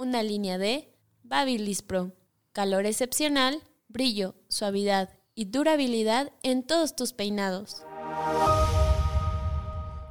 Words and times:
una 0.00 0.22
línea 0.22 0.58
de 0.58 0.92
Babyliss 1.22 1.82
Pro. 1.82 2.12
Calor 2.52 2.86
excepcional, 2.86 3.62
brillo, 3.88 4.34
suavidad 4.48 5.10
y 5.34 5.44
durabilidad 5.44 6.32
en 6.42 6.62
todos 6.62 6.96
tus 6.96 7.12
peinados. 7.12 7.84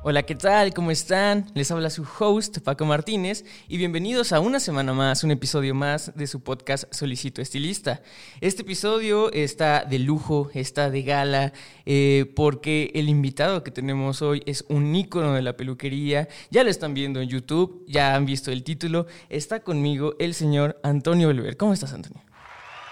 Hola, 0.01 0.23
¿qué 0.23 0.33
tal? 0.33 0.73
¿Cómo 0.73 0.91
están? 0.91 1.47
Les 1.55 1.69
habla 1.71 1.89
su 1.89 2.07
host, 2.17 2.59
Paco 2.59 2.85
Martínez, 2.85 3.43
y 3.67 3.75
bienvenidos 3.75 4.31
a 4.31 4.39
una 4.39 4.61
semana 4.61 4.93
más, 4.93 5.25
un 5.25 5.31
episodio 5.31 5.75
más 5.75 6.15
de 6.15 6.25
su 6.25 6.41
podcast 6.41 6.85
Solicito 6.93 7.41
Estilista. 7.41 8.01
Este 8.39 8.61
episodio 8.61 9.29
está 9.33 9.83
de 9.83 9.99
lujo, 9.99 10.51
está 10.53 10.89
de 10.89 11.03
gala, 11.03 11.51
eh, 11.85 12.31
porque 12.33 12.91
el 12.95 13.09
invitado 13.09 13.61
que 13.61 13.71
tenemos 13.71 14.21
hoy 14.21 14.41
es 14.45 14.63
un 14.69 14.95
ícono 14.95 15.33
de 15.33 15.41
la 15.41 15.57
peluquería. 15.57 16.29
Ya 16.49 16.63
lo 16.63 16.69
están 16.69 16.93
viendo 16.93 17.19
en 17.19 17.27
YouTube, 17.27 17.83
ya 17.85 18.15
han 18.15 18.25
visto 18.25 18.53
el 18.53 18.63
título. 18.63 19.05
Está 19.27 19.59
conmigo 19.59 20.15
el 20.17 20.33
señor 20.33 20.79
Antonio 20.81 21.27
Oliver. 21.27 21.57
¿Cómo 21.57 21.73
estás, 21.73 21.91
Antonio? 21.91 22.23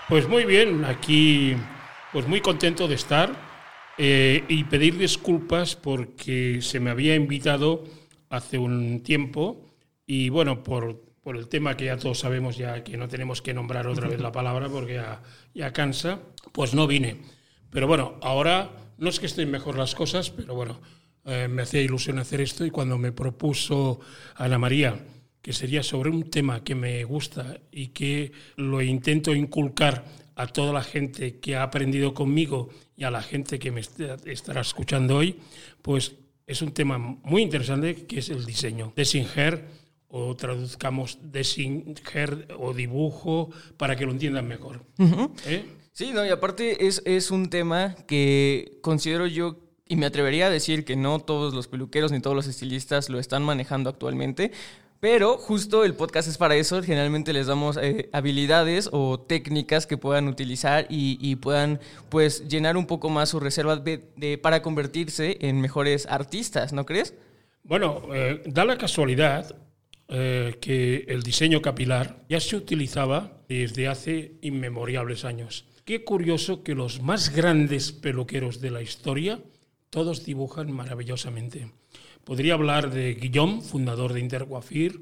Pues 0.10 0.28
muy 0.28 0.44
bien, 0.44 0.84
aquí 0.84 1.56
pues 2.12 2.28
muy 2.28 2.42
contento 2.42 2.86
de 2.90 2.96
estar 2.96 3.47
eh, 3.98 4.44
y 4.48 4.64
pedir 4.66 4.98
disculpas 4.98 5.76
porque 5.76 6.60
se 6.62 6.80
me 6.80 6.90
había 6.90 7.16
invitado 7.16 7.84
hace 8.30 8.58
un 8.58 9.02
tiempo 9.02 9.66
y 10.06 10.30
bueno, 10.30 10.64
por, 10.64 11.02
por 11.22 11.38
el 11.38 11.48
tema 11.48 11.76
que 11.76 11.86
ya 11.86 11.98
todos 11.98 12.20
sabemos, 12.20 12.58
ya 12.58 12.84
que 12.84 12.98
no 12.98 13.08
tenemos 13.08 13.42
que 13.42 13.54
nombrar 13.54 13.88
otra 13.88 14.08
vez 14.08 14.20
la 14.20 14.32
palabra 14.34 14.70
porque 14.70 14.96
ya, 14.96 15.22
ya 15.54 15.74
cansa, 15.74 16.20
pues 16.52 16.74
no 16.74 16.88
vine. 16.88 17.18
Pero 17.70 17.88
bueno, 17.88 18.18
ahora 18.22 18.72
no 18.98 19.10
es 19.10 19.20
que 19.20 19.26
estén 19.26 19.52
mejor 19.52 19.78
las 19.78 19.96
cosas, 19.96 20.30
pero 20.30 20.56
bueno, 20.56 20.80
eh, 21.26 21.48
me 21.50 21.64
hacía 21.64 21.82
ilusión 21.82 22.20
hacer 22.20 22.42
esto 22.42 22.66
y 22.66 22.72
cuando 22.72 22.98
me 22.98 23.12
propuso 23.12 24.00
Ana 24.36 24.58
María 24.58 24.98
que 25.48 25.54
sería 25.54 25.82
sobre 25.82 26.10
un 26.10 26.30
tema 26.30 26.62
que 26.62 26.76
me 26.76 27.04
gusta 27.06 27.62
y 27.72 27.88
que 27.88 28.34
lo 28.58 28.82
intento 28.82 29.34
inculcar 29.34 30.04
a 30.36 30.48
toda 30.48 30.74
la 30.74 30.84
gente 30.84 31.40
que 31.40 31.56
ha 31.56 31.64
aprendido 31.64 32.14
conmigo 32.14 32.68
y 32.98 33.04
a 33.04 33.12
la 33.12 33.22
gente 33.22 33.60
que 33.60 33.72
me 33.72 33.80
estará 33.80 34.62
escuchando 34.62 35.18
hoy, 35.18 35.40
pues 35.82 36.16
es 36.48 36.62
un 36.62 36.74
tema 36.74 36.98
muy 36.98 37.44
interesante 37.44 38.08
que 38.08 38.20
es 38.20 38.30
el 38.30 38.46
diseño. 38.46 38.92
Desinger 38.96 39.66
o 40.10 40.36
traduzcamos 40.36 41.20
Desinger 41.22 42.48
o 42.58 42.74
dibujo 42.74 43.52
para 43.78 43.96
que 43.96 44.06
lo 44.06 44.12
entiendan 44.12 44.48
mejor. 44.48 44.84
¿Eh? 45.46 45.64
Sí, 45.92 46.12
no, 46.12 46.26
y 46.26 46.30
aparte 46.30 46.88
es, 46.88 47.04
es 47.06 47.30
un 47.30 47.50
tema 47.50 47.96
que 48.08 48.80
considero 48.82 49.28
yo 49.28 49.58
y 49.88 49.96
me 49.96 50.06
atrevería 50.06 50.48
a 50.48 50.50
decir 50.50 50.84
que 50.84 50.96
no 50.96 51.20
todos 51.20 51.54
los 51.54 51.68
peluqueros 51.68 52.12
ni 52.12 52.20
todos 52.20 52.36
los 52.36 52.48
estilistas 52.48 53.10
lo 53.10 53.20
están 53.20 53.44
manejando 53.44 53.90
actualmente, 53.90 54.52
pero 55.00 55.38
justo 55.38 55.84
el 55.84 55.94
podcast 55.94 56.28
es 56.28 56.38
para 56.38 56.56
eso. 56.56 56.82
Generalmente 56.82 57.34
les 57.34 57.48
damos 57.48 57.78
eh, 57.78 58.10
habilidades 58.14 58.90
o 58.92 59.20
técnicas 59.20 59.86
que 59.86 59.98
puedan 59.98 60.28
utilizar 60.28 60.88
y, 60.90 61.36
puedan 61.36 61.80
pues 62.10 62.48
llenar 62.48 62.78
un 62.78 62.88
poco 62.88 63.10
más 63.10 63.30
su 63.30 63.40
reserva 63.40 63.84
para 64.42 64.62
convertirse 64.62 65.38
en 65.42 65.62
mejores 65.62 66.08
artistas, 66.08 66.74
¿no 66.74 66.86
crees? 66.86 67.14
Bueno, 67.64 68.04
eh, 68.14 68.42
da 68.46 68.66
la 68.66 68.78
casualidad 68.78 69.56
eh, 70.10 70.58
que 70.62 71.04
el 71.10 71.22
diseño 71.22 71.62
capilar 71.62 72.24
ya 72.30 72.40
se 72.40 72.56
utilizaba 72.56 73.44
desde 73.50 73.90
hace 73.90 74.36
inmemorables 74.42 75.26
años. 75.26 75.66
Qué 75.84 76.06
curioso 76.06 76.64
que 76.64 76.76
los 76.76 77.02
más 77.02 77.36
grandes 77.36 77.92
peluqueros 77.92 78.62
de 78.62 78.72
la 78.72 78.82
historia 78.82 79.42
todos 79.90 80.24
dibujan 80.24 80.72
maravillosamente. 80.72 81.72
Podría 82.28 82.56
hablar 82.56 82.92
de 82.92 83.14
Guillaume, 83.14 83.62
fundador 83.62 84.12
de 84.12 84.20
Interguafir, 84.20 85.02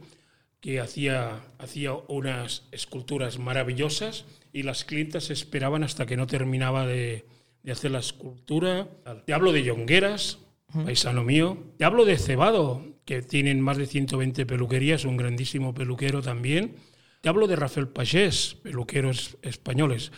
que 0.61 0.79
hacía, 0.79 1.41
hacía 1.57 1.93
unas 2.07 2.67
esculturas 2.71 3.39
maravillosas 3.39 4.25
y 4.53 4.61
las 4.61 4.85
clientas 4.85 5.31
esperaban 5.31 5.83
hasta 5.83 6.05
que 6.05 6.17
no 6.17 6.27
terminaba 6.27 6.85
de, 6.85 7.25
hacer 7.67 7.89
la 7.89 7.97
escultura. 7.97 8.87
Te 9.25 9.33
hablo 9.33 9.53
de 9.53 9.63
Yongueras, 9.63 10.37
paisano 10.71 11.23
mío. 11.23 11.57
Te 11.79 11.85
hablo 11.85 12.05
de 12.05 12.19
Cebado, 12.19 12.85
que 13.05 13.23
tienen 13.23 13.59
más 13.59 13.77
de 13.77 13.87
120 13.87 14.45
peluquerías, 14.45 15.03
un 15.03 15.17
grandísimo 15.17 15.73
peluquero 15.73 16.21
también. 16.21 16.75
Te 17.21 17.29
hablo 17.29 17.47
de 17.47 17.55
Rafael 17.55 17.87
Pagés, 17.87 18.55
peluqueros 18.61 19.39
españoles. 19.41 20.11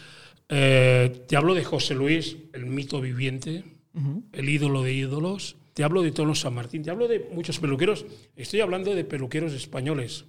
Eh, 0.50 1.24
te 1.26 1.38
hablo 1.38 1.54
de 1.54 1.64
José 1.64 1.96
Luis, 1.96 2.36
el 2.52 2.66
mito 2.66 3.00
viviente, 3.00 3.64
el 4.34 4.50
ídolo 4.50 4.84
de 4.84 4.92
ídolos. 4.92 5.56
Te 5.78 5.84
hablo 5.84 6.02
de 6.02 6.12
Tono 6.12 6.34
San 6.34 6.56
Martín, 6.56 6.82
te 6.82 6.90
hablo 6.90 7.08
de 7.08 7.30
muchos 7.32 7.60
peluqueros. 7.60 8.08
Estoy 8.36 8.62
hablando 8.62 8.96
de 8.96 9.04
peluqueros 9.04 9.54
españoles. 9.54 10.26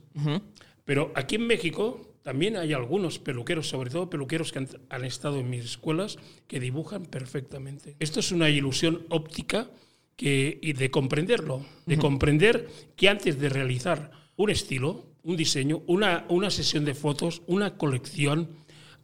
Pero 0.85 1.11
aquí 1.15 1.37
en 1.37 1.47
México 1.47 2.19
también 2.21 2.59
hay 2.59 2.75
algunos 2.75 3.19
peluqueros, 3.19 3.67
sobre 3.67 3.89
todo 3.89 4.11
peluqueros 4.11 4.53
que 4.53 4.67
han, 4.91 5.05
estado 5.07 5.39
en 5.41 5.49
mis 5.49 5.65
escuelas, 5.65 6.19
que 6.47 6.61
dibujan 6.61 7.07
perfectamente. 7.07 7.97
Esto 7.99 8.21
es 8.21 8.31
una 8.31 8.51
ilusión 8.51 9.07
óptica 9.09 9.71
que, 10.17 10.59
y 10.61 10.75
de 10.75 10.91
comprenderlo, 10.91 11.65
de 11.87 11.97
comprender 11.97 12.69
que 12.95 13.09
antes 13.09 13.41
de 13.41 13.49
realizar 13.49 14.11
un 14.37 14.51
estilo, 14.51 15.07
un 15.23 15.39
diseño, 15.39 15.83
una, 15.87 16.27
una 16.29 16.51
sesión 16.51 16.85
de 16.85 16.93
fotos, 16.93 17.41
una 17.47 17.79
colección, 17.79 18.51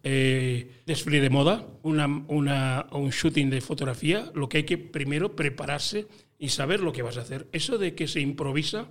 eh, 0.06 0.82
desfile 0.84 1.22
de 1.22 1.30
moda, 1.30 1.66
una, 1.82 2.06
una, 2.28 2.86
un 2.92 3.08
shooting 3.08 3.48
de 3.48 3.62
fotografía, 3.62 4.30
lo 4.34 4.50
que 4.50 4.58
hay 4.58 4.64
que 4.64 4.76
primero 4.76 5.34
prepararse 5.34 6.06
y 6.38 6.48
saber 6.48 6.80
lo 6.80 6.92
que 6.92 7.02
vas 7.02 7.16
a 7.16 7.22
hacer. 7.22 7.46
Eso 7.52 7.78
de 7.78 7.94
que 7.94 8.08
se 8.08 8.20
improvisa 8.20 8.88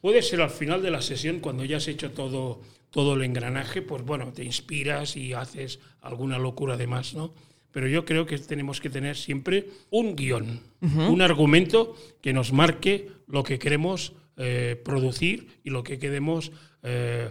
puede 0.00 0.22
ser 0.22 0.40
al 0.40 0.50
final 0.50 0.82
de 0.82 0.90
la 0.90 1.02
sesión, 1.02 1.40
cuando 1.40 1.64
ya 1.64 1.78
has 1.78 1.88
hecho 1.88 2.12
todo, 2.12 2.60
todo 2.90 3.14
el 3.14 3.22
engranaje, 3.22 3.82
pues 3.82 4.02
bueno, 4.04 4.32
te 4.32 4.44
inspiras 4.44 5.16
y 5.16 5.32
haces 5.32 5.80
alguna 6.00 6.38
locura 6.38 6.76
de 6.76 6.86
más, 6.86 7.14
¿no? 7.14 7.34
Pero 7.70 7.86
yo 7.86 8.04
creo 8.04 8.26
que 8.26 8.38
tenemos 8.38 8.80
que 8.80 8.90
tener 8.90 9.16
siempre 9.16 9.68
un 9.90 10.16
guion, 10.16 10.60
un 10.80 11.20
argumento 11.20 11.96
que 12.22 12.32
nos 12.32 12.52
marque 12.52 13.10
lo 13.26 13.44
que 13.44 13.58
queremos 13.58 14.14
eh, 14.36 14.80
producir 14.82 15.60
y 15.64 15.70
lo 15.70 15.84
que 15.84 15.98
queremos 15.98 16.50
eh, 16.82 17.30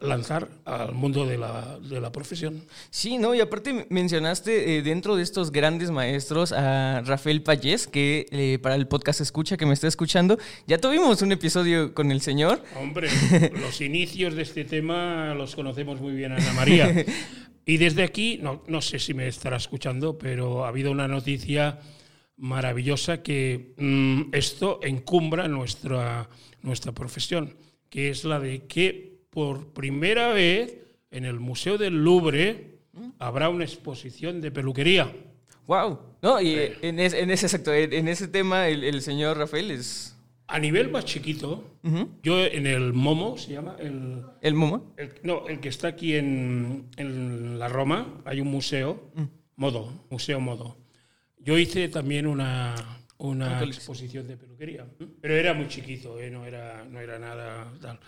lanzar 0.00 0.48
al 0.64 0.92
mundo 0.92 1.26
de 1.26 1.38
la, 1.38 1.78
de 1.78 2.00
la, 2.00 2.12
profesión. 2.12 2.64
Sí, 2.90 3.18
no, 3.18 3.34
y 3.34 3.40
aparte 3.40 3.86
mencionaste 3.90 4.76
eh, 4.76 4.82
dentro 4.82 5.16
de 5.16 5.22
estos 5.22 5.52
grandes 5.52 5.90
maestros 5.90 6.52
a 6.52 7.02
Rafael 7.02 7.42
Payés, 7.42 7.86
que 7.86 8.26
eh, 8.30 8.58
para 8.60 8.74
el 8.74 8.88
podcast 8.88 9.20
escucha, 9.20 9.56
que 9.56 9.66
me 9.66 9.74
está 9.74 9.88
escuchando, 9.88 10.38
ya 10.66 10.78
tuvimos 10.78 11.22
un 11.22 11.32
episodio 11.32 11.94
con 11.94 12.10
el 12.10 12.20
señor. 12.20 12.62
Hombre, 12.76 13.08
los 13.60 13.80
inicios 13.80 14.34
de 14.34 14.42
este 14.42 14.64
tema 14.64 15.34
los 15.34 15.54
conocemos 15.54 16.00
muy 16.00 16.14
bien, 16.14 16.32
Ana 16.32 16.52
María. 16.52 17.04
Y 17.68 17.76
desde 17.76 18.02
aquí, 18.02 18.38
no, 18.40 18.64
no 18.66 18.80
sé 18.80 18.98
si 18.98 19.12
me 19.12 19.28
estará 19.28 19.58
escuchando, 19.58 20.16
pero 20.16 20.64
ha 20.64 20.68
habido 20.68 20.90
una 20.90 21.06
noticia 21.06 21.78
maravillosa 22.38 23.22
que 23.22 23.74
mm, 23.76 24.30
esto 24.32 24.80
encumbra 24.82 25.48
nuestra, 25.48 26.30
nuestra 26.62 26.92
profesión, 26.92 27.56
que 27.90 28.08
es 28.08 28.24
la 28.24 28.40
de 28.40 28.66
que 28.66 29.07
por 29.30 29.72
primera 29.72 30.32
vez 30.32 30.78
en 31.10 31.24
el 31.24 31.40
Museo 31.40 31.78
del 31.78 32.04
Louvre 32.04 32.78
habrá 33.18 33.48
una 33.48 33.64
exposición 33.64 34.40
de 34.40 34.50
peluquería. 34.50 35.12
¡Wow! 35.66 35.98
No, 36.22 36.40
y 36.40 36.56
en, 36.82 36.98
ese, 36.98 37.20
en 37.20 38.08
ese 38.08 38.28
tema 38.28 38.68
el, 38.68 39.00
señor 39.02 39.38
Rafael 39.38 39.70
es... 39.70 40.14
A 40.46 40.58
nivel 40.58 40.90
más 40.90 41.04
chiquito, 41.04 41.62
yo 42.22 42.42
en 42.42 42.66
el 42.66 42.94
Momo, 42.94 43.36
¿se 43.36 43.52
llama? 43.52 43.76
El, 43.78 44.24
¿El 44.40 44.54
Momo? 44.54 44.94
no, 45.22 45.46
el 45.46 45.60
que 45.60 45.68
está 45.68 45.88
aquí 45.88 46.14
en, 46.14 46.88
la 47.58 47.68
Roma, 47.68 48.22
hay 48.24 48.40
un 48.40 48.48
museo, 48.48 49.10
mm. 49.14 49.24
Modo, 49.56 49.92
Museo 50.08 50.40
Modo. 50.40 50.78
Yo 51.38 51.58
hice 51.58 51.88
también 51.88 52.26
una, 52.26 52.74
una 53.18 53.62
exposición 53.62 54.26
de 54.26 54.36
peluquería. 54.36 54.86
Pero 55.20 55.34
era 55.34 55.52
muy 55.54 55.68
chiquito, 55.68 56.18
¿eh? 56.20 56.30
no, 56.30 56.46
era, 56.46 56.84
no 56.84 57.00
era 57.00 57.18
nada 57.18 57.72
tal. 57.80 57.98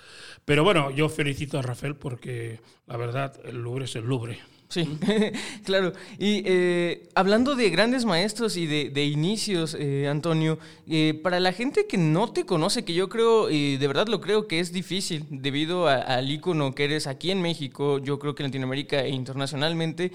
Pero 0.44 0.64
bueno, 0.64 0.90
yo 0.90 1.08
felicito 1.08 1.58
a 1.58 1.62
Rafael 1.62 1.96
porque 1.96 2.60
la 2.86 2.96
verdad 2.96 3.38
el 3.44 3.60
Louvre 3.62 3.84
es 3.84 3.96
el 3.96 4.04
Louvre. 4.04 4.38
Sí, 4.70 4.88
claro. 5.64 5.92
Y 6.16 6.44
eh, 6.46 7.08
hablando 7.16 7.56
de 7.56 7.70
grandes 7.70 8.04
maestros 8.04 8.56
y 8.56 8.66
de, 8.66 9.04
inicios, 9.04 9.76
eh, 9.78 10.06
Antonio, 10.08 10.60
eh, 10.88 11.18
para 11.24 11.40
la 11.40 11.52
gente 11.52 11.88
que 11.88 11.98
no 11.98 12.32
te 12.32 12.46
conoce, 12.46 12.84
que 12.84 12.94
yo 12.94 13.08
creo, 13.08 13.50
y 13.50 13.78
de 13.78 13.86
verdad 13.88 14.06
lo 14.06 14.20
creo 14.20 14.46
que 14.46 14.60
es 14.60 14.72
difícil, 14.72 15.26
debido 15.28 15.88
al 15.88 16.30
ícono 16.30 16.72
que 16.72 16.84
eres 16.84 17.08
aquí 17.08 17.32
en 17.32 17.42
México, 17.42 17.98
yo 17.98 18.20
creo 18.20 18.36
que 18.36 18.44
en 18.44 18.50
Latinoamérica 18.50 19.02
e 19.02 19.10
internacionalmente, 19.10 20.12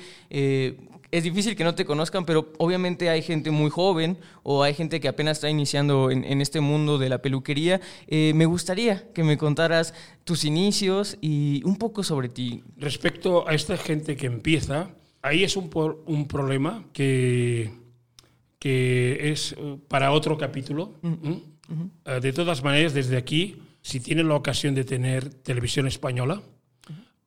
es 1.15 1.23
difícil 1.23 1.55
que 1.55 1.63
no 1.63 1.75
te 1.75 1.85
conozcan, 1.85 2.25
pero 2.25 2.51
obviamente 2.57 3.09
hay 3.09 3.21
gente 3.21 3.49
muy 3.49 3.69
joven 3.69 4.17
o 4.43 4.63
hay 4.63 4.73
gente 4.73 4.99
que 4.99 5.07
apenas 5.07 5.37
está 5.37 5.49
iniciando 5.49 6.11
en, 6.11 6.41
este 6.41 6.59
mundo 6.59 6.97
de 6.97 7.07
la 7.07 7.19
peluquería. 7.19 7.79
Eh, 8.07 8.33
me 8.35 8.45
gustaría 8.45 9.07
que 9.13 9.23
me 9.23 9.37
contaras 9.37 9.93
tus 10.25 10.43
inicios 10.43 11.17
y 11.21 11.61
un 11.63 11.77
poco 11.77 12.03
sobre 12.03 12.27
ti. 12.27 12.61
Respecto 12.75 13.47
a 13.47 13.53
esta 13.53 13.77
gente 13.77 14.17
que 14.17 14.25
empieza, 14.25 14.89
ahí 15.21 15.45
es 15.45 15.55
un, 15.55 15.69
un 16.05 16.27
problema 16.27 16.85
que, 16.91 17.71
que 18.59 19.31
es 19.31 19.55
eh, 19.57 19.77
para 19.87 20.11
otro 20.11 20.37
capítulo. 20.37 20.99
Eh, 22.05 22.19
de 22.19 22.33
todas 22.33 22.61
maneras, 22.61 22.93
desde 22.93 23.15
aquí, 23.15 23.61
si 23.81 24.01
tienen 24.01 24.27
la 24.27 24.35
ocasión 24.35 24.75
de 24.75 24.83
tener 24.83 25.29
televisión 25.29 25.87
española, 25.87 26.41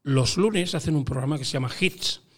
los 0.02 0.36
lunes 0.36 0.74
hacen 0.74 0.94
un 0.94 1.06
programa 1.06 1.38
que 1.38 1.46
se 1.46 1.52
llama 1.52 1.70
Hits 1.80 2.28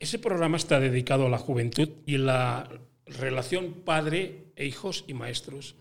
ese 0.00 0.18
programa 0.18 0.56
está 0.56 0.80
dedicado 0.80 1.26
a 1.26 1.28
la 1.28 1.36
juventud 1.36 1.90
y 2.06 2.16
la 2.16 2.70
relación 3.04 3.82
padre 3.84 4.46
e 4.56 4.64
hijos 4.64 5.04
y 5.06 5.12
maestros. 5.12 5.76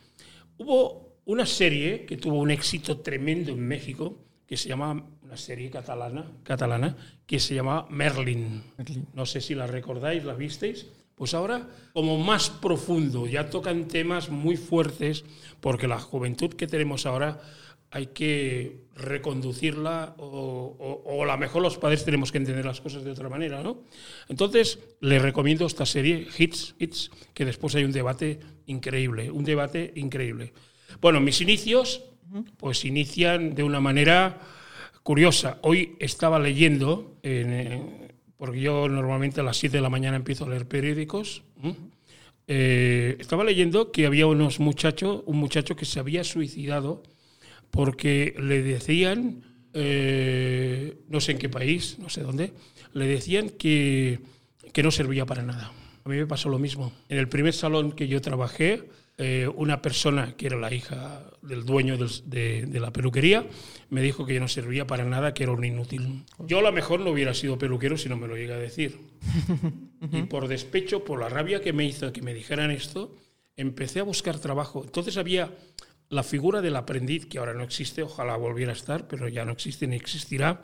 Hubo 0.57 1.21
una 1.23 1.45
serie 1.45 2.05
que 2.05 2.17
tuvo 2.17 2.37
un 2.39 2.51
éxito 2.51 2.99
tremendo 2.99 3.53
en 3.53 3.65
México, 3.65 4.17
que 4.49 4.57
se 4.57 4.67
llama, 4.67 5.05
una 5.21 5.37
serie 5.37 5.69
catalana, 5.69 6.25
catalana 6.41 6.97
que 7.27 7.39
se 7.39 7.53
llama 7.53 7.85
Merlin. 7.91 8.63
No 9.13 9.27
sé 9.27 9.41
si 9.41 9.53
la 9.53 9.67
recordáis, 9.67 10.25
la 10.25 10.33
visteis. 10.33 10.87
Pues 11.13 11.35
ahora, 11.35 11.67
como 11.93 12.17
más 12.17 12.49
profundo, 12.49 13.27
ya 13.27 13.51
tocan 13.51 13.87
temas 13.87 14.31
muy 14.31 14.57
fuertes, 14.57 15.23
porque 15.59 15.87
la 15.87 15.99
juventud 15.99 16.51
que 16.55 16.65
tenemos 16.65 17.05
ahora 17.05 17.39
hay 17.91 18.07
que 18.07 18.87
reconducirla 18.95 20.15
o, 20.17 21.03
o, 21.05 21.23
a 21.23 21.27
lo 21.27 21.37
mejor 21.37 21.61
los 21.61 21.77
padres 21.77 22.03
tenemos 22.03 22.31
que 22.31 22.39
entender 22.39 22.65
las 22.65 22.81
cosas 22.81 23.03
de 23.03 23.11
otra 23.11 23.29
manera, 23.29 23.61
¿no? 23.61 23.83
Entonces, 24.29 24.79
les 24.99 25.21
recomiendo 25.21 25.67
esta 25.67 25.85
serie, 25.85 26.27
Hits, 26.35 26.73
Hits, 26.79 27.11
que 27.35 27.45
después 27.45 27.75
hay 27.75 27.83
un 27.83 27.91
debate 27.91 28.39
increíble, 28.65 29.29
un 29.29 29.43
debate 29.43 29.93
increíble. 29.95 30.53
Bueno, 31.01 31.19
mis 31.19 31.39
inicios, 31.39 32.01
pues 32.57 32.85
inician 32.85 33.55
de 33.55 33.63
una 33.63 33.79
manera 33.79 34.39
curiosa. 35.03 35.57
Hoy 35.61 35.95
estaba 35.99 36.39
leyendo, 36.39 37.17
porque 38.37 38.61
yo 38.61 38.87
normalmente 38.87 39.41
a 39.41 39.43
las 39.43 39.57
7 39.57 39.77
de 39.77 39.81
la 39.81 39.89
mañana 39.89 40.17
empiezo 40.17 40.45
a 40.45 40.49
leer 40.49 40.67
periódicos, 40.67 41.43
eh, 42.51 43.15
estaba 43.19 43.43
leyendo 43.43 43.91
que 43.91 44.07
había 44.07 44.25
unos 44.25 44.59
muchachos, 44.59 45.21
un 45.27 45.37
muchacho 45.37 45.75
que 45.75 45.85
se 45.85 45.99
había 45.99 46.23
suicidado 46.23 47.03
porque 47.69 48.33
le 48.39 48.63
decían, 48.63 49.43
eh, 49.73 50.97
no 51.09 51.21
sé 51.21 51.33
en 51.33 51.37
qué 51.37 51.47
país, 51.47 51.97
no 51.99 52.09
sé 52.09 52.21
dónde, 52.21 52.53
le 52.93 53.05
decían 53.05 53.49
que, 53.49 54.19
que, 54.73 54.81
no 54.81 54.89
servía 54.89 55.27
para 55.27 55.43
nada. 55.43 55.71
A 56.03 56.09
mí 56.09 56.15
me 56.15 56.25
pasó 56.25 56.49
lo 56.49 56.57
mismo. 56.57 56.91
En 57.07 57.19
el 57.19 57.29
primer 57.29 57.53
salón 57.53 57.91
que 57.91 58.07
yo 58.07 58.19
trabajé, 58.19 58.89
eh, 59.21 59.47
una 59.53 59.81
persona 59.81 60.35
que 60.35 60.47
era 60.47 60.57
la 60.57 60.73
hija 60.73 61.29
del 61.41 61.65
dueño 61.65 61.97
de, 61.97 62.65
de, 62.65 62.79
la 62.79 62.91
peluquería 62.91 63.45
me 63.89 64.01
dijo 64.01 64.25
que 64.25 64.33
yo 64.33 64.39
no 64.39 64.47
servía 64.47 64.87
para 64.87 65.03
nada, 65.03 65.33
que 65.33 65.43
era 65.43 65.51
un 65.51 65.63
inútil. 65.63 66.23
Yo 66.39 66.59
a 66.59 66.61
lo 66.61 66.71
mejor 66.71 67.01
no 67.01 67.11
hubiera 67.11 67.33
sido 67.33 67.57
peluquero 67.57 67.97
si 67.97 68.07
no 68.09 68.17
me 68.17 68.27
lo 68.27 68.35
llega 68.35 68.55
a 68.55 68.59
decir. 68.59 68.97
y 70.11 70.21
por 70.23 70.47
despecho, 70.47 71.03
por 71.03 71.19
la 71.19 71.29
rabia 71.29 71.61
que 71.61 71.73
me 71.73 71.85
hizo 71.85 72.11
que 72.13 72.21
me 72.21 72.33
dijeran 72.33 72.71
esto, 72.71 73.13
empecé 73.57 73.99
a 73.99 74.03
buscar 74.03 74.39
trabajo. 74.39 74.83
Entonces 74.85 75.17
había 75.17 75.51
la 76.09 76.23
figura 76.23 76.61
del 76.61 76.75
aprendiz, 76.75 77.25
que 77.25 77.37
ahora 77.37 77.53
no 77.53 77.63
existe, 77.63 78.03
ojalá 78.03 78.35
volviera 78.37 78.71
a 78.71 78.75
estar, 78.75 79.07
pero 79.07 79.27
ya 79.27 79.45
no 79.45 79.51
existe 79.51 79.85
ni 79.85 79.95
existirá, 79.95 80.63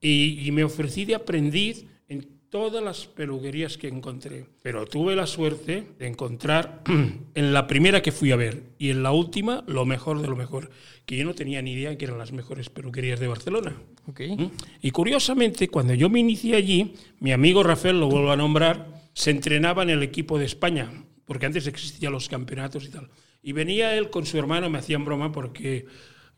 y, 0.00 0.48
me 0.52 0.62
ofrecí 0.62 1.04
de 1.04 1.16
aprendiz 1.16 1.84
en 2.06 2.37
todas 2.50 2.82
las 2.82 3.06
peluquerías 3.06 3.76
que 3.76 3.88
encontré. 3.88 4.46
Pero 4.62 4.86
tuve 4.86 5.14
la 5.14 5.26
suerte 5.26 5.84
de 5.98 6.06
encontrar 6.06 6.82
en 7.34 7.52
la 7.52 7.66
primera 7.66 8.02
que 8.02 8.12
fui 8.12 8.32
a 8.32 8.36
ver 8.36 8.62
y 8.78 8.90
en 8.90 9.02
la 9.02 9.12
última 9.12 9.64
lo 9.66 9.84
mejor 9.84 10.20
de 10.20 10.28
lo 10.28 10.36
mejor, 10.36 10.70
que 11.04 11.16
yo 11.16 11.24
no 11.24 11.34
tenía 11.34 11.62
ni 11.62 11.72
idea 11.72 11.96
que 11.96 12.04
eran 12.04 12.18
las 12.18 12.32
mejores 12.32 12.70
peluquerías 12.70 13.20
de 13.20 13.28
Barcelona. 13.28 13.76
¿Mm? 14.06 14.46
Y 14.82 14.90
curiosamente, 14.90 15.68
cuando 15.68 15.94
yo 15.94 16.08
me 16.08 16.20
inicié 16.20 16.56
allí, 16.56 16.94
mi 17.20 17.32
amigo 17.32 17.62
Rafael, 17.62 18.00
lo 18.00 18.08
vuelvo 18.08 18.30
a 18.30 18.36
nombrar, 18.36 19.02
se 19.12 19.30
entrenaba 19.30 19.82
en 19.82 19.90
el 19.90 20.02
equipo 20.02 20.38
de 20.38 20.46
España, 20.46 20.90
porque 21.26 21.46
antes 21.46 21.66
existían 21.66 22.12
los 22.12 22.28
campeonatos 22.28 22.84
y 22.84 22.88
tal. 22.88 23.08
Y 23.42 23.52
venía 23.52 23.96
él 23.96 24.10
con 24.10 24.26
su 24.26 24.38
hermano, 24.38 24.70
me 24.70 24.78
hacían 24.78 25.04
broma 25.04 25.32
porque 25.32 25.86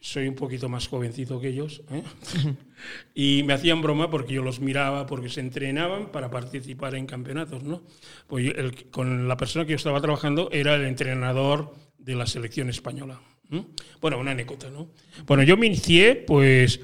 soy 0.01 0.29
un 0.29 0.35
poquito 0.35 0.69
más 0.69 0.89
jovencito 0.89 1.41
que 1.41 1.49
ellos, 1.49 1.83
¿eh? 1.91 2.03
y 3.15 3.43
me 3.45 3.53
hacían 3.53 3.83
broma 3.83 4.11
porque 4.11 4.35
yo 4.35 4.43
los 4.43 4.61
miraba, 4.61 5.07
porque 5.07 5.29
se 5.29 5.41
entrenaban 5.41 6.11
para 6.11 6.31
participar 6.31 6.95
en 6.95 7.07
campeonatos, 7.07 7.63
¿no? 7.63 7.83
Pues 8.27 8.53
con 8.91 9.29
la 9.29 9.37
persona 9.37 9.67
que 9.67 9.73
yo 9.73 9.77
estaba 9.77 10.01
trabajando 10.01 10.49
era 10.53 10.75
el 10.75 10.85
entrenador 10.85 11.75
de 11.99 12.15
la 12.15 12.27
selección 12.27 12.71
española. 12.71 13.21
Bueno, 14.01 14.19
una 14.19 14.31
anécdota, 14.31 14.71
¿no? 14.71 14.89
Bueno, 15.27 15.43
yo 15.43 15.57
me 15.57 15.67
inicié, 15.67 16.15
pues, 16.15 16.81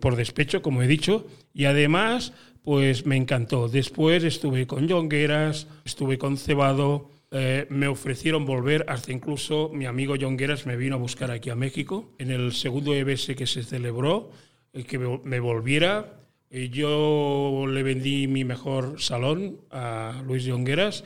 por 0.00 0.16
despecho, 0.16 0.62
como 0.62 0.82
he 0.82 0.86
dicho, 0.86 1.26
y 1.52 1.64
además, 1.64 2.32
pues, 2.62 3.04
me 3.04 3.16
encantó. 3.16 3.68
Después 3.68 4.22
estuve 4.22 4.66
con 4.66 4.88
Jongueras, 4.88 5.66
estuve 5.84 6.18
con 6.18 6.38
Cebado, 6.38 7.10
eh, 7.34 7.66
me 7.70 7.88
ofrecieron 7.88 8.44
volver, 8.44 8.84
hasta 8.88 9.10
incluso 9.10 9.70
mi 9.72 9.86
amigo 9.86 10.14
John 10.20 10.36
Gueras 10.36 10.66
me 10.66 10.76
vino 10.76 10.96
a 10.96 10.98
buscar 10.98 11.30
aquí 11.30 11.48
a 11.48 11.54
México, 11.54 12.10
en 12.18 12.30
el 12.30 12.52
segundo 12.52 12.94
EBS 12.94 13.34
que 13.34 13.46
se 13.46 13.62
celebró, 13.62 14.30
el 14.74 14.84
que 14.84 14.98
me 14.98 15.40
volviera. 15.40 16.18
Y 16.50 16.68
yo 16.68 17.64
le 17.66 17.82
vendí 17.82 18.26
mi 18.26 18.44
mejor 18.44 19.00
salón 19.00 19.56
a 19.70 20.22
Luis 20.26 20.46
Jongueras. 20.46 21.02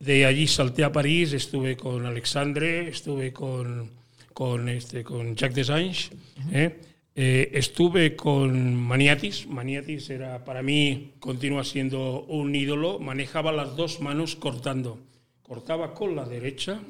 De 0.00 0.24
allí 0.24 0.46
salté 0.46 0.82
a 0.82 0.92
París, 0.92 1.34
estuve 1.34 1.76
con 1.76 2.06
Alexandre, 2.06 2.88
estuve 2.88 3.34
con, 3.34 3.90
con, 4.32 4.70
este, 4.70 5.04
con 5.04 5.36
Jacques 5.36 5.56
Desange. 5.56 6.08
¿eh? 6.50 6.80
Eh, 7.14 7.50
estuve 7.52 8.16
con 8.16 8.74
Maniatis. 8.74 9.46
Maniatis 9.46 10.08
era 10.08 10.42
para 10.46 10.62
mí, 10.62 11.12
continúa 11.20 11.64
siendo 11.64 12.22
un 12.22 12.54
ídolo. 12.54 12.98
Manejaba 12.98 13.52
las 13.52 13.76
dos 13.76 14.00
manos 14.00 14.36
cortando 14.36 14.98
cortaba 15.48 15.94
con 15.94 16.14
la 16.14 16.26
derecha 16.26 16.82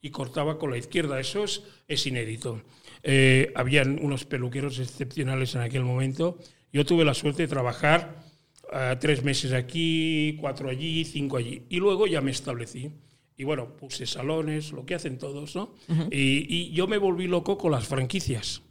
y 0.00 0.10
cortaba 0.10 0.58
con 0.58 0.72
la 0.72 0.76
izquierda. 0.76 1.20
Eso 1.20 1.44
es, 1.44 1.62
es 1.86 2.04
inédito. 2.06 2.60
Eh, 3.04 3.52
habían 3.54 4.04
unos 4.04 4.24
peluqueros 4.24 4.80
excepcionales 4.80 5.54
en 5.54 5.60
aquel 5.60 5.84
momento. 5.84 6.38
Yo 6.72 6.84
tuve 6.84 7.04
la 7.04 7.14
suerte 7.14 7.42
de 7.42 7.48
trabajar 7.48 8.24
eh, 8.72 8.96
tres 9.00 9.22
meses 9.22 9.52
aquí, 9.52 10.36
cuatro 10.40 10.68
allí, 10.68 11.04
cinco 11.04 11.36
allí. 11.36 11.62
Y 11.68 11.76
luego 11.76 12.08
ya 12.08 12.20
me 12.20 12.32
establecí. 12.32 12.90
Y 13.36 13.44
bueno, 13.44 13.76
puse 13.76 14.04
salones, 14.04 14.72
lo 14.72 14.84
que 14.84 14.96
hacen 14.96 15.16
todos, 15.16 15.56
¿no? 15.56 15.74
y, 16.10 16.46
y 16.48 16.72
yo 16.72 16.86
me 16.86 16.98
volví 16.98 17.26
loco 17.28 17.56
con 17.56 17.72
las 17.72 17.86
franquicias. 17.86 18.62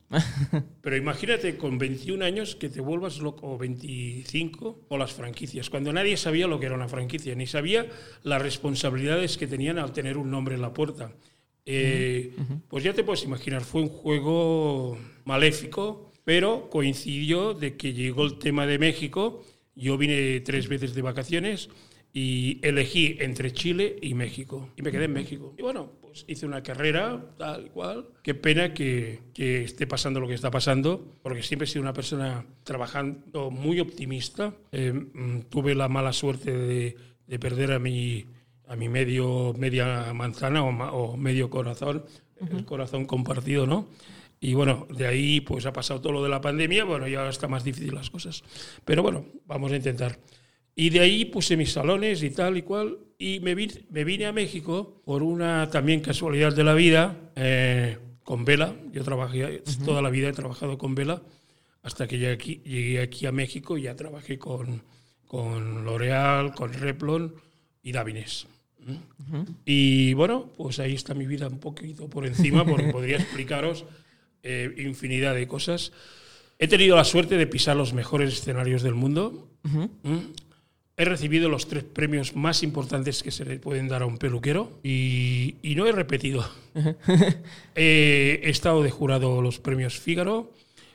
Pero 0.82 0.98
imagínate 0.98 1.58
con 1.58 1.78
21 1.78 2.24
años 2.24 2.56
que 2.56 2.70
te 2.70 2.82
vuelvas 2.82 3.20
loco, 3.20 3.54
o 3.54 3.58
25, 3.58 4.86
o 4.90 4.98
las 4.98 5.14
franquicias, 5.14 5.70
cuando 5.70 5.94
nadie 5.94 6.18
sabía 6.18 6.48
lo 6.48 6.60
que 6.60 6.66
era 6.66 6.76
una 6.76 6.90
franquicia, 6.90 7.36
ni 7.36 7.48
sabía 7.48 7.88
las 8.24 8.42
responsabilidades 8.42 9.38
que 9.38 9.48
tenían 9.48 9.78
al 9.80 9.94
tener 9.94 10.18
un 10.18 10.30
nombre 10.30 10.56
en 10.56 10.62
la 10.62 10.74
puerta. 10.74 11.14
Eh, 11.66 12.34
pues 12.68 12.84
ya 12.84 12.94
te 12.94 13.04
puedes 13.04 13.24
imaginar, 13.24 13.62
fue 13.64 13.82
un 13.82 13.90
juego 13.90 14.98
maléfico, 15.26 16.12
pero 16.24 16.70
coincidió 16.70 17.54
de 17.54 17.78
que 17.78 17.94
llegó 17.94 18.26
el 18.26 18.38
tema 18.38 18.66
de 18.66 18.80
México, 18.80 19.44
yo 19.76 19.98
vine 19.98 20.40
tres 20.42 20.68
veces 20.68 20.94
de 20.94 21.02
vacaciones 21.02 21.70
y 22.14 22.60
elegí 22.62 23.18
entre 23.20 23.54
Chile 23.54 23.96
y 24.02 24.14
México, 24.14 24.70
y 24.76 24.82
me 24.82 24.92
quedé 24.92 25.06
en 25.06 25.14
México. 25.14 25.54
Y 25.58 25.62
bueno, 25.62 25.92
hice 26.28 26.46
una 26.46 26.64
carrera, 26.64 27.22
tal 27.38 27.72
cual. 27.72 28.08
Qué 28.24 28.34
pena 28.34 28.74
que, 28.74 29.22
que, 29.34 29.64
esté 29.64 29.88
pasando 29.88 30.20
lo 30.20 30.28
que 30.28 30.34
está 30.34 30.52
pasando, 30.52 31.18
porque 31.22 31.44
siempre 31.44 31.66
he 31.66 31.68
sido 31.68 31.82
una 31.82 31.94
persona 31.94 32.46
trabajando 32.64 33.52
muy 33.52 33.80
optimista. 33.80 34.54
Eh, 34.72 34.92
mm, 34.94 35.42
tuve 35.50 35.76
la 35.76 35.88
mala 35.90 36.14
suerte 36.14 36.52
de, 36.52 36.96
de, 37.28 37.40
perder 37.40 37.72
a 37.74 37.80
mi, 37.80 38.26
a 38.68 38.76
mi 38.76 38.90
medio, 38.90 39.54
media 39.58 40.14
manzana 40.14 40.64
o, 40.64 41.18
medio 41.18 41.50
corazón, 41.50 42.06
el 42.40 42.66
corazón 42.66 43.06
compartido, 43.06 43.68
¿no? 43.68 43.88
Y 44.44 44.56
bueno, 44.56 44.88
de 44.90 45.06
ahí 45.06 45.42
pues 45.42 45.68
ha 45.68 45.74
pasado 45.74 46.02
todo 46.02 46.14
lo 46.14 46.24
de 46.24 46.30
la 46.30 46.42
pandemia, 46.42 46.84
bueno, 46.84 47.08
ya 47.08 47.30
está 47.30 47.48
más 47.48 47.64
difícil 47.64 47.94
las 47.94 48.10
cosas. 48.10 48.44
Pero 48.84 49.04
bueno, 49.04 49.26
vamos 49.46 49.72
a 49.72 49.76
intentar. 49.76 50.18
Y 50.82 50.90
de 50.90 51.00
ahí 51.00 51.26
puse 51.26 51.56
mis 51.56 51.74
salones 51.74 52.24
y 52.24 52.32
tal 52.32 52.58
y 52.58 52.64
cual. 52.64 52.98
Y 53.20 53.40
me 53.42 53.54
vine, 53.54 53.84
me 53.92 54.04
vine 54.04 54.26
a 54.26 54.32
México 54.32 55.00
por 55.06 55.22
una 55.22 55.70
también 55.70 56.02
casualidad 56.02 56.56
de 56.56 56.64
la 56.64 56.74
vida, 56.74 57.16
eh, 57.36 58.00
con 58.24 58.46
Vela. 58.46 58.74
Yo 58.92 59.04
trabajé, 59.04 59.62
toda 59.86 60.02
la 60.02 60.10
vida 60.10 60.30
he 60.30 60.34
trabajado 60.34 60.80
con 60.80 60.96
Vela, 60.96 61.22
hasta 61.84 62.08
que 62.08 62.18
llegué 62.18 62.34
aquí, 62.34 62.62
llegué 62.66 63.00
aquí 63.00 63.28
a 63.28 63.32
México 63.32 63.78
y 63.78 63.84
ya 63.84 63.96
trabajé 63.96 64.40
con, 64.40 64.82
con 65.28 65.86
L'Oreal, 65.86 66.56
con 66.56 66.74
Replon 66.74 67.36
y 67.84 67.92
Davines. 67.92 68.48
Y 69.66 70.16
bueno, 70.16 70.50
pues 70.58 70.80
ahí 70.80 70.96
está 70.96 71.14
mi 71.14 71.28
vida 71.28 71.48
un 71.48 71.60
poquito 71.60 72.10
por 72.10 72.26
encima, 72.26 72.66
porque 72.66 72.88
podría 72.92 73.18
explicaros 73.18 73.86
eh, 74.42 74.74
infinidad 74.80 75.36
de 75.36 75.48
cosas. 75.48 75.92
He 76.58 76.68
tenido 76.68 76.96
la 76.96 77.04
suerte 77.04 77.38
de 77.38 77.46
pisar 77.46 77.76
los 77.76 77.94
mejores 77.94 78.34
escenarios 78.34 78.82
del 78.82 78.96
mundo. 78.96 79.48
¿Mm? 79.62 80.50
He 81.02 81.06
recibido 81.06 81.50
los 81.50 81.68
tres 81.68 81.84
premios 81.84 82.36
más 82.36 82.62
importantes 82.62 83.24
que 83.24 83.32
se 83.32 83.44
le 83.44 83.58
pueden 83.58 83.88
dar 83.88 84.04
a 84.04 84.06
un 84.06 84.20
peluquero 84.20 84.70
y, 84.84 85.56
y 85.64 85.74
no 85.74 85.88
he 85.88 85.92
repetido. 85.92 86.48
he 87.76 88.40
estado 88.44 88.84
de 88.84 88.92
jurado 88.92 89.42
los 89.42 89.58
premios 89.58 90.00
Fígaro, 90.00 90.54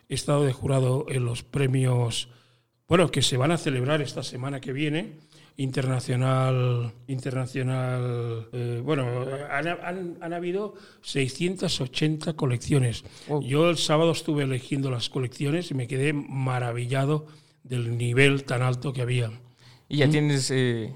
he 0.08 0.14
estado 0.14 0.44
de 0.44 0.52
jurado 0.52 1.06
en 1.08 1.24
los 1.24 1.42
premios, 1.42 2.28
bueno, 2.86 3.10
que 3.10 3.20
se 3.20 3.36
van 3.36 3.50
a 3.50 3.58
celebrar 3.58 4.00
esta 4.00 4.22
semana 4.22 4.60
que 4.60 4.72
viene 4.72 5.14
internacional, 5.56 6.92
internacional 7.08 8.46
eh, 8.52 8.80
bueno, 8.84 9.08
han, 9.50 10.18
han, 10.20 10.32
habido 10.32 10.74
680 11.02 12.34
colecciones. 12.34 13.02
Yo 13.42 13.68
el 13.68 13.76
sábado 13.76 14.12
estuve 14.12 14.44
eligiendo 14.44 14.88
las 14.88 15.10
colecciones 15.10 15.72
y 15.72 15.74
me 15.74 15.88
quedé 15.88 16.12
maravillado 16.12 17.26
del 17.64 17.98
nivel 17.98 18.44
tan 18.44 18.62
alto 18.62 18.92
que 18.92 19.02
había. 19.02 19.32
¿Y 19.88 19.98
ya 19.98 20.06
¿Mm? 20.06 20.10
tienes, 20.10 20.50
eh, 20.50 20.92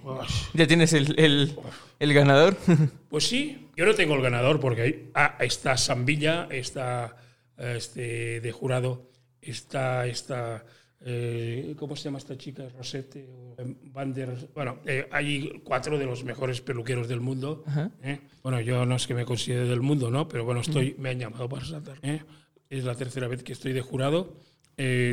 ya 0.55 0.67
tienes 0.67 0.93
el, 0.93 1.19
el, 1.19 1.57
el, 1.99 2.15
ganador? 2.15 2.57
Pues 3.09 3.27
sí, 3.29 3.69
yo 3.77 3.87
no 3.87 3.95
tengo 3.95 4.15
el 4.15 4.23
ganador 4.23 4.61
porque 4.61 4.83
ahí 4.83 5.11
ah, 5.15 5.37
está 5.41 5.77
Sambilla, 5.77 6.47
está 6.51 7.17
este, 7.57 8.41
de 8.41 8.53
jurado, 8.53 9.11
está, 9.43 10.07
está 10.07 10.65
eh, 11.03 11.75
¿cómo 11.79 11.97
se 11.97 12.05
llama 12.05 12.19
esta 12.19 12.37
chica? 12.37 12.69
Rosette 12.77 13.27
o 13.27 13.57
Van 13.93 14.15
Bueno, 14.55 14.81
eh, 14.85 15.09
hay 15.11 15.61
cuatro 15.65 15.99
de 15.99 16.05
los 16.05 16.25
mejores 16.25 16.61
peluqueros 16.61 17.09
del 17.09 17.21
mundo. 17.21 17.65
¿eh? 18.03 18.21
Bueno, 18.43 18.61
yo 18.61 18.85
no 18.85 18.97
es 18.97 19.07
que 19.07 19.15
me 19.15 19.25
considere 19.25 19.65
del 19.65 19.81
mundo, 19.81 20.11
¿no? 20.11 20.29
Pero 20.29 20.45
bueno, 20.45 20.61
estoy, 20.61 20.95
me 20.99 21.11
han 21.11 21.19
llamado 21.19 21.49
para 21.49 21.65
saltar. 21.65 21.99
Es 22.69 22.85
la 22.85 22.95
tercera 22.95 23.29
vez 23.29 23.43
que 23.43 23.53
estoy 23.53 23.73
de 23.73 23.81
jurado. 23.81 24.37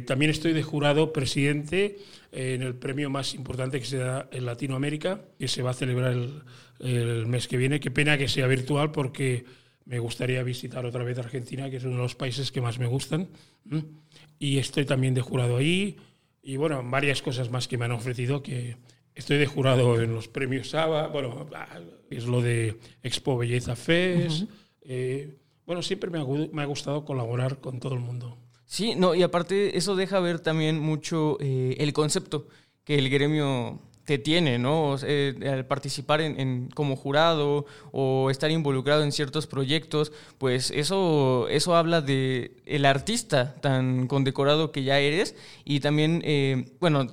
también 0.05 0.31
estoy 0.31 0.53
de 0.53 0.63
jurado 0.63 1.13
presidente 1.13 1.98
en 2.31 2.62
el 2.62 2.75
premio 2.75 3.10
más 3.10 3.34
importante 3.34 3.79
que 3.79 3.86
se 3.86 3.98
da 3.98 4.27
en 4.31 4.46
Latinoamérica, 4.46 5.22
que 5.39 5.48
se 5.48 5.62
va 5.62 5.72
a 5.72 5.74
celebrar 5.74 6.13
el, 6.13 6.43
el 6.79 7.27
mes 7.27 7.48
que 7.48 7.57
viene. 7.57 7.79
Qué 7.79 7.91
pena 7.91 8.17
que 8.17 8.27
sea 8.27 8.48
virtual 8.48 8.91
porque 8.91 9.46
me 9.88 10.00
gustaría 10.00 10.43
visitar 10.43 10.86
otra 10.86 11.03
vez 11.03 11.17
Argentina, 11.17 11.69
que 11.69 11.77
es 11.77 11.84
uno 11.86 11.96
de 11.96 12.01
los 12.03 12.15
países 12.15 12.51
que 12.51 12.62
más 12.62 12.77
me 12.77 12.88
gustan. 12.88 13.29
Y 14.38 14.57
estoy 14.57 14.86
también 14.86 15.13
de 15.13 15.22
jurado 15.22 15.57
ahí. 15.57 15.98
Y 16.43 16.57
bueno, 16.57 16.84
varias 16.84 17.22
cosas 17.22 17.50
más 17.50 17.67
que 17.67 17.77
me 17.77 17.86
han 17.86 17.93
ofrecido, 17.93 18.43
que 18.43 18.75
estoy 19.15 19.38
de 19.38 19.46
jurado 19.46 20.01
en 20.01 20.13
los 20.13 20.27
premios 20.27 20.69
SABA, 20.72 21.07
bueno, 21.07 21.48
es 22.10 22.25
lo 22.25 22.41
de 22.41 22.77
Expo 23.01 23.38
Belleza 23.38 23.75
Fest. 23.75 24.50
Eh, 24.81 25.38
bueno, 25.65 25.81
siempre 25.81 26.10
me 26.10 26.19
ha, 26.19 26.25
me 26.25 26.62
ha, 26.62 26.65
gustado 26.65 27.03
colaborar 27.03 27.60
con 27.60 27.79
todo 27.79 27.93
el 27.93 28.01
mundo. 28.01 28.38
Sí, 28.67 28.95
no, 28.95 29.15
y 29.15 29.24
aparte 29.24 29.77
eso 29.77 29.95
deja 29.95 30.19
ver 30.19 30.39
también 30.39 30.79
mucho 30.79 31.38
eh, 31.39 31.75
el 31.79 31.93
concepto 31.93 32.47
que 32.83 33.00
el 33.00 33.09
gremio 33.09 33.79
te 34.07 34.17
tiene, 34.17 34.57
¿no? 34.57 34.95
Eh, 35.03 35.36
al 35.51 35.65
participar 35.65 36.21
en, 36.21 36.69
como 36.74 36.95
jurado 36.95 37.65
o 37.91 38.29
estar 38.29 38.50
involucrado 38.51 39.03
en 39.03 39.12
ciertos 39.12 39.47
proyectos, 39.47 40.13
pues 40.38 40.71
eso, 40.71 41.47
eso 41.50 41.75
habla 41.75 42.00
de 42.00 42.51
el 42.65 42.86
artista 42.86 43.55
tan 43.55 44.07
condecorado 44.07 44.71
que 44.71 44.83
ya 44.83 45.00
eres 45.00 45.36
y 45.65 45.81
también, 45.81 46.21
eh, 46.24 46.71
bueno, 46.79 47.07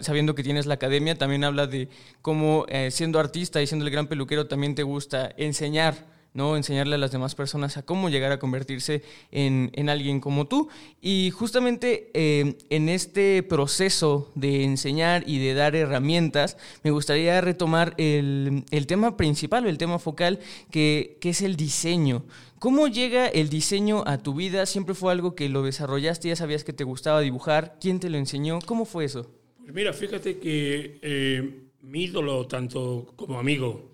sabiendo 0.00 0.34
que 0.34 0.42
tienes 0.42 0.66
la 0.66 0.74
academia, 0.74 1.16
también 1.16 1.44
habla 1.44 1.68
de 1.68 1.88
cómo 2.20 2.66
eh, 2.68 2.90
siendo 2.90 3.20
artista 3.20 3.62
y 3.62 3.68
siendo 3.68 3.84
el 3.84 3.92
gran 3.92 4.08
peluquero 4.08 4.48
también 4.48 4.74
te 4.74 4.82
gusta 4.82 5.32
enseñar 5.36 6.04
¿no? 6.32 6.56
Enseñarle 6.56 6.94
a 6.94 6.98
las 6.98 7.12
demás 7.12 7.34
personas 7.34 7.76
a 7.76 7.82
cómo 7.82 8.08
llegar 8.08 8.32
a 8.32 8.38
convertirse 8.38 9.02
en, 9.30 9.88
alguien 9.88 10.20
como 10.20 10.46
tú. 10.46 10.68
Y 11.00 11.30
justamente 11.30 12.10
eh, 12.14 12.56
en 12.70 12.88
este 12.88 13.42
proceso 13.42 14.30
de 14.34 14.64
enseñar 14.64 15.24
y 15.26 15.38
de 15.38 15.54
dar 15.54 15.74
herramientas, 15.74 16.56
me 16.82 16.90
gustaría 16.90 17.40
retomar 17.40 17.94
el, 17.98 18.64
tema 18.86 19.16
principal, 19.16 19.66
el 19.66 19.78
tema 19.78 19.98
focal, 19.98 20.38
que, 20.70 21.18
es 21.20 21.42
el 21.42 21.56
diseño. 21.56 22.24
¿Cómo 22.58 22.88
llega 22.88 23.28
el 23.28 23.48
diseño 23.48 24.02
a 24.06 24.18
tu 24.18 24.34
vida? 24.34 24.66
¿Siempre 24.66 24.94
fue 24.94 25.12
algo 25.12 25.34
que 25.34 25.48
lo 25.48 25.62
desarrollaste? 25.62 26.28
¿Ya 26.28 26.36
sabías 26.36 26.64
que 26.64 26.72
te 26.72 26.84
gustaba 26.84 27.20
dibujar? 27.20 27.78
¿Quién 27.80 28.00
te 28.00 28.10
lo 28.10 28.18
enseñó? 28.18 28.58
¿Cómo 28.66 28.84
fue 28.84 29.04
eso? 29.04 29.30
Pues 29.62 29.72
mira, 29.72 29.92
fíjate 29.92 30.38
que 30.38 30.98
eh, 31.00 31.70
mi 31.82 32.04
ídolo, 32.04 32.46
tanto 32.46 33.12
como 33.16 33.38
amigo, 33.38 33.89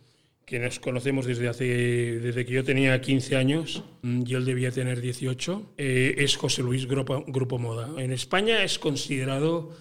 que 0.47 0.61
nos 0.61 0.79
conocemos 0.79 1.27
desde, 1.27 1.49
hace, 1.49 1.65
desde 1.65 2.47
que 2.47 2.53
yo 2.53 2.63
tenía 2.63 2.99
15 3.01 3.37
años 3.37 3.83
mm, 4.03 4.23
y 4.25 4.35
él 4.35 4.45
debía 4.45 4.71
tener 4.71 5.01
18, 5.01 5.73
eh, 5.77 6.15
es 6.19 6.37
José 6.37 6.63
Luis 6.63 6.87
Grupo, 6.87 7.25
Grupo 7.27 7.59
Moda. 7.59 7.91
En 8.01 8.13
España 8.13 8.63
es 8.63 8.79
considerado, 8.79 9.73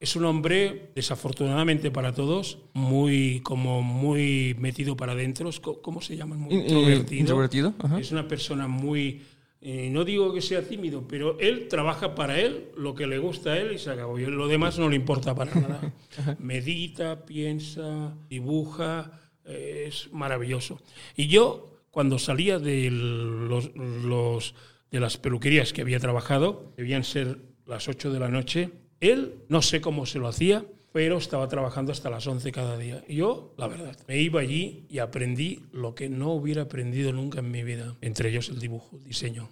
es 0.00 0.16
un 0.16 0.24
hombre, 0.24 0.90
desafortunadamente 0.94 1.90
para 1.90 2.14
todos, 2.14 2.58
muy, 2.72 3.40
como 3.40 3.82
muy 3.82 4.56
metido 4.58 4.96
para 4.96 5.12
adentro, 5.12 5.50
¿cómo 5.82 6.00
se 6.00 6.16
llama? 6.16 6.34
Muy 6.34 6.54
introvertido. 6.54 7.20
introvertido 7.20 7.74
es 8.00 8.10
una 8.10 8.26
persona 8.26 8.66
muy... 8.66 9.22
Eh, 9.60 9.90
no 9.90 10.04
digo 10.04 10.32
que 10.32 10.40
sea 10.40 10.62
tímido, 10.62 11.06
pero 11.08 11.38
él 11.40 11.66
trabaja 11.68 12.14
para 12.14 12.38
él, 12.38 12.68
lo 12.76 12.94
que 12.94 13.06
le 13.06 13.18
gusta 13.18 13.52
a 13.52 13.58
él 13.58 13.72
y 13.74 13.78
se 13.78 13.90
acabó. 13.90 14.18
Y 14.18 14.24
lo 14.24 14.48
demás 14.48 14.78
no 14.78 14.88
le 14.88 14.96
importa 14.96 15.34
para 15.34 15.54
nada. 15.54 15.92
Medita, 16.38 17.26
piensa, 17.26 18.14
dibuja, 18.28 19.25
es 19.46 20.12
maravilloso. 20.12 20.80
Y 21.16 21.28
yo, 21.28 21.80
cuando 21.90 22.18
salía 22.18 22.58
de, 22.58 22.90
los, 22.90 24.54
de 24.90 25.00
las 25.00 25.16
peluquerías 25.16 25.72
que 25.72 25.82
había 25.82 26.00
trabajado, 26.00 26.72
debían 26.76 27.04
ser 27.04 27.38
las 27.66 27.88
8 27.88 28.12
de 28.12 28.20
la 28.20 28.28
noche, 28.28 28.70
él, 29.00 29.34
no 29.48 29.62
sé 29.62 29.80
cómo 29.80 30.06
se 30.06 30.18
lo 30.18 30.28
hacía, 30.28 30.64
pero 30.92 31.18
estaba 31.18 31.46
trabajando 31.46 31.92
hasta 31.92 32.08
las 32.08 32.26
11 32.26 32.50
cada 32.52 32.78
día. 32.78 33.04
Y 33.06 33.16
yo, 33.16 33.52
la 33.58 33.68
verdad, 33.68 33.98
me 34.08 34.18
iba 34.18 34.40
allí 34.40 34.86
y 34.88 34.98
aprendí 34.98 35.60
lo 35.72 35.94
que 35.94 36.08
no 36.08 36.32
hubiera 36.32 36.62
aprendido 36.62 37.12
nunca 37.12 37.40
en 37.40 37.50
mi 37.50 37.62
vida, 37.62 37.96
entre 38.00 38.30
ellos 38.30 38.48
el 38.48 38.58
dibujo, 38.58 38.96
el 38.96 39.04
diseño. 39.04 39.50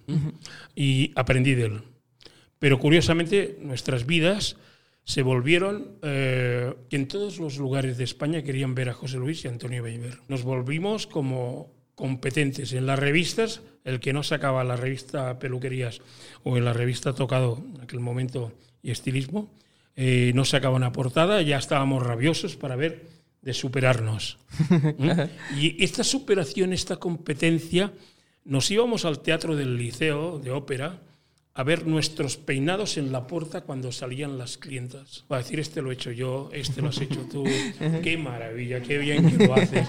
Y 0.73 1.11
aprendí 1.13 1.53
de 1.53 1.65
él. 1.65 1.81
Pero 2.57 2.79
curiosamente, 2.79 3.59
nuestras 3.61 4.07
vidas 4.07 4.57
se 5.05 5.21
volvieron, 5.21 5.97
eh, 6.01 6.73
que 6.89 6.95
en 6.95 7.07
todos 7.07 7.37
los 7.39 7.57
lugares 7.57 7.97
de 7.97 8.03
España 8.03 8.41
querían 8.41 8.73
ver 8.73 8.89
a 8.89 8.93
José 8.93 9.17
Luis 9.17 9.45
y 9.45 9.47
Antonio 9.47 9.83
Weiber. 9.83 10.17
Nos 10.27 10.43
volvimos 10.43 11.05
como 11.05 11.71
competentes. 11.93 12.73
En 12.73 12.87
las 12.87 12.97
revistas, 12.97 13.61
el 13.83 13.99
que 13.99 14.13
no 14.13 14.23
sacaba 14.23 14.63
la 14.63 14.75
revista 14.75 15.37
Peluquerías 15.37 16.01
o 16.43 16.57
en 16.57 16.65
la 16.65 16.73
revista 16.73 17.13
Tocado, 17.13 17.63
en 17.75 17.81
aquel 17.81 17.99
momento, 17.99 18.51
y 18.81 18.91
Estilismo, 18.91 19.49
eh, 19.95 20.31
no 20.33 20.43
sacaba 20.43 20.75
una 20.75 20.91
portada, 20.91 21.41
ya 21.43 21.57
estábamos 21.57 22.03
rabiosos 22.03 22.55
para 22.55 22.75
ver 22.75 23.05
de 23.43 23.53
superarnos. 23.53 24.39
¿Mm? 24.97 25.11
y 25.59 25.83
esta 25.83 26.03
superación, 26.03 26.73
esta 26.73 26.97
competencia, 26.97 27.93
nos 28.43 28.69
íbamos 28.71 29.05
al 29.05 29.19
teatro 29.19 29.55
del 29.55 29.77
liceo 29.77 30.39
de 30.39 30.49
ópera, 30.49 30.99
a 31.57 31.63
ver 31.63 31.87
nuestros 31.87 32.35
peinados 32.35 32.97
en 32.97 33.13
la 33.13 33.27
puerta 33.27 33.61
cuando 33.61 33.93
salían 33.93 34.37
las 34.37 34.57
clientas. 34.57 35.23
Va 35.31 35.37
a 35.37 35.39
decir, 35.39 35.57
este 35.61 35.81
lo 35.81 35.89
he 35.89 35.93
hecho 35.93 36.11
yo, 36.11 36.49
este 36.51 36.81
lo 36.81 36.89
has 36.89 36.99
hecho 36.99 37.21
tú. 37.31 37.45
qué 38.03 38.17
maravilla, 38.17 38.81
qué 38.81 38.97
bien 38.97 39.29
que 39.29 39.47
lo 39.47 39.53
haces. 39.53 39.87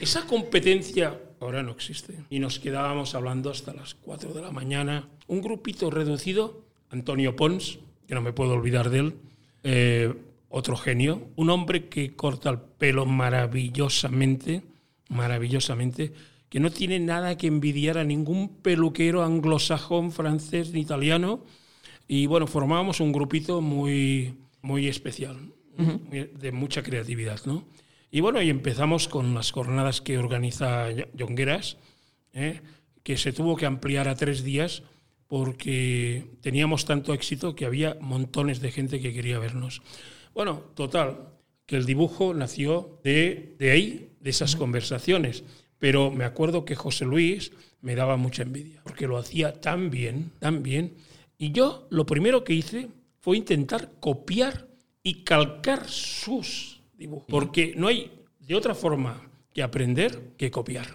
Esa 0.00 0.26
competencia 0.26 1.20
ahora 1.40 1.62
no 1.62 1.72
existe. 1.72 2.14
Y 2.30 2.38
nos 2.38 2.58
quedábamos 2.58 3.14
hablando 3.14 3.50
hasta 3.50 3.74
las 3.74 3.94
4 3.94 4.32
de 4.32 4.40
la 4.40 4.50
mañana. 4.50 5.10
Un 5.26 5.42
grupito 5.42 5.90
reducido, 5.90 6.64
Antonio 6.88 7.36
Pons, 7.36 7.80
que 8.08 8.14
no 8.14 8.22
me 8.22 8.32
puedo 8.32 8.54
olvidar 8.54 8.88
de 8.88 8.98
él, 8.98 9.14
eh, 9.62 10.14
otro 10.48 10.74
genio, 10.74 11.28
un 11.36 11.50
hombre 11.50 11.90
que 11.90 12.16
corta 12.16 12.48
el 12.48 12.60
pelo 12.60 13.04
maravillosamente, 13.04 14.62
maravillosamente 15.10 16.14
que 16.54 16.60
no 16.60 16.70
tiene 16.70 17.00
nada 17.00 17.36
que 17.36 17.48
envidiar 17.48 17.98
a 17.98 18.04
ningún 18.04 18.48
peluquero 18.62 19.24
anglosajón, 19.24 20.12
francés 20.12 20.70
ni 20.72 20.82
italiano. 20.82 21.44
Y 22.06 22.26
bueno, 22.26 22.46
formábamos 22.46 23.00
un 23.00 23.10
grupito 23.10 23.60
muy, 23.60 24.36
muy 24.62 24.86
especial, 24.86 25.52
de 25.76 26.52
mucha 26.52 26.84
creatividad, 26.84 27.40
¿no? 27.44 27.66
Y 28.12 28.20
bueno, 28.20 28.40
y 28.40 28.50
empezamos 28.50 29.08
con 29.08 29.34
las 29.34 29.50
jornadas 29.50 30.00
que 30.00 30.16
organiza 30.16 30.90
Jongueras, 31.18 31.76
¿eh? 32.32 32.60
que 33.02 33.16
se 33.16 33.32
tuvo 33.32 33.56
que 33.56 33.66
ampliar 33.66 34.06
a 34.06 34.14
tres 34.14 34.44
días 34.44 34.84
porque 35.26 36.24
teníamos 36.40 36.84
tanto 36.84 37.14
éxito 37.14 37.56
que 37.56 37.66
había 37.66 37.96
montones 38.00 38.60
de 38.60 38.70
gente 38.70 39.00
que 39.00 39.12
quería 39.12 39.40
vernos. 39.40 39.82
Bueno, 40.32 40.62
total, 40.76 41.30
que 41.66 41.74
el 41.74 41.84
dibujo 41.84 42.32
nació 42.32 43.00
de, 43.02 43.56
de 43.58 43.72
ahí, 43.72 44.12
de 44.20 44.30
esas 44.30 44.54
conversaciones. 44.54 45.42
Pero 45.84 46.10
me 46.10 46.24
acuerdo 46.24 46.64
que 46.64 46.76
José 46.76 47.04
Luis 47.04 47.52
me 47.82 47.94
daba 47.94 48.16
mucha 48.16 48.42
envidia, 48.42 48.80
porque 48.84 49.06
lo 49.06 49.18
hacía 49.18 49.60
tan 49.60 49.90
bien, 49.90 50.30
tan 50.38 50.62
bien. 50.62 50.94
Y 51.36 51.52
yo 51.52 51.86
lo 51.90 52.06
primero 52.06 52.42
que 52.42 52.54
hice 52.54 52.88
fue 53.20 53.36
intentar 53.36 53.90
copiar 54.00 54.66
y 55.02 55.24
calcar 55.24 55.86
sus 55.86 56.80
dibujos. 56.96 57.26
Porque 57.28 57.74
no 57.76 57.88
hay 57.88 58.10
de 58.40 58.54
otra 58.54 58.74
forma 58.74 59.28
que 59.52 59.62
aprender 59.62 60.18
que 60.38 60.50
copiar. 60.50 60.86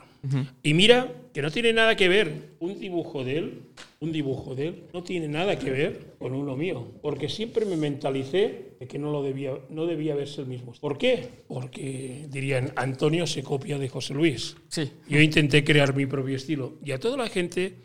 Y 0.64 0.74
mira 0.74 1.14
que 1.36 1.44
no 1.44 1.52
tiene 1.52 1.72
nada 1.72 1.96
que 1.96 2.10
ver 2.10 2.56
un 2.60 2.80
dibujo 2.80 3.24
de 3.24 3.38
él, 3.38 3.62
un 4.00 4.12
dibujo 4.12 4.56
de 4.56 4.70
él, 4.70 4.84
no 4.92 5.04
tiene 5.04 5.28
nada 5.28 5.60
que 5.60 5.70
ver 5.70 6.16
con 6.18 6.34
uno 6.34 6.58
mío, 6.58 6.88
porque 7.04 7.30
siempre 7.30 7.64
me 7.64 7.78
mentalicé 7.78 8.69
de 8.80 8.88
que 8.88 8.98
no 8.98 9.12
lo 9.12 9.22
debía, 9.22 9.52
no 9.70 9.86
debía 9.86 10.16
verse 10.16 10.42
el 10.42 10.48
mismo. 10.48 10.74
¿Por 10.80 10.98
qué? 10.98 11.30
Porque 11.48 12.28
dirían 12.30 12.72
Antonio 12.76 13.28
se 13.28 13.44
copia 13.44 13.78
de 13.78 13.90
José 13.90 14.14
Luis. 14.14 14.56
Sí. 14.70 14.90
Yo 15.08 15.20
intenté 15.20 15.64
crear 15.64 15.94
mi 15.94 16.06
propio 16.06 16.38
estilo 16.38 16.78
y 16.84 16.92
a 16.92 17.00
toda 17.00 17.18
la 17.18 17.28
gente 17.28 17.76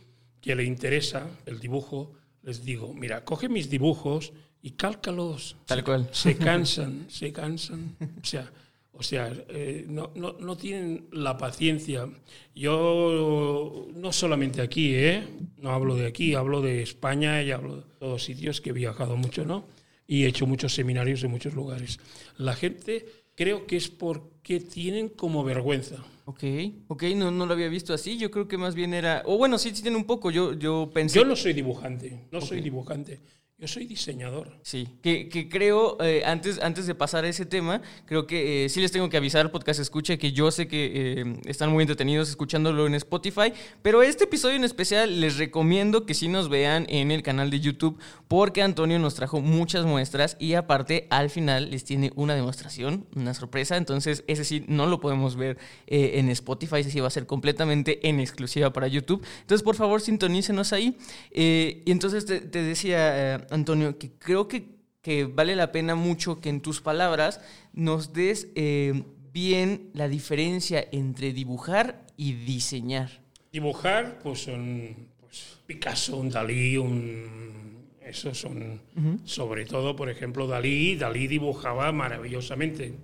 que 0.40 0.54
le 0.54 0.64
interesa 0.64 1.26
el 1.46 1.58
dibujo 1.58 2.12
les 2.42 2.62
digo, 2.62 2.92
mira, 2.92 3.24
coge 3.24 3.48
mis 3.48 3.70
dibujos 3.70 4.32
y 4.62 4.72
cálcalos. 4.72 5.56
Tal 5.66 5.82
cual. 5.82 6.08
Se 6.12 6.36
cansan, 6.38 7.06
se 7.08 7.32
cansan. 7.32 7.96
O 8.22 8.24
sea, 8.24 8.52
o 8.92 9.02
sea, 9.02 9.32
eh, 9.48 9.86
no, 9.88 10.12
no, 10.14 10.36
no, 10.38 10.56
tienen 10.56 11.08
la 11.10 11.36
paciencia. 11.36 12.08
Yo, 12.54 13.88
no 13.94 14.12
solamente 14.12 14.60
aquí, 14.60 14.94
¿eh? 14.94 15.26
No 15.56 15.70
hablo 15.70 15.96
de 15.96 16.06
aquí, 16.06 16.34
hablo 16.34 16.60
de 16.60 16.82
España 16.82 17.42
y 17.42 17.50
hablo 17.50 17.76
de 17.76 17.82
todos 17.98 18.22
sitios 18.22 18.60
que 18.60 18.70
he 18.70 18.72
viajado 18.74 19.16
mucho, 19.16 19.44
¿no? 19.44 19.64
Y 20.06 20.24
he 20.24 20.28
hecho 20.28 20.46
muchos 20.46 20.74
seminarios 20.74 21.22
en 21.24 21.30
muchos 21.30 21.54
lugares. 21.54 21.98
La 22.36 22.54
gente 22.54 23.06
creo 23.34 23.66
que 23.66 23.76
es 23.76 23.88
porque 23.88 24.60
tienen 24.60 25.08
como 25.08 25.44
vergüenza. 25.44 26.04
Ok, 26.26 26.42
ok, 26.88 27.02
no, 27.16 27.30
no 27.30 27.46
lo 27.46 27.52
había 27.52 27.68
visto 27.68 27.92
así. 27.92 28.16
Yo 28.16 28.30
creo 28.30 28.48
que 28.48 28.56
más 28.56 28.74
bien 28.74 28.94
era. 28.94 29.22
O 29.26 29.36
bueno, 29.36 29.58
sí, 29.58 29.70
sí 29.74 29.82
tiene 29.82 29.96
un 29.96 30.04
poco. 30.04 30.30
Yo, 30.30 30.54
yo 30.54 30.90
pensé. 30.92 31.18
Yo 31.18 31.24
no 31.24 31.36
soy 31.36 31.52
dibujante, 31.52 32.26
no 32.30 32.40
soy 32.40 32.60
dibujante. 32.60 33.20
Yo 33.64 33.68
soy 33.68 33.86
diseñador. 33.86 34.58
Sí, 34.60 34.90
que, 35.00 35.30
que 35.30 35.48
creo, 35.48 35.96
eh, 36.02 36.22
antes, 36.26 36.60
antes 36.60 36.86
de 36.86 36.94
pasar 36.94 37.24
a 37.24 37.28
ese 37.28 37.46
tema, 37.46 37.80
creo 38.04 38.26
que 38.26 38.66
eh, 38.66 38.68
sí 38.68 38.82
les 38.82 38.92
tengo 38.92 39.08
que 39.08 39.16
avisar 39.16 39.50
podcast 39.50 39.80
escucha 39.80 40.18
que 40.18 40.32
yo 40.32 40.50
sé 40.50 40.68
que 40.68 41.22
eh, 41.22 41.36
están 41.46 41.72
muy 41.72 41.80
entretenidos 41.80 42.28
escuchándolo 42.28 42.86
en 42.86 42.94
Spotify, 42.94 43.54
pero 43.80 44.02
este 44.02 44.24
episodio 44.24 44.56
en 44.56 44.64
especial 44.64 45.18
les 45.18 45.38
recomiendo 45.38 46.04
que 46.04 46.12
sí 46.12 46.28
nos 46.28 46.50
vean 46.50 46.84
en 46.90 47.10
el 47.10 47.22
canal 47.22 47.48
de 47.48 47.60
YouTube 47.60 47.98
porque 48.28 48.60
Antonio 48.60 48.98
nos 48.98 49.14
trajo 49.14 49.40
muchas 49.40 49.86
muestras 49.86 50.36
y 50.38 50.52
aparte 50.52 51.06
al 51.08 51.30
final 51.30 51.70
les 51.70 51.84
tiene 51.84 52.12
una 52.16 52.34
demostración, 52.34 53.06
una 53.16 53.32
sorpresa, 53.32 53.78
entonces 53.78 54.24
ese 54.26 54.44
sí 54.44 54.66
no 54.68 54.84
lo 54.84 55.00
podemos 55.00 55.36
ver 55.36 55.56
en 55.86 56.28
Spotify, 56.28 56.80
ese 56.80 56.90
sí 56.90 57.00
va 57.00 57.06
a 57.06 57.10
ser 57.10 57.24
completamente 57.24 58.06
en 58.06 58.20
exclusiva 58.20 58.74
para 58.74 58.88
YouTube. 58.88 59.24
Entonces 59.40 59.62
por 59.62 59.74
favor 59.74 60.02
sintonícenos 60.02 60.74
ahí. 60.74 60.98
y 61.32 61.90
entonces 61.90 62.26
te 62.26 62.62
decía... 62.62 63.46
Antonio, 63.54 63.98
que 63.98 64.12
creo 64.12 64.48
que, 64.48 64.66
que, 65.00 65.24
vale 65.24 65.56
la 65.56 65.72
pena 65.72 65.94
mucho 65.94 66.40
que 66.40 66.48
en 66.48 66.60
tus 66.60 66.80
palabras 66.80 67.40
nos 67.72 68.12
des 68.12 68.48
eh, 68.54 69.04
bien 69.32 69.90
la 69.94 70.08
diferencia 70.08 70.86
entre 70.92 71.32
dibujar 71.32 72.04
y 72.16 72.32
diseñar. 72.32 73.10
Dibujar, 73.52 74.18
pues 74.22 74.44
son 74.44 74.94
pues, 75.20 75.58
Picasso, 75.66 76.16
un 76.16 76.30
Dalí, 76.30 76.76
un... 76.76 77.74
Esos 78.00 78.38
son, 78.38 78.82
sobre 79.24 79.64
todo, 79.64 79.96
por 79.96 80.10
ejemplo, 80.10 80.46
Dalí. 80.46 80.94
Dalí 80.94 81.26
dibujaba 81.26 81.90
maravillosamente. 81.90 82.94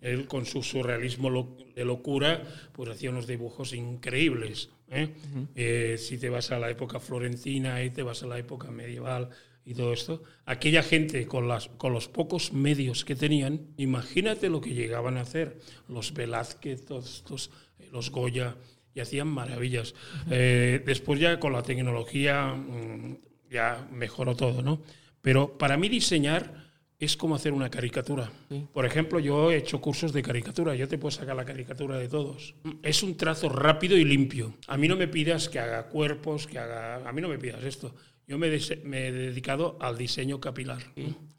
Él, 0.00 0.26
con 0.26 0.44
su 0.46 0.64
surrealismo 0.64 1.56
de 1.76 1.84
locura, 1.84 2.42
pues 2.72 2.90
hacía 2.90 3.10
unos 3.10 3.28
dibujos 3.28 3.72
increíbles. 3.72 4.70
¿Eh? 4.90 5.08
Eh, 5.54 5.96
si 5.98 6.18
te 6.18 6.28
vas 6.28 6.50
a 6.52 6.58
la 6.58 6.70
época 6.70 7.00
florentina 7.00 7.82
y 7.82 7.90
te 7.90 8.02
vas 8.02 8.22
a 8.22 8.26
la 8.26 8.38
época 8.38 8.70
medieval 8.70 9.30
y 9.64 9.74
todo 9.74 9.92
esto, 9.92 10.22
aquella 10.44 10.82
gente 10.82 11.26
con, 11.26 11.48
las, 11.48 11.68
con 11.68 11.92
los 11.92 12.08
pocos 12.08 12.52
medios 12.52 13.04
que 13.04 13.16
tenían, 13.16 13.68
imagínate 13.76 14.48
lo 14.48 14.60
que 14.60 14.74
llegaban 14.74 15.16
a 15.16 15.22
hacer 15.22 15.58
los 15.88 16.12
Velázquez, 16.12 16.84
todos 16.84 17.50
eh, 17.78 17.88
los 17.90 18.10
Goya, 18.10 18.56
y 18.94 19.00
hacían 19.00 19.26
maravillas. 19.26 19.92
después 20.28 21.18
ya 21.18 21.40
con 21.40 21.52
la 21.52 21.64
tecnología 21.64 22.54
mm, 22.54 23.16
ya 23.50 23.88
mejoró 23.90 24.36
todo, 24.36 24.62
¿no? 24.62 24.82
Pero 25.20 25.58
para 25.58 25.76
mí 25.76 25.88
diseñar 25.88 26.63
es 27.04 27.16
como 27.16 27.34
hacer 27.34 27.52
una 27.52 27.70
caricatura. 27.70 28.30
Por 28.72 28.86
ejemplo, 28.86 29.18
yo 29.18 29.50
he 29.50 29.56
hecho 29.56 29.80
cursos 29.80 30.12
de 30.12 30.22
caricatura, 30.22 30.74
yo 30.74 30.88
te 30.88 30.98
puedo 30.98 31.10
sacar 31.10 31.36
la 31.36 31.44
caricatura 31.44 31.98
de 31.98 32.08
todos. 32.08 32.54
Es 32.82 33.02
un 33.02 33.16
trazo 33.16 33.48
rápido 33.48 33.96
y 33.96 34.04
limpio. 34.04 34.54
A 34.66 34.76
mí 34.76 34.88
no 34.88 34.96
me 34.96 35.08
pidas 35.08 35.48
que 35.48 35.58
haga 35.58 35.88
cuerpos, 35.88 36.46
que 36.46 36.58
haga... 36.58 37.08
A 37.08 37.12
mí 37.12 37.20
no 37.20 37.28
me 37.28 37.38
pidas 37.38 37.62
esto. 37.64 37.94
Yo 38.26 38.38
me, 38.38 38.48
he 38.48 39.12
dedicado 39.12 39.76
al 39.80 39.98
diseño 39.98 40.40
capilar. 40.40 40.82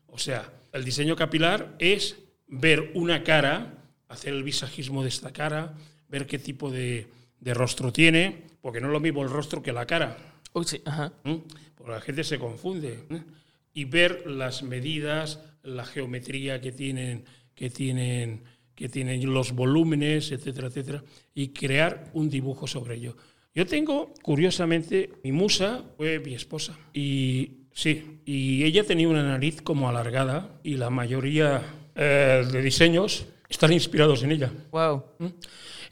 O 0.07 0.17
sea, 0.17 0.51
el 0.71 0.83
diseño 0.85 1.15
capilar 1.15 1.75
es 1.79 2.17
ver 2.47 2.91
una 2.93 3.23
cara, 3.23 3.73
hacer 4.07 4.33
el 4.33 4.43
visajismo 4.43 5.03
de 5.03 5.09
esta 5.09 5.33
cara, 5.33 5.73
ver 6.07 6.27
qué 6.27 6.39
tipo 6.39 6.71
de, 6.71 7.07
rostro 7.41 7.91
tiene, 7.91 8.43
porque 8.61 8.81
no 8.81 8.87
es 8.87 8.93
lo 8.93 8.99
mismo 8.99 9.23
el 9.23 9.29
rostro 9.29 9.61
que 9.61 9.73
la 9.73 9.85
cara. 9.85 10.17
sí. 10.65 10.81
Ajá. 10.85 11.11
Porque 11.75 11.91
la 11.91 12.01
gente 12.01 12.23
se 12.23 12.39
confunde 12.39 13.03
y 13.75 13.85
ver 13.85 14.23
las 14.25 14.63
medidas, 14.63 15.41
la 15.61 15.85
geometría 15.85 16.61
que 16.61 16.71
tienen, 16.71 17.25
que 17.53 17.69
tienen, 17.69 18.43
que 18.73 18.89
tienen 18.89 19.31
los 19.31 19.51
volúmenes, 19.51 20.31
etcétera, 20.31 20.69
etcétera, 20.69 21.03
y 21.35 21.49
crear 21.49 22.09
un 22.13 22.29
dibujo 22.29 22.65
sobre 22.65 22.95
ello. 22.95 23.15
Yo 23.53 23.65
tengo, 23.67 24.13
curiosamente, 24.21 25.11
mi 25.23 25.33
musa 25.33 25.83
fue 25.97 26.19
mi 26.19 26.33
esposa. 26.33 26.77
Y 26.93 27.67
sí, 27.73 28.21
y 28.25 28.63
ella 28.63 28.85
tenía 28.85 29.09
una 29.09 29.23
nariz 29.23 29.61
como 29.61 29.89
alargada 29.89 30.59
y 30.63 30.75
la 30.75 30.89
mayoría 30.89 31.61
eh, 31.95 32.47
de 32.49 32.61
diseños 32.61 33.25
están 33.49 33.73
inspirados 33.73 34.23
en 34.23 34.31
ella. 34.31 34.51
Wow. 34.71 35.03
¿Mm? 35.19 35.27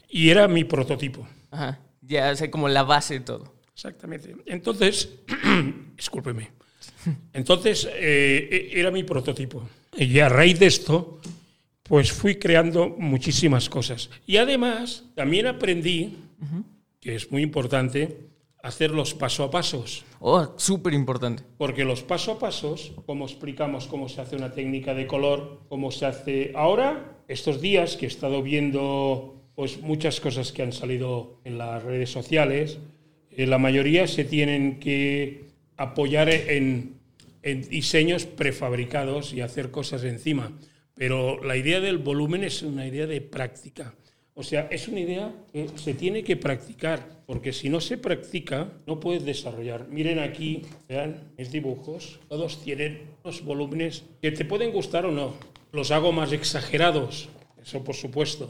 Y 0.08 0.30
era 0.30 0.48
mi 0.48 0.64
prototipo. 0.64 1.28
Ajá. 1.50 1.80
Ya 2.00 2.34
sé 2.34 2.50
como 2.50 2.68
la 2.68 2.82
base 2.82 3.14
de 3.14 3.20
todo. 3.20 3.54
Exactamente. 3.74 4.36
Entonces, 4.46 5.18
discúlpeme. 5.96 6.63
Entonces, 7.32 7.88
eh, 7.92 8.70
e-, 8.72 8.80
era 8.80 8.90
mi 8.90 9.04
prototipo. 9.04 9.68
Y 9.96 10.18
a 10.18 10.28
raíz 10.28 10.58
de 10.58 10.66
esto, 10.66 11.20
pues 11.82 12.12
fui 12.12 12.36
creando 12.36 12.88
muchísimas 12.88 13.68
cosas. 13.68 14.10
Y 14.26 14.38
además, 14.38 15.04
también 15.14 15.46
aprendí, 15.46 16.16
que 17.00 17.14
es 17.14 17.30
muy 17.30 17.42
importante, 17.42 18.28
hacer 18.62 18.90
los 18.90 19.12
paso 19.12 19.44
a 19.44 19.50
pasos. 19.50 20.04
Oh, 20.20 20.54
súper 20.56 20.94
importante. 20.94 21.42
Porque 21.58 21.84
los 21.84 22.02
paso 22.02 22.32
a 22.32 22.38
pasos, 22.38 22.92
como 23.04 23.26
explicamos 23.26 23.86
cómo 23.86 24.08
se 24.08 24.22
hace 24.22 24.36
una 24.36 24.52
técnica 24.52 24.94
de 24.94 25.06
color, 25.06 25.60
cómo 25.68 25.90
se 25.90 26.06
hace 26.06 26.52
ahora, 26.56 27.18
estos 27.28 27.60
días 27.60 27.96
que 27.96 28.06
he 28.06 28.08
estado 28.08 28.42
viendo 28.42 29.34
pues 29.54 29.80
muchas 29.82 30.18
cosas 30.18 30.50
que 30.50 30.62
han 30.62 30.72
salido 30.72 31.40
en 31.44 31.58
las 31.58 31.82
redes 31.82 32.10
sociales, 32.10 32.78
eh, 33.30 33.46
la 33.46 33.58
mayoría 33.58 34.06
se 34.06 34.24
tienen 34.24 34.80
que 34.80 35.44
apoyar 35.76 36.28
en, 36.30 36.96
diseños 37.42 38.24
prefabricados 38.24 39.34
y 39.34 39.42
hacer 39.42 39.70
cosas 39.70 40.04
encima. 40.04 40.52
Pero 40.94 41.42
la 41.44 41.56
idea 41.56 41.80
del 41.80 41.98
volumen 41.98 42.42
es 42.44 42.62
una 42.62 42.86
idea 42.86 43.06
de 43.06 43.20
práctica. 43.20 43.94
O 44.34 44.42
sea, 44.42 44.66
es 44.70 44.88
una 44.88 45.00
idea 45.00 45.32
que 45.52 45.68
se 45.76 45.94
tiene 45.94 46.24
que 46.24 46.36
practicar, 46.36 47.22
porque 47.26 47.52
si 47.52 47.68
no 47.68 47.80
se 47.80 47.98
practica, 47.98 48.68
no 48.86 48.98
puedes 48.98 49.24
desarrollar. 49.24 49.86
Miren 49.88 50.18
aquí, 50.18 50.62
vean 50.88 51.32
mis 51.38 51.52
dibujos, 51.52 52.18
todos 52.28 52.62
tienen 52.62 53.02
unos 53.22 53.44
volúmenes 53.44 54.04
que 54.20 54.32
te 54.32 54.44
pueden 54.44 54.72
gustar 54.72 55.06
o 55.06 55.12
no. 55.12 55.34
Los 55.70 55.90
hago 55.90 56.10
más 56.12 56.32
exagerados, 56.32 57.28
eso 57.62 57.84
por 57.84 57.94
supuesto. 57.94 58.48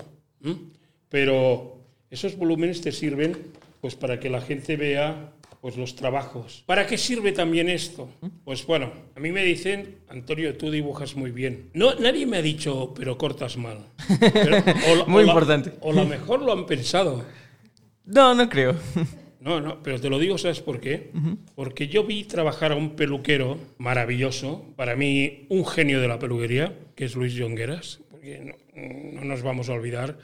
Pero 1.08 1.78
esos 2.10 2.36
volúmenes 2.36 2.80
te 2.80 2.92
sirven 2.92 3.36
pues 3.80 3.94
para 3.94 4.18
que 4.18 4.30
la 4.30 4.40
gente 4.40 4.76
vea 4.76 5.32
pues 5.64 5.78
los 5.78 5.96
trabajos. 5.96 6.62
¿Para 6.66 6.86
qué 6.86 6.98
sirve 6.98 7.32
también 7.32 7.70
esto? 7.70 8.10
Pues 8.44 8.66
bueno, 8.66 8.92
a 9.16 9.18
mí 9.18 9.32
me 9.32 9.42
dicen, 9.42 10.00
Antonio, 10.08 10.54
tú 10.58 10.70
dibujas 10.70 11.16
muy 11.16 11.30
bien. 11.30 11.70
No, 11.72 11.94
nadie 11.94 12.26
me 12.26 12.36
ha 12.36 12.42
dicho, 12.42 12.92
pero 12.94 13.16
cortas 13.16 13.56
mal. 13.56 13.78
muy 15.06 15.24
importante. 15.24 15.72
o 15.80 15.92
a 15.92 15.94
lo 15.94 16.04
mejor 16.04 16.42
lo 16.42 16.52
han 16.52 16.66
pensado. 16.66 17.24
No, 18.04 18.34
no 18.34 18.46
creo. 18.50 18.76
No, 19.40 19.62
no, 19.62 19.82
pero 19.82 19.98
te 19.98 20.10
lo 20.10 20.18
digo, 20.18 20.36
¿sabes 20.36 20.60
por 20.60 20.80
qué? 20.80 21.10
Porque 21.54 21.88
yo 21.88 22.04
vi 22.04 22.24
trabajar 22.24 22.72
a 22.72 22.76
un 22.76 22.94
peluquero 22.94 23.56
maravilloso, 23.78 24.66
para 24.76 24.96
mí 24.96 25.46
un 25.48 25.64
genio 25.64 25.98
de 26.02 26.08
la 26.08 26.18
peluquería, 26.18 26.76
que 26.94 27.06
es 27.06 27.14
Luis 27.14 27.38
Jongueras, 27.38 28.00
porque 28.10 28.54
no 28.74 29.24
nos 29.24 29.40
vamos 29.40 29.70
a 29.70 29.72
olvidar 29.72 30.18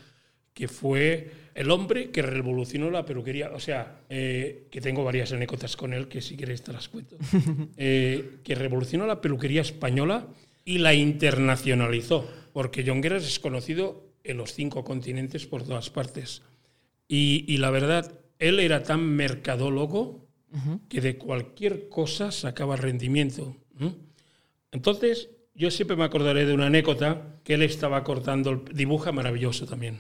que 0.55 0.69
fue 0.69 1.31
el 1.55 1.71
hombre 1.71 2.11
que 2.11 2.23
revolucionó 2.23 2.91
la 2.91 3.05
peluquería. 3.05 3.51
O 3.55 3.61
sea, 3.61 4.01
eh, 4.09 4.67
que 4.71 4.81
tengo 4.81 5.05
varias 5.05 5.33
anécdotas 5.33 5.77
con 5.77 5.93
él 5.93 6.09
que 6.09 6.21
si 6.21 6.37
quieres 6.37 6.63
te 6.63 6.73
las 6.73 6.89
cuento. 6.89 7.17
Eh, 7.77 8.39
que 8.45 8.55
revolucionó 8.55 9.07
la 9.07 9.21
peluquería 9.21 9.63
española 9.63 10.27
y 10.65 10.79
la 10.79 10.95
internacionalizó, 10.95 12.29
porque 12.53 12.85
Jongueras 12.85 13.25
es 13.25 13.39
conocido 13.39 14.05
en 14.23 14.37
los 14.37 14.53
cinco 14.53 14.85
continentes 14.85 15.47
por 15.47 15.63
todas 15.63 15.91
partes. 15.91 16.43
Y, 17.09 17.57
la 17.57 17.71
verdad, 17.71 18.21
él 18.39 18.61
era 18.61 18.85
tan 18.85 19.03
mercadólogo 19.05 20.29
que 20.89 21.01
de 21.01 21.17
cualquier 21.17 21.89
cosa 21.89 22.31
sacaba 22.31 22.77
rendimiento. 22.77 23.57
Entonces, 24.71 25.31
yo 25.61 25.70
siempre 25.70 25.94
me 25.94 26.05
acordaré 26.05 26.46
de 26.46 26.55
una 26.55 26.66
anécdota 26.66 27.37
que 27.44 27.53
él 27.53 27.62
estaba 27.62 28.03
cortando, 28.03 28.51
el, 28.51 28.64
dibuja 28.75 29.12
maravilloso 29.12 29.66
también. 29.66 29.99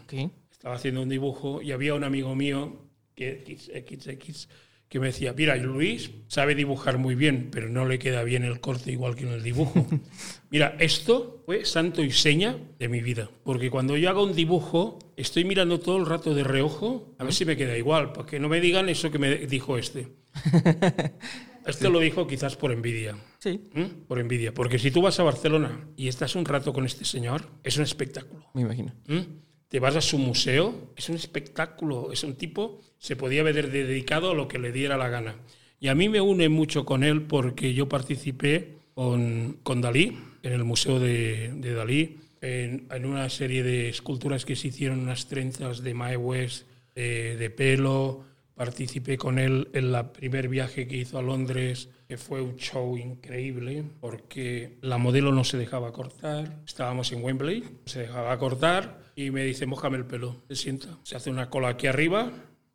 Estaba 0.50 0.74
haciendo 0.74 1.02
un 1.02 1.10
dibujo 1.10 1.60
y 1.60 1.72
había 1.72 1.92
un 1.92 2.02
amigo 2.02 2.34
mío, 2.34 2.86
que 3.14 3.44
XX, 3.44 4.48
que 4.88 4.98
me 4.98 5.08
decía, 5.08 5.34
mira, 5.34 5.56
Luis 5.56 6.12
sabe 6.28 6.54
dibujar 6.54 6.96
muy 6.96 7.14
bien, 7.14 7.50
pero 7.52 7.68
no 7.68 7.84
le 7.84 7.98
queda 7.98 8.24
bien 8.24 8.42
el 8.42 8.60
corte 8.60 8.90
igual 8.90 9.14
que 9.16 9.24
en 9.24 9.34
el 9.34 9.42
dibujo. 9.42 9.86
mira, 10.50 10.76
esto 10.78 11.42
fue 11.44 11.66
santo 11.66 12.02
y 12.02 12.10
seña 12.10 12.56
de 12.78 12.88
mi 12.88 13.02
vida, 13.02 13.28
porque 13.44 13.68
cuando 13.68 13.98
yo 13.98 14.08
hago 14.08 14.24
un 14.24 14.34
dibujo, 14.34 14.98
estoy 15.14 15.44
mirando 15.44 15.78
todo 15.78 15.98
el 15.98 16.06
rato 16.06 16.34
de 16.34 16.42
reojo, 16.42 17.14
a 17.18 17.24
ver 17.24 17.34
si 17.34 17.44
me 17.44 17.58
queda 17.58 17.76
igual, 17.76 18.14
para 18.14 18.26
que 18.26 18.40
no 18.40 18.48
me 18.48 18.62
digan 18.62 18.88
eso 18.88 19.10
que 19.10 19.18
me 19.18 19.36
dijo 19.36 19.76
este. 19.76 20.08
Este 21.66 21.88
lo 21.90 22.00
dijo 22.00 22.26
quizás 22.26 22.56
por 22.56 22.72
envidia. 22.72 23.16
Sí, 23.38 23.60
¿Mm? 23.72 24.06
Por 24.06 24.18
envidia. 24.18 24.52
Porque 24.52 24.78
si 24.78 24.90
tú 24.90 25.02
vas 25.02 25.18
a 25.20 25.22
Barcelona 25.22 25.88
y 25.96 26.08
estás 26.08 26.34
un 26.34 26.44
rato 26.44 26.72
con 26.72 26.84
este 26.84 27.04
señor, 27.04 27.44
es 27.62 27.76
un 27.76 27.82
espectáculo. 27.84 28.46
me 28.54 28.62
imagino. 28.62 28.92
¿Mm? 29.06 29.20
Te 29.68 29.78
vas 29.78 29.94
a 29.96 30.00
su 30.00 30.18
museo, 30.18 30.92
es 30.96 31.08
un 31.08 31.16
espectáculo. 31.16 32.12
Es 32.12 32.24
un 32.24 32.34
tipo, 32.34 32.80
se 32.98 33.16
podía 33.16 33.42
haber 33.42 33.70
dedicado 33.70 34.32
a 34.32 34.34
lo 34.34 34.48
que 34.48 34.58
le 34.58 34.72
diera 34.72 34.96
la 34.96 35.08
gana. 35.08 35.36
Y 35.78 35.88
a 35.88 35.94
mí 35.94 36.08
me 36.08 36.20
une 36.20 36.48
mucho 36.48 36.84
con 36.84 37.04
él 37.04 37.22
porque 37.22 37.72
yo 37.72 37.88
participé 37.88 38.76
con, 38.94 39.58
con 39.62 39.80
Dalí, 39.80 40.18
en 40.42 40.52
el 40.52 40.64
Museo 40.64 40.98
de, 40.98 41.52
de 41.54 41.72
Dalí, 41.72 42.18
en, 42.40 42.86
en 42.90 43.04
una 43.06 43.28
serie 43.30 43.62
de 43.62 43.88
esculturas 43.88 44.44
que 44.44 44.56
se 44.56 44.68
hicieron, 44.68 45.00
unas 45.00 45.26
trenzas 45.26 45.82
de 45.82 45.94
Mae 45.94 46.16
West, 46.16 46.66
de, 46.94 47.36
de 47.36 47.50
pelo, 47.50 48.24
Participé 48.64 49.16
con 49.16 49.38
él 49.38 49.68
en 49.72 49.94
el 49.94 50.04
primer 50.10 50.46
viaje 50.48 50.86
que 50.86 50.98
hizo 50.98 51.16
a 51.18 51.22
Londres, 51.22 51.88
que 52.06 52.18
fue 52.18 52.42
un 52.42 52.56
show 52.56 52.94
increíble, 52.98 53.84
porque 54.02 54.76
la 54.82 54.98
modelo 54.98 55.32
no 55.32 55.44
se 55.44 55.56
dejaba 55.56 55.94
cortar. 55.94 56.60
Estábamos 56.66 57.10
en 57.12 57.24
Wembley, 57.24 57.64
se 57.86 58.00
dejaba 58.00 58.38
cortar 58.38 59.00
y 59.16 59.30
me 59.30 59.44
dice, 59.44 59.64
mojame 59.64 59.96
el 59.96 60.04
pelo. 60.04 60.36
Se 60.50 60.56
sienta, 60.56 60.88
se 61.04 61.16
hace 61.16 61.30
una 61.30 61.48
cola 61.48 61.68
aquí 61.68 61.86
arriba, 61.86 62.30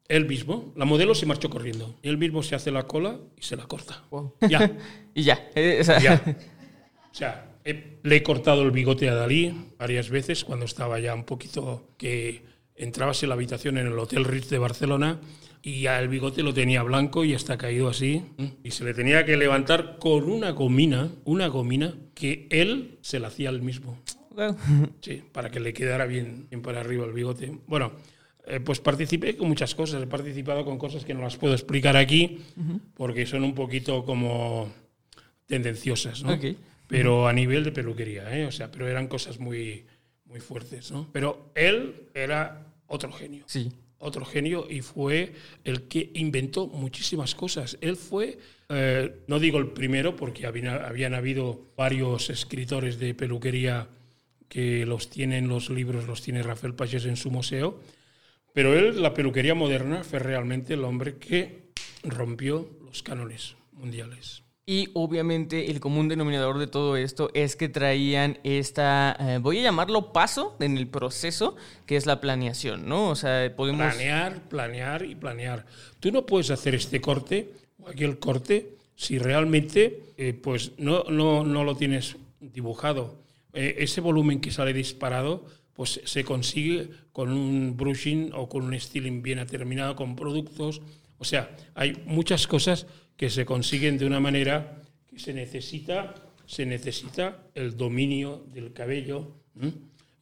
él 0.08 0.26
mismo. 0.26 0.74
La 0.76 0.86
modelo 0.86 1.14
se 1.14 1.28
marchó 1.28 1.52
corriendo. 1.52 2.00
Él 2.02 2.18
mismo 2.18 2.42
se 2.42 2.56
hace 2.56 2.72
la 2.72 2.88
cola 2.88 3.20
y 3.38 3.44
se 3.44 3.56
la 3.56 3.68
corta. 3.68 4.06
Wow. 4.10 4.34
Ya. 4.50 4.76
y 5.14 5.22
ya. 5.22 5.52
eh, 5.54 5.78
o 5.82 5.84
sea, 5.84 6.00
Ya. 6.00 6.24
O 7.12 7.14
sea, 7.14 7.58
he- 7.64 8.00
le 8.02 8.16
he 8.16 8.24
cortado 8.24 8.64
el 8.64 8.72
bigote 8.72 9.08
a 9.08 9.14
Dalí 9.14 9.72
varias 9.78 10.10
veces 10.10 10.46
cuando 10.46 10.66
estaba 10.66 11.00
ya 11.00 11.14
un 11.14 11.26
poquito 11.26 11.92
que 12.00 12.55
entrabas 12.76 13.24
en 13.24 13.30
la 13.30 13.36
habitación 13.36 13.78
en 13.78 13.88
el 13.88 13.98
Hotel 13.98 14.26
Ritz 14.26 14.50
de 14.50 14.58
Barcelona 14.58 15.20
y 15.62 15.82
ya 15.82 16.00
el 16.00 16.10
bigote 16.10 16.44
lo 16.44 16.54
tenía 16.54 16.84
blanco 16.84 17.26
y 17.26 17.34
está 17.34 17.58
caído 17.58 17.90
así 17.90 18.24
y 18.64 18.72
se 18.72 18.84
le 18.84 18.94
tenía 18.94 19.26
que 19.26 19.38
levantar 19.38 19.98
con 19.98 20.30
una 20.30 20.52
gomina, 20.52 21.10
una 21.24 21.48
gomina 21.48 21.96
que 22.14 22.48
él 22.52 23.00
se 23.02 23.20
la 23.20 23.30
hacía 23.30 23.50
él 23.50 23.62
mismo. 23.62 24.00
Sí, 25.02 25.24
para 25.32 25.50
que 25.50 25.60
le 25.60 25.74
quedara 25.74 26.06
bien, 26.06 26.48
bien 26.50 26.62
para 26.62 26.82
arriba 26.82 27.06
el 27.06 27.14
bigote. 27.14 27.58
Bueno, 27.68 27.94
eh, 28.46 28.60
pues 28.60 28.80
participé 28.80 29.36
con 29.36 29.48
muchas 29.48 29.74
cosas. 29.74 30.04
He 30.04 30.08
participado 30.08 30.66
con 30.66 30.78
cosas 30.78 31.04
que 31.06 31.14
no 31.14 31.22
las 31.22 31.38
puedo 31.38 31.54
explicar 31.54 31.98
aquí 31.98 32.42
porque 32.94 33.26
son 33.26 33.44
un 33.44 33.56
poquito 33.56 34.06
como 34.06 34.72
tendenciosas, 35.48 36.24
¿no? 36.24 36.38
Pero 36.88 37.28
a 37.28 37.34
nivel 37.34 37.64
de 37.64 37.72
peluquería, 37.72 38.38
¿eh? 38.38 38.46
O 38.46 38.52
sea, 38.52 38.70
pero 38.70 38.88
eran 38.88 39.08
cosas 39.08 39.40
muy, 39.40 39.86
muy 40.26 40.40
fuertes, 40.40 40.92
¿no? 40.92 41.10
Pero 41.12 41.52
él 41.56 42.10
era 42.14 42.65
otro 42.88 43.12
genio 43.12 43.44
Sí. 43.48 43.72
otro 43.98 44.26
genio 44.26 44.68
y 44.70 44.82
fue 44.82 45.34
el 45.64 45.84
que 45.88 46.12
inventó 46.16 46.68
muchísimas 46.68 47.34
cosas. 47.34 47.78
Él 47.82 47.96
fue, 47.96 48.38
eh, 48.70 49.22
no 49.28 49.40
digo 49.40 49.58
el 49.58 49.68
primero, 49.72 50.16
porque 50.16 50.46
había- 50.46 50.86
habían 50.88 51.14
habido 51.16 51.62
varios 51.76 52.30
escritores 52.30 53.00
de 53.00 53.14
peluquería 53.16 53.88
que 54.48 54.86
los 54.86 55.10
tienen 55.10 55.48
los 55.48 55.70
libros, 55.72 56.06
los 56.06 56.22
tiene 56.22 56.44
Rafael 56.44 56.76
Pagés 56.76 57.06
en 57.06 57.16
su 57.18 57.32
museo, 57.32 57.80
pero 58.54 58.78
él, 58.78 59.02
la 59.02 59.14
peluquería 59.14 59.56
moderna, 59.56 60.04
fue 60.04 60.20
realmente 60.20 60.76
el 60.76 60.84
hombre 60.84 61.18
que 61.18 61.72
rompió 62.04 62.70
los 62.86 63.02
cánones 63.02 63.56
mundiales. 63.72 64.44
Y 64.68 64.90
obviamente 64.94 65.70
el 65.70 65.80
común 65.80 66.08
denominador 66.08 66.58
de 66.58 66.66
todo 66.66 66.98
esto 66.98 67.30
es 67.36 67.56
que 67.56 67.70
traían 67.70 68.40
esta, 68.44 69.16
eh, 69.20 69.38
voy 69.40 69.60
a 69.60 69.64
llamarlo 69.64 70.12
paso 70.12 70.56
en 70.60 70.76
el 70.76 70.88
proceso, 70.88 71.56
que 71.86 71.98
es 71.98 72.08
la 72.08 72.20
planeación, 72.20 72.90
¿no? 72.90 73.10
O 73.10 73.16
sea, 73.16 73.56
podemos... 73.56 73.94
Planear, 73.94 74.42
planear 74.50 75.06
y 75.06 75.14
planear. 75.14 75.68
Tú 76.00 76.12
no 76.12 76.26
puedes 76.26 76.50
hacer 76.50 76.74
este 76.74 77.00
corte 77.00 77.54
o 77.80 77.90
aquel 77.90 78.18
corte 78.18 78.72
si 78.96 79.20
realmente 79.20 80.02
eh, 80.18 80.34
pues 80.34 80.72
no, 80.80 81.04
no, 81.10 81.44
no 81.44 81.64
lo 81.64 81.76
tienes 81.76 82.16
dibujado. 82.40 83.20
Eh, 83.54 83.76
ese 83.80 84.02
volumen 84.02 84.42
que 84.42 84.50
sale 84.50 84.74
disparado 84.74 85.46
pues 85.76 86.02
se 86.06 86.24
consigue 86.24 86.90
con 87.12 87.32
un 87.32 87.78
brushing 87.78 88.32
o 88.34 88.50
con 88.50 88.64
un 88.64 88.80
styling 88.80 89.22
bien 89.22 89.38
determinado, 89.38 89.96
con 89.96 90.16
productos. 90.16 90.82
O 91.20 91.24
sea, 91.24 91.56
hay 91.76 92.02
muchas 92.06 92.48
cosas 92.48 92.88
que 93.18 93.30
se 93.30 93.46
consiguen 93.46 93.98
de 93.98 94.06
una 94.06 94.20
manera 94.20 94.82
que 95.08 95.20
se 95.20 95.34
necesita, 95.34 96.16
se 96.46 96.66
necesita 96.66 97.48
el 97.54 97.78
dominio 97.78 98.46
del 98.52 98.74
cabello. 98.74 99.32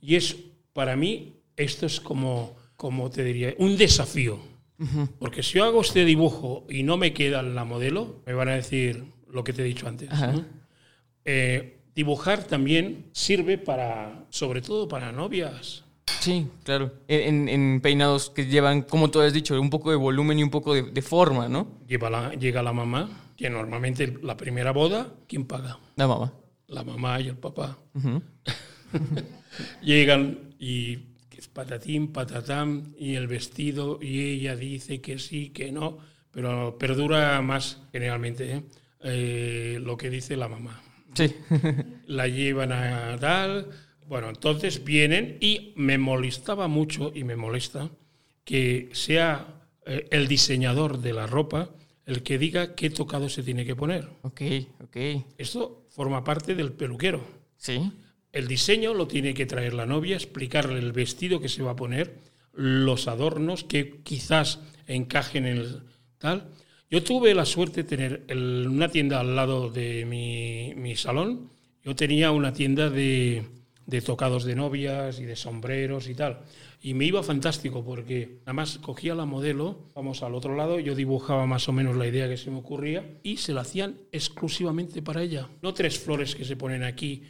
Y 0.02 0.16
es, 0.16 0.36
para 0.74 0.96
mí, 0.96 1.38
esto 1.56 1.86
es 1.86 2.00
como, 2.00 2.56
como 2.76 3.10
te 3.10 3.24
diría, 3.24 3.54
un 3.58 3.78
desafío. 3.78 4.40
Porque 5.18 5.44
si 5.44 5.60
yo 5.60 5.64
hago 5.64 5.82
este 5.82 6.04
dibujo 6.04 6.66
y 6.70 6.84
no 6.84 6.98
me 6.98 7.14
queda 7.14 7.42
la 7.42 7.64
modelo, 7.64 8.22
me 8.26 8.34
van 8.34 8.50
a 8.50 8.56
decir 8.56 9.06
lo 9.30 9.44
que 9.44 9.54
te 9.54 9.62
he 9.62 9.66
dicho 9.66 9.88
antes. 9.88 10.10
¿no? 10.12 10.46
Eh, 11.26 11.80
dibujar 11.96 12.44
también 12.44 13.06
sirve 13.14 13.58
para, 13.58 14.26
sobre 14.30 14.62
todo 14.62 14.88
para 14.88 15.12
novias. 15.12 15.86
Sí, 16.06 16.48
claro. 16.64 16.94
En, 17.08 17.50
en 17.50 17.82
peinados 17.82 18.30
que 18.30 18.46
llevan, 18.46 18.82
como 18.84 19.10
tú 19.12 19.20
has 19.22 19.34
dicho, 19.34 19.60
un 19.60 19.70
poco 19.70 19.90
de 19.92 19.96
volumen 19.98 20.40
y 20.40 20.44
un 20.44 20.50
poco 20.50 20.74
de, 20.74 20.84
de 20.84 21.02
forma, 21.02 21.48
¿no? 21.50 21.80
Lleva 21.88 22.10
la- 22.10 22.34
llega 22.34 22.62
la 22.64 22.74
mamá, 22.74 23.10
que 23.38 23.50
normalmente 23.50 24.18
la 24.22 24.38
primera 24.38 24.72
boda, 24.72 25.14
¿quién 25.28 25.46
paga? 25.46 25.80
La 25.96 26.08
mamá. 26.08 26.34
La 26.68 26.84
mamá 26.84 27.20
y 27.22 27.28
el 27.28 27.38
papá. 27.38 27.78
Ujú. 27.94 28.22
Llegan 29.82 30.56
y 30.60 31.00
es 31.38 31.48
patatín, 31.48 32.12
patatán, 32.14 32.94
y 32.98 33.16
el 33.16 33.28
vestido, 33.28 34.00
y 34.02 34.22
ella 34.22 34.56
dice 34.56 35.02
que 35.02 35.20
sí, 35.20 35.50
que 35.50 35.72
no, 35.72 35.98
pero 36.32 36.78
perdura 36.78 37.42
más 37.42 37.80
generalmente 37.92 38.52
¿eh? 38.56 38.64
Eh, 39.06 39.80
lo 39.82 39.98
que 39.98 40.10
dice 40.10 40.38
la 40.38 40.48
mamá. 40.48 40.82
Sí. 41.14 41.36
la 42.08 42.28
llevan 42.28 42.72
a 42.72 43.18
tal. 43.20 43.68
Bueno, 44.14 44.30
entonces 44.30 44.84
vienen 44.84 45.38
y 45.42 45.74
me 45.76 45.98
molestaba 45.98 46.68
mucho 46.68 47.12
y 47.16 47.24
me 47.24 47.36
molesta 47.36 47.90
que 48.46 48.90
sea 48.92 49.60
eh, 49.88 50.06
el 50.12 50.28
diseñador 50.28 51.00
de 51.00 51.14
la 51.14 51.26
ropa 51.26 51.72
el 52.06 52.22
que 52.22 52.38
diga 52.38 52.76
qué 52.76 52.92
tocado 52.92 53.28
se 53.28 53.42
tiene 53.42 53.66
que 53.66 53.76
poner. 53.76 54.08
ok, 54.22 54.42
ok. 54.84 54.98
Esto 55.40 55.88
forma 55.90 56.24
parte 56.24 56.54
del 56.54 56.74
peluquero. 56.74 57.26
Sí. 57.58 57.92
El 58.32 58.48
diseño 58.48 58.94
lo 58.94 59.08
tiene 59.08 59.34
que 59.34 59.48
traer 59.48 59.74
la 59.74 59.88
novia, 59.88 60.16
explicarle 60.16 60.78
el 60.78 60.92
vestido 60.92 61.40
que 61.40 61.50
se 61.50 61.64
va 61.64 61.72
a 61.72 61.76
poner, 61.76 62.20
los 62.54 63.08
adornos 63.08 63.64
que 63.64 64.02
quizás 64.04 64.60
encajen 64.86 65.48
en 65.48 65.58
el 65.58 65.80
tal. 66.20 66.52
Yo 66.92 67.02
tuve 67.02 67.34
la 67.34 67.46
suerte 67.46 67.82
de 67.82 67.90
tener 67.90 68.24
el- 68.28 68.68
una 68.70 68.90
tienda 68.90 69.20
al 69.22 69.36
lado 69.36 69.72
de 69.72 70.06
mi, 70.06 70.76
mi 70.76 70.96
salón. 70.96 71.50
Yo 71.84 71.96
tenía 71.96 72.30
una 72.30 72.54
tienda 72.54 72.92
de, 72.92 73.44
de 73.86 74.02
tocados 74.02 74.46
de 74.46 74.56
novias 74.56 75.20
y 75.20 75.26
de 75.26 75.36
sombreros 75.36 76.08
y 76.08 76.16
tal. 76.16 76.40
Y 76.82 76.94
me 76.94 77.06
iba 77.06 77.24
fantástico 77.24 77.84
porque 77.84 78.38
nada 78.42 78.54
más 78.54 78.78
cogía 78.80 79.16
la 79.16 79.26
modelo, 79.26 79.90
vamos 79.96 80.24
al 80.24 80.36
otro 80.36 80.56
lado, 80.56 80.80
yo 80.80 80.96
dibujaba 80.96 81.46
más 81.46 81.68
o 81.70 81.74
menos 81.74 81.96
la 81.96 82.08
idea 82.08 82.28
que 82.28 82.38
se 82.38 82.52
me 82.52 82.58
ocurría 82.58 83.20
y 83.24 83.38
se 83.38 83.54
la 83.54 83.62
hacían 83.62 83.98
exclusivamente 84.12 85.02
para 85.02 85.22
ella. 85.22 85.50
No 85.62 85.74
tres 85.74 86.00
flores 86.00 86.36
que 86.36 86.46
se 86.46 86.56
ponen 86.56 86.84
aquí, 86.84 87.24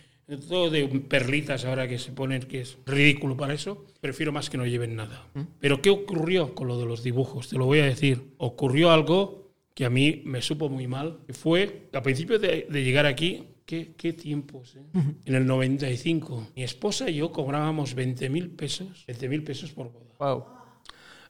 todo 0.48 0.70
de 0.70 0.88
perlitas 0.88 1.66
ahora 1.66 1.88
que 1.88 2.00
se 2.00 2.12
ponen, 2.12 2.44
que 2.44 2.62
es 2.62 2.78
ridículo 2.86 3.36
para 3.36 3.54
eso. 3.54 3.86
Prefiero 4.00 4.32
más 4.32 4.50
que 4.50 4.58
no 4.58 4.66
lleven 4.66 4.96
nada. 4.96 5.28
Pero 5.60 5.82
¿qué 5.82 5.89
ocurrió 5.89 6.56
con 6.56 6.68
lo 6.68 6.80
de 6.80 6.86
los 6.86 7.04
dibujos? 7.04 7.50
Te 7.50 7.58
lo 7.58 7.66
voy 7.66 7.80
a 7.80 7.86
decir. 7.86 8.34
Ocurrió 8.38 8.92
algo 8.92 9.52
que 9.74 9.86
a 9.86 9.89
mí 9.89 10.22
me 10.26 10.42
supo 10.42 10.70
muy 10.70 10.88
mal. 10.88 11.20
que 11.28 11.34
Fue, 11.34 11.89
a 11.94 12.02
principio 12.02 12.39
de, 12.39 12.68
de 12.70 12.84
llegar 12.84 13.06
aquí, 13.06 13.44
¿qué, 13.65 13.93
qué 13.97 14.13
tiempos? 14.13 14.76
eh? 14.76 14.82
En 15.26 15.36
el 15.36 15.45
95, 15.45 16.49
mi 16.56 16.63
esposa 16.63 17.10
y 17.10 17.15
yo 17.15 17.32
cobrábamos 17.32 17.93
20 17.95 18.30
mil 18.30 18.49
pesos, 18.49 19.06
20 19.08 19.30
mil 19.30 19.43
pesos 19.43 19.71
por 19.71 19.91
boda. 19.91 20.04
Wow. 20.19 20.45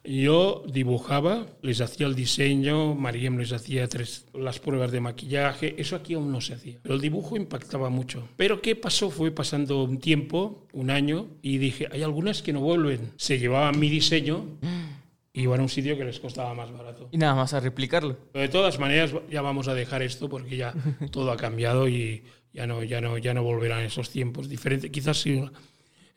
Yo 0.06 0.64
dibujaba, 0.68 1.48
les 1.62 1.80
hacía 1.80 2.08
el 2.08 2.14
diseño, 2.16 2.94
Mariem 2.94 3.38
les 3.38 3.54
hacía 3.54 3.88
tres, 3.88 4.26
las 4.34 4.60
pruebas 4.60 4.92
de 4.92 5.00
maquillaje, 5.00 5.76
eso 5.78 5.96
aquí 5.96 6.14
aún 6.16 6.30
no 6.30 6.42
se 6.42 6.56
hacía. 6.56 6.80
Pero 6.84 6.96
el 6.96 7.00
dibujo 7.02 7.38
impactaba 7.38 7.90
mucho. 7.90 8.28
Pero 8.36 8.62
¿qué 8.62 8.76
pasó? 8.76 9.10
Fue 9.10 9.32
pasando 9.32 9.82
un 9.82 10.00
tiempo, 10.00 10.68
un 10.74 10.90
año, 10.90 11.28
y 11.42 11.58
dije, 11.58 11.88
hay 11.90 12.04
algunas 12.04 12.42
que 12.42 12.52
no 12.52 12.60
vuelven. 12.60 13.14
Se 13.16 13.40
llevaban 13.40 13.80
mi 13.80 13.90
diseño 13.90 14.58
y 14.62 14.83
iban 15.34 15.60
a 15.60 15.64
un 15.64 15.70
sitio 15.70 15.98
que 15.98 16.06
les 16.06 16.20
costaba 16.20 16.54
más 16.54 16.72
barato. 16.72 17.10
Y 17.12 17.18
nada 17.18 17.36
más 17.36 17.54
a 17.54 17.60
replicarlo. 17.60 18.18
Pero 18.32 18.42
de 18.44 18.50
todas 18.50 18.80
maneras, 18.80 19.14
ya 19.30 19.42
vamos 19.42 19.68
a 19.68 19.74
dejar 19.74 20.04
esto 20.04 20.30
porque 20.30 20.58
ya 20.58 20.74
todo 21.12 21.32
ha 21.32 21.38
cambiado 21.38 21.88
y 21.88 22.24
ya 22.54 22.68
no, 22.68 22.84
ya 22.84 23.02
no, 23.02 23.18
ya 23.18 23.34
no 23.34 23.44
volverán 23.44 23.84
esos 23.84 24.10
tiempos 24.10 24.48
diferentes, 24.48 24.92
quizás 24.92 25.20
sí. 25.20 25.44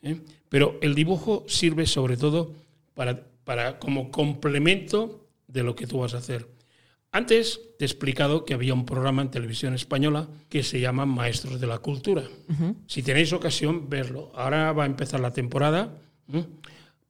¿eh? 0.03 0.21
Pero 0.49 0.77
el 0.81 0.93
dibujo 0.93 1.45
sirve 1.47 1.87
sobre 1.87 2.15
todo 2.15 2.51
para, 2.93 3.23
para 3.43 3.79
como 3.79 4.11
complemento 4.11 5.25
de 5.47 5.63
lo 5.63 5.75
que 5.75 5.87
tú 5.87 5.99
vas 5.99 6.13
a 6.13 6.19
hacer. 6.19 6.47
Antes 7.11 7.59
te 7.79 7.85
he 7.85 7.87
explicado 7.87 8.45
que 8.45 8.53
había 8.53 8.73
un 8.73 8.85
programa 8.85 9.21
en 9.23 9.31
televisión 9.31 9.73
española 9.73 10.27
que 10.49 10.61
se 10.61 10.79
llama 10.79 11.05
Maestros 11.05 11.59
de 11.59 11.65
la 11.65 11.79
Cultura. 11.79 12.23
Si 12.85 13.01
tenéis 13.01 13.33
ocasión, 13.33 13.89
verlo. 13.89 14.31
Ahora 14.35 14.71
va 14.73 14.83
a 14.83 14.85
empezar 14.85 15.19
la 15.19 15.31
temporada. 15.31 15.89
¿eh? 16.31 16.43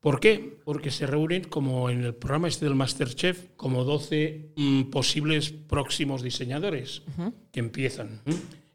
¿Por 0.08 0.22
qué? 0.22 0.58
Porque 0.64 0.90
se 0.90 1.06
reúnen, 1.06 1.44
como 1.44 1.90
en 1.90 2.06
el 2.06 2.16
programa 2.16 2.48
este 2.48 2.64
del 2.64 2.76
Masterchef, 2.76 3.48
como 3.58 3.84
12 3.84 4.52
mm, 4.56 4.84
posibles 4.84 5.52
próximos 5.52 6.22
diseñadores 6.24 7.02
que 7.52 7.60
empiezan. 7.60 8.22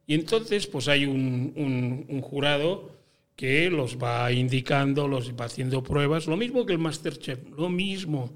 Y 0.07 0.13
entonces, 0.13 0.67
pues 0.67 0.89
hay 0.89 1.07
un, 1.07 1.55
un- 1.57 2.05
un 2.07 2.21
jurado 2.21 2.93
que 3.35 3.71
los 3.71 3.97
va 3.97 4.31
indicando, 4.31 5.09
los 5.09 5.33
va 5.33 5.47
haciendo 5.47 5.83
pruebas, 5.83 6.27
lo 6.27 6.37
mismo 6.37 6.67
que 6.67 6.75
el 6.75 6.79
Masterchef, 6.79 7.39
lo 7.57 7.71
mismo, 7.71 8.31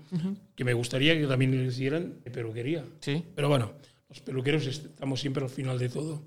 que 0.54 0.64
me 0.64 0.72
gustaría 0.72 1.20
que 1.20 1.26
también 1.26 1.54
lo 1.54 1.62
hicieran 1.70 2.14
de 2.24 2.30
peluquería. 2.30 2.82
Sí. 3.00 3.22
Pero 3.34 3.50
bueno, 3.50 3.72
los 4.08 4.20
peluqueros 4.20 4.66
estamos 4.66 5.20
siempre 5.20 5.44
al 5.44 5.50
final 5.50 5.78
de 5.78 5.90
todo. 5.90 6.22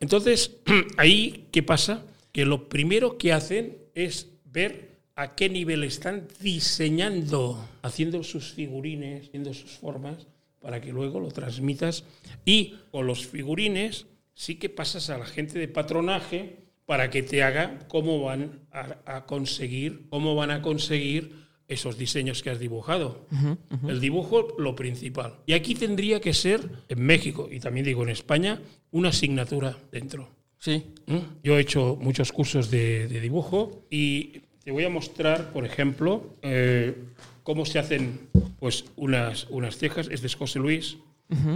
Entonces, 0.00 0.56
ahí, 0.96 1.46
¿qué 1.52 1.62
pasa? 1.62 2.04
Que 2.32 2.44
lo 2.44 2.68
primero 2.68 3.16
que 3.16 3.32
hacen 3.32 3.78
es 3.94 4.26
ver 4.44 4.89
a 5.16 5.34
qué 5.34 5.48
nivel 5.48 5.84
están 5.84 6.28
diseñando, 6.40 7.68
haciendo 7.82 8.22
sus 8.22 8.52
figurines, 8.52 9.28
haciendo 9.28 9.52
sus 9.54 9.72
formas, 9.72 10.26
para 10.60 10.80
que 10.80 10.92
luego 10.92 11.20
lo 11.20 11.28
transmitas. 11.28 12.04
Y 12.44 12.76
con 12.90 13.06
los 13.06 13.26
figurines 13.26 14.06
sí 14.34 14.56
que 14.56 14.68
pasas 14.68 15.10
a 15.10 15.18
la 15.18 15.26
gente 15.26 15.58
de 15.58 15.68
patronaje 15.68 16.56
para 16.86 17.10
que 17.10 17.22
te 17.22 17.42
haga 17.42 17.86
cómo 17.88 18.22
van 18.22 18.60
a, 18.72 18.98
a 19.04 19.26
conseguir, 19.26 20.08
cómo 20.08 20.34
van 20.34 20.50
a 20.50 20.62
conseguir 20.62 21.40
esos 21.70 21.96
diseños 21.96 22.42
que 22.42 22.50
has 22.50 22.58
dibujado. 22.58 23.26
El 23.86 24.00
dibujo, 24.00 24.48
lo 24.58 24.74
principal. 24.74 25.36
Y 25.46 25.52
aquí 25.52 25.76
tendría 25.76 26.20
que 26.20 26.34
ser, 26.34 26.68
en 26.88 27.00
México, 27.00 27.48
y 27.50 27.60
también 27.60 27.86
digo 27.86 28.02
en 28.02 28.08
España, 28.08 28.60
una 28.90 29.10
asignatura 29.10 29.78
dentro. 29.92 30.28
Sí. 30.58 30.82
¿Mm? 31.06 31.18
Yo 31.44 31.56
he 31.56 31.60
hecho 31.60 31.96
muchos 32.00 32.32
cursos 32.32 32.72
de, 32.72 33.06
de 33.06 33.20
dibujo 33.20 33.86
y 33.88 34.42
te 34.70 34.74
voy 34.74 34.84
a 34.84 34.88
mostrar, 34.88 35.52
por 35.52 35.64
ejemplo, 35.66 36.36
eh, 36.42 36.94
cómo 37.42 37.66
se 37.66 37.80
hacen 37.80 38.28
pues, 38.60 38.84
unas, 38.94 39.48
unas 39.50 39.76
cejas. 39.76 40.08
Este 40.12 40.28
es 40.28 40.36
José 40.36 40.60
Luis. 40.60 40.98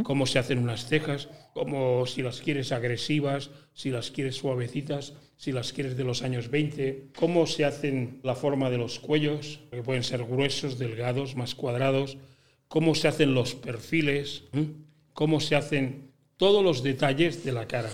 Cómo 0.03 0.27
se 0.27 0.40
hacen 0.40 0.59
unas 0.59 0.87
cejas, 0.87 1.29
como 1.53 2.07
si 2.07 2.22
las 2.22 2.40
quieres 2.40 2.72
agresivas, 2.72 3.50
si 3.72 3.90
las 3.90 4.11
quieres 4.11 4.35
suavecitas, 4.35 5.14
si 5.37 5.53
las 5.53 5.72
quieres 5.72 5.96
de 5.96 6.03
los 6.03 6.22
años 6.22 6.50
20, 6.50 7.11
cómo 7.16 7.46
se 7.46 7.64
hacen 7.64 8.18
la 8.24 8.35
forma 8.35 8.68
de 8.68 8.79
los 8.79 8.98
cuellos, 8.98 9.61
que 9.70 9.83
pueden 9.83 10.03
ser 10.03 10.24
gruesos, 10.24 10.79
delgados, 10.79 11.37
más 11.37 11.55
cuadrados, 11.55 12.18
cómo 12.66 12.96
se 12.96 13.07
hacen 13.07 13.35
los 13.35 13.55
perfiles, 13.55 14.42
¿m? 14.53 14.70
cómo 15.12 15.38
se 15.38 15.55
hacen 15.55 16.11
todos 16.37 16.64
los 16.64 16.83
detalles 16.83 17.44
de 17.44 17.53
la 17.53 17.68
cara. 17.68 17.90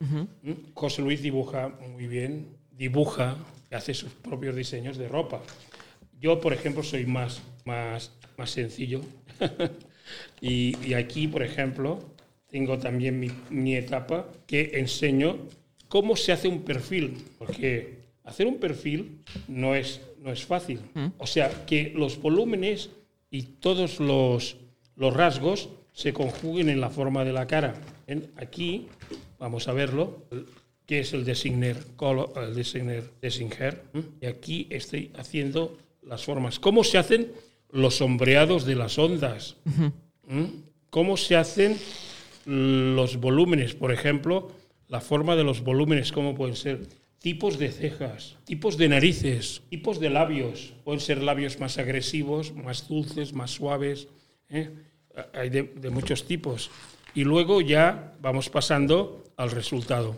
¿Mm? 0.00 0.72
José 0.74 1.02
Luis 1.02 1.22
dibuja 1.22 1.68
muy 1.68 2.08
bien, 2.08 2.56
dibuja, 2.72 3.36
hace 3.74 3.94
sus 3.94 4.12
propios 4.12 4.56
diseños 4.56 4.96
de 4.96 5.08
ropa. 5.08 5.42
Yo, 6.20 6.40
por 6.40 6.52
ejemplo, 6.52 6.82
soy 6.82 7.06
más, 7.06 7.42
más, 7.64 8.12
más 8.36 8.50
sencillo. 8.50 9.00
y, 10.40 10.76
y 10.86 10.94
aquí, 10.94 11.28
por 11.28 11.42
ejemplo, 11.42 12.14
tengo 12.48 12.78
también 12.78 13.18
mi, 13.18 13.30
mi 13.50 13.74
etapa 13.76 14.28
que 14.46 14.72
enseño 14.74 15.38
cómo 15.88 16.16
se 16.16 16.32
hace 16.32 16.48
un 16.48 16.62
perfil. 16.62 17.24
Porque 17.38 18.04
hacer 18.24 18.46
un 18.46 18.58
perfil 18.58 19.22
no 19.48 19.74
es, 19.74 20.00
no 20.18 20.32
es 20.32 20.44
fácil. 20.44 20.80
O 21.18 21.26
sea, 21.26 21.66
que 21.66 21.92
los 21.94 22.20
volúmenes 22.20 22.90
y 23.30 23.42
todos 23.42 24.00
los, 24.00 24.56
los 24.96 25.14
rasgos 25.14 25.68
se 25.92 26.12
conjuguen 26.12 26.68
en 26.68 26.80
la 26.80 26.90
forma 26.90 27.24
de 27.24 27.32
la 27.32 27.46
cara. 27.46 27.74
¿Ven? 28.06 28.32
Aquí, 28.36 28.88
vamos 29.38 29.68
a 29.68 29.72
verlo, 29.72 30.24
que 30.86 31.00
es 31.00 31.12
el 31.12 31.24
designer, 31.24 31.76
color, 31.96 32.32
el 32.36 32.54
designer, 32.54 33.04
designer, 33.20 33.82
¿m? 33.94 34.04
y 34.20 34.26
aquí 34.26 34.66
estoy 34.70 35.10
haciendo 35.16 35.78
las 36.02 36.24
formas. 36.24 36.58
¿Cómo 36.58 36.84
se 36.84 36.98
hacen 36.98 37.32
los 37.70 37.96
sombreados 37.96 38.64
de 38.64 38.74
las 38.74 38.98
ondas? 38.98 39.56
¿M? 40.28 40.50
¿Cómo 40.90 41.16
se 41.16 41.36
hacen 41.36 41.78
los 42.44 43.16
volúmenes? 43.16 43.74
Por 43.74 43.92
ejemplo, 43.92 44.52
la 44.88 45.00
forma 45.00 45.36
de 45.36 45.44
los 45.44 45.62
volúmenes, 45.62 46.12
¿cómo 46.12 46.34
pueden 46.34 46.56
ser? 46.56 46.86
Tipos 47.18 47.58
de 47.58 47.72
cejas, 47.72 48.36
tipos 48.44 48.76
de 48.76 48.88
narices, 48.88 49.62
tipos 49.70 49.98
de 49.98 50.10
labios. 50.10 50.74
Pueden 50.84 51.00
ser 51.00 51.22
labios 51.22 51.58
más 51.58 51.78
agresivos, 51.78 52.54
más 52.54 52.86
dulces, 52.86 53.32
más 53.32 53.50
suaves. 53.50 54.08
¿eh? 54.50 54.70
Hay 55.32 55.48
de, 55.48 55.62
de 55.62 55.88
muchos 55.88 56.26
tipos. 56.26 56.70
Y 57.14 57.24
luego 57.24 57.62
ya 57.62 58.12
vamos 58.20 58.50
pasando 58.50 59.24
al 59.38 59.50
resultado. 59.50 60.16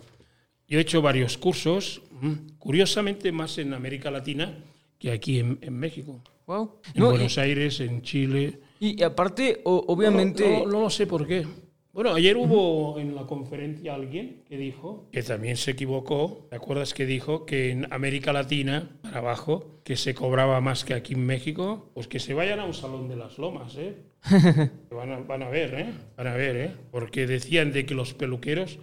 Yo 0.69 0.79
he 0.79 0.83
hecho 0.83 1.01
varios 1.03 1.39
cursos, 1.39 2.03
mm, 2.21 2.33
curiosamente 2.59 3.31
más 3.33 3.59
en 3.59 3.73
América 3.75 4.11
Latina 4.11 4.59
que 4.99 5.11
aquí 5.13 5.39
en, 5.39 5.59
en 5.61 5.75
México. 5.75 6.21
Wow. 6.47 6.81
En 6.95 7.03
No, 7.03 7.11
Buenos 7.11 7.37
y, 7.37 7.41
Aires, 7.41 7.81
en 7.81 8.03
Chile. 8.03 8.61
y 8.81 9.03
aparte, 9.03 9.61
o- 9.65 9.85
obviamente. 9.89 10.49
No, 10.49 10.65
no- 10.65 10.73
no 10.73 10.81
lo 10.83 10.91
sé 10.91 11.07
por 11.07 11.27
qué. 11.27 11.45
Bueno, 11.93 12.13
ayer 12.15 12.37
hubo 12.37 12.99
en 12.99 13.15
la 13.15 13.27
conferencia 13.27 13.95
alguien 13.95 14.43
que 14.47 14.59
dijo, 14.59 15.09
que 15.13 15.23
también 15.23 15.57
se 15.57 15.71
equivocó, 15.71 16.47
¿te 16.51 16.57
acuerdas 16.57 16.93
que 16.93 17.07
dijo 17.07 17.47
que 17.47 17.71
en 17.71 17.91
América 17.91 18.35
Latina, 18.35 18.91
para 19.03 19.19
abajo, 19.21 19.81
que 19.83 19.97
se 19.97 20.15
cobraba 20.15 20.61
más 20.61 20.85
que 20.85 20.93
aquí 20.93 21.15
en 21.15 21.25
México? 21.25 21.91
Pues 21.95 22.07
que 22.07 22.19
se 22.19 22.35
vayan 22.35 22.61
a 22.61 22.67
un 22.67 22.75
salón 22.75 23.09
de 23.09 23.17
las 23.17 23.39
lomas, 23.39 23.77
¿eh? 23.79 23.95
van, 24.91 25.11
a, 25.13 25.19
van 25.21 25.43
a 25.43 25.49
ver, 25.49 25.75
¿eh? 25.75 25.87
Van 26.19 26.27
a 26.27 26.35
ver, 26.35 26.57
¿eh? 26.57 26.71
Porque 26.91 27.27
decían 27.27 27.73
de 27.73 27.87
que 27.87 27.95
los 27.95 28.13
peluqueros... 28.15 28.79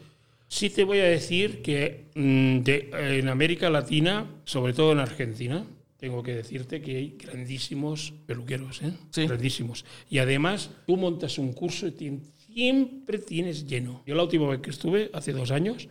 Sí 0.53 0.69
te 0.69 0.83
voy 0.83 0.99
a 0.99 1.05
decir 1.05 1.63
que 1.63 2.11
mm, 2.13 2.59
de- 2.59 2.89
en 3.19 3.27
América 3.27 3.71
Latina, 3.71 4.29
sobre 4.45 4.73
todo 4.73 4.91
en 4.91 4.99
Argentina, 4.99 5.65
tengo 5.97 6.21
que 6.21 6.35
decirte 6.35 6.79
que 6.79 6.95
hay 6.95 7.15
grandísimos 7.17 8.13
peluqueros, 8.27 8.83
¿eh? 8.83 8.91
Sí. 9.09 9.25
grandísimos. 9.25 9.83
Y 10.11 10.19
además, 10.19 10.69
tú 10.85 10.95
montas 10.95 11.39
un 11.39 11.53
curso 11.53 11.87
y 11.87 12.19
siempre 12.53 13.17
tienes 13.17 13.65
lleno. 13.65 14.03
Yo 14.05 14.13
la 14.13 14.21
última 14.21 14.47
vez 14.47 14.59
que 14.61 14.69
estuve, 14.69 15.09
hace 15.13 15.31
dos 15.33 15.49
años, 15.49 15.87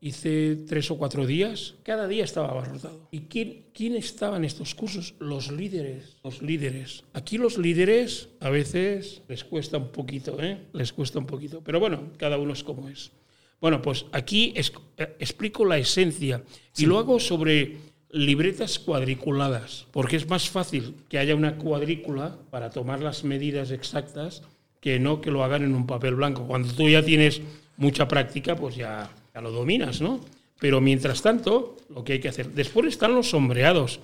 hice 0.00 0.56
tres 0.66 0.90
o 0.90 0.98
cuatro 0.98 1.24
días, 1.24 1.76
cada 1.84 2.08
día 2.08 2.24
estaba 2.24 2.48
abarrotado. 2.48 3.06
¿Y 3.12 3.20
quién, 3.30 3.66
quién 3.72 3.94
estaba 3.94 4.38
en 4.38 4.44
estos 4.44 4.74
cursos? 4.74 5.14
Los 5.20 5.52
líderes, 5.52 6.16
los 6.24 6.42
líderes. 6.42 7.04
Aquí 7.12 7.38
los 7.38 7.58
líderes 7.58 8.28
a 8.40 8.50
veces 8.50 9.22
les 9.28 9.44
cuesta 9.44 9.78
un 9.78 9.92
poquito, 9.92 10.42
¿eh? 10.42 10.58
Les 10.72 10.92
cuesta 10.92 11.20
un 11.20 11.26
poquito. 11.26 11.62
Pero 11.62 11.78
bueno, 11.78 12.10
cada 12.16 12.38
uno 12.38 12.54
es 12.54 12.64
como 12.64 12.88
es. 12.88 13.12
Bueno, 13.60 13.82
pues 13.82 14.06
aquí 14.12 14.52
es- 14.56 14.72
eh, 14.96 15.16
explico 15.18 15.64
la 15.64 15.78
esencia 15.78 16.42
y 16.76 16.86
lo 16.86 16.98
hago 16.98 17.20
sobre 17.20 17.76
libretas 18.12 18.78
cuadriculadas, 18.78 19.86
porque 19.92 20.16
es 20.16 20.28
más 20.28 20.48
fácil 20.48 20.94
que 21.08 21.18
haya 21.18 21.34
una 21.34 21.56
cuadrícula 21.56 22.36
para 22.50 22.70
tomar 22.70 23.00
las 23.00 23.22
medidas 23.24 23.70
exactas 23.70 24.42
que 24.80 24.98
no 24.98 25.20
que 25.20 25.30
lo 25.30 25.44
hagan 25.44 25.62
en 25.62 25.74
un 25.74 25.86
papel 25.86 26.14
blanco. 26.14 26.46
Cuando 26.46 26.72
tú 26.72 26.88
ya 26.88 27.04
tienes 27.04 27.40
mucha 27.76 28.08
práctica, 28.08 28.56
pues 28.56 28.76
ya, 28.76 29.10
ya 29.34 29.40
lo 29.40 29.50
dominas, 29.52 30.00
¿no? 30.00 30.20
Pero 30.58 30.80
mientras 30.80 31.22
tanto, 31.22 31.76
lo 31.88 32.02
que 32.02 32.14
hay 32.14 32.20
que 32.20 32.28
hacer. 32.28 32.50
Después 32.52 32.86
están 32.86 33.14
los 33.14 33.30
sombreados. 33.30 34.00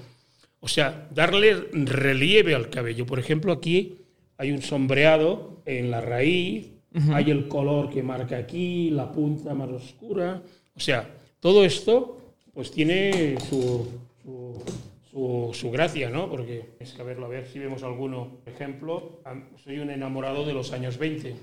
O 0.61 0.69
sea, 0.69 1.09
darle 1.15 1.55
relieve 1.73 2.55
al 2.55 2.71
cabello. 2.71 3.07
Por 3.07 3.19
ejemplo, 3.19 3.53
aquí 3.53 3.99
hay 4.39 4.53
un 4.53 4.63
sombreado 4.63 5.63
en 5.67 5.91
la 5.91 6.01
raíz, 6.01 6.69
hay 7.13 7.31
el 7.31 7.49
color 7.49 7.91
que 7.91 8.03
marca 8.03 8.37
aquí, 8.39 8.91
la 8.91 9.11
punta 9.13 9.55
más 9.55 9.69
oscura. 9.71 10.43
O 10.75 10.81
sea, 10.81 11.09
todo 11.41 11.65
esto 11.65 12.17
pues 12.55 12.71
tiene 12.71 13.39
su, 13.41 13.87
su, 14.23 14.63
su- 15.11 15.51
su 15.53 15.71
gracia, 15.71 16.11
¿no? 16.11 16.29
Porque 16.29 16.71
es 16.81 16.93
que 16.93 17.03
a 17.03 17.05
verlo, 17.05 17.27
a 17.27 17.29
ver 17.29 17.47
si 17.47 17.59
vemos 17.59 17.83
alguno. 17.83 18.39
Por 18.45 18.53
ejemplo, 18.53 19.21
soy 19.63 19.79
un 19.79 19.91
enamorado 19.91 20.45
de 20.45 20.53
los 20.53 20.73
años 20.73 20.99
20 20.99 21.35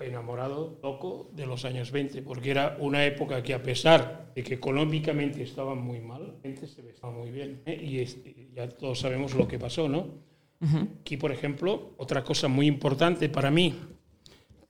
enamorado, 0.00 0.78
loco 0.82 1.30
de 1.34 1.46
los 1.46 1.64
años 1.64 1.90
20, 1.90 2.22
porque 2.22 2.50
era 2.50 2.76
una 2.80 3.04
época 3.04 3.42
que 3.42 3.54
a 3.54 3.62
pesar 3.62 4.30
de 4.34 4.42
que 4.42 4.54
económicamente 4.54 5.42
estaban 5.42 5.78
muy 5.82 6.00
mal, 6.00 6.34
la 6.36 6.40
gente 6.42 6.66
se 6.66 6.82
vestía 6.82 7.10
muy 7.10 7.30
bien. 7.30 7.60
¿eh? 7.66 7.80
Y 7.82 7.98
es- 7.98 8.18
y 8.24 8.50
ya 8.54 8.68
todos 8.68 8.98
sabemos 9.00 9.34
lo 9.34 9.46
que 9.48 9.58
pasó, 9.58 9.88
¿no? 9.88 10.06
Aquí, 11.00 11.16
por 11.16 11.32
ejemplo, 11.32 11.92
otra 11.96 12.22
cosa 12.22 12.46
muy 12.48 12.66
importante 12.66 13.28
para 13.28 13.50
mí, 13.50 13.74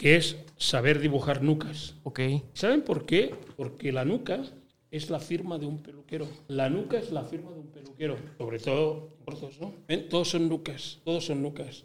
que 0.01 0.17
es 0.17 0.39
saber 0.57 0.99
dibujar 0.99 1.43
nucas. 1.43 1.95
Ok. 2.05 2.21
¿Saben 2.55 2.81
por 2.81 3.05
qué? 3.05 3.35
Porque 3.59 3.93
la 3.93 4.07
nuca 4.07 4.43
es 4.91 5.11
la 5.11 5.21
firma 5.21 5.59
de 5.59 5.67
un 5.67 5.83
peluquero. 5.83 6.27
La 6.49 6.71
nuca 6.71 6.99
es 6.99 7.13
la 7.13 7.23
firma 7.25 7.51
de 7.51 7.61
un 7.61 7.67
peluquero. 7.67 8.17
Sobre 8.39 8.59
todo 8.61 9.11
cortos, 9.27 9.61
¿no? 9.61 9.75
¿Ven? 9.87 10.09
Todos 10.09 10.31
son 10.31 10.49
nucas, 10.49 11.01
todos 11.05 11.27
son 11.27 11.43
nucas. 11.43 11.85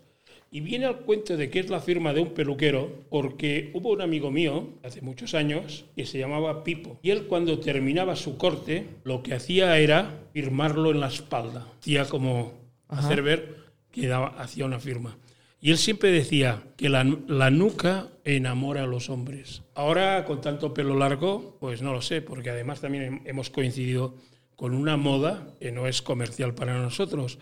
Y 0.49 0.61
viene 0.61 0.85
al 0.85 0.99
cuento 0.99 1.35
de 1.35 1.49
que 1.49 1.59
es 1.59 1.69
la 1.69 1.81
firma 1.81 2.13
de 2.13 2.21
un 2.21 2.33
peluquero 2.33 3.03
porque 3.09 3.71
hubo 3.73 3.89
un 3.89 3.99
amigo 3.99 4.31
mío 4.31 4.69
hace 4.81 5.01
muchos 5.01 5.33
años 5.33 5.83
que 5.97 6.05
se 6.05 6.17
llamaba 6.17 6.63
Pipo. 6.63 6.97
Y 7.01 7.09
él 7.09 7.27
cuando 7.27 7.59
terminaba 7.59 8.15
su 8.15 8.37
corte 8.37 8.87
lo 9.03 9.23
que 9.23 9.33
hacía 9.33 9.77
era 9.77 10.21
firmarlo 10.31 10.91
en 10.91 11.01
la 11.01 11.07
espalda. 11.07 11.67
Hacía 11.81 12.05
como 12.05 12.53
hacer 12.87 13.21
ver 13.23 13.57
que 13.91 14.07
daba, 14.07 14.27
hacía 14.41 14.63
una 14.63 14.79
firma. 14.79 15.17
Y 15.65 15.71
él 15.71 15.79
siempre 15.79 16.11
decía 16.11 16.61
que 16.77 16.89
la, 16.89 17.03
la, 17.27 17.49
nuca 17.49 18.09
enamora 18.23 18.83
a 18.83 18.85
los 18.85 19.09
hombres. 19.09 19.63
Ahora, 19.73 20.23
con 20.23 20.39
tanto 20.39 20.75
pelo 20.75 20.95
largo, 20.95 21.57
pues 21.59 21.81
no 21.81 21.91
lo 21.91 22.03
sé, 22.03 22.21
porque 22.21 22.51
además 22.51 22.81
también 22.81 23.23
hemos 23.25 23.49
coincidido 23.49 24.13
con 24.55 24.75
una 24.75 24.95
moda 24.95 25.47
que 25.59 25.71
no 25.71 25.87
es 25.87 26.03
comercial 26.03 26.53
para 26.53 26.77
nosotros 26.77 27.39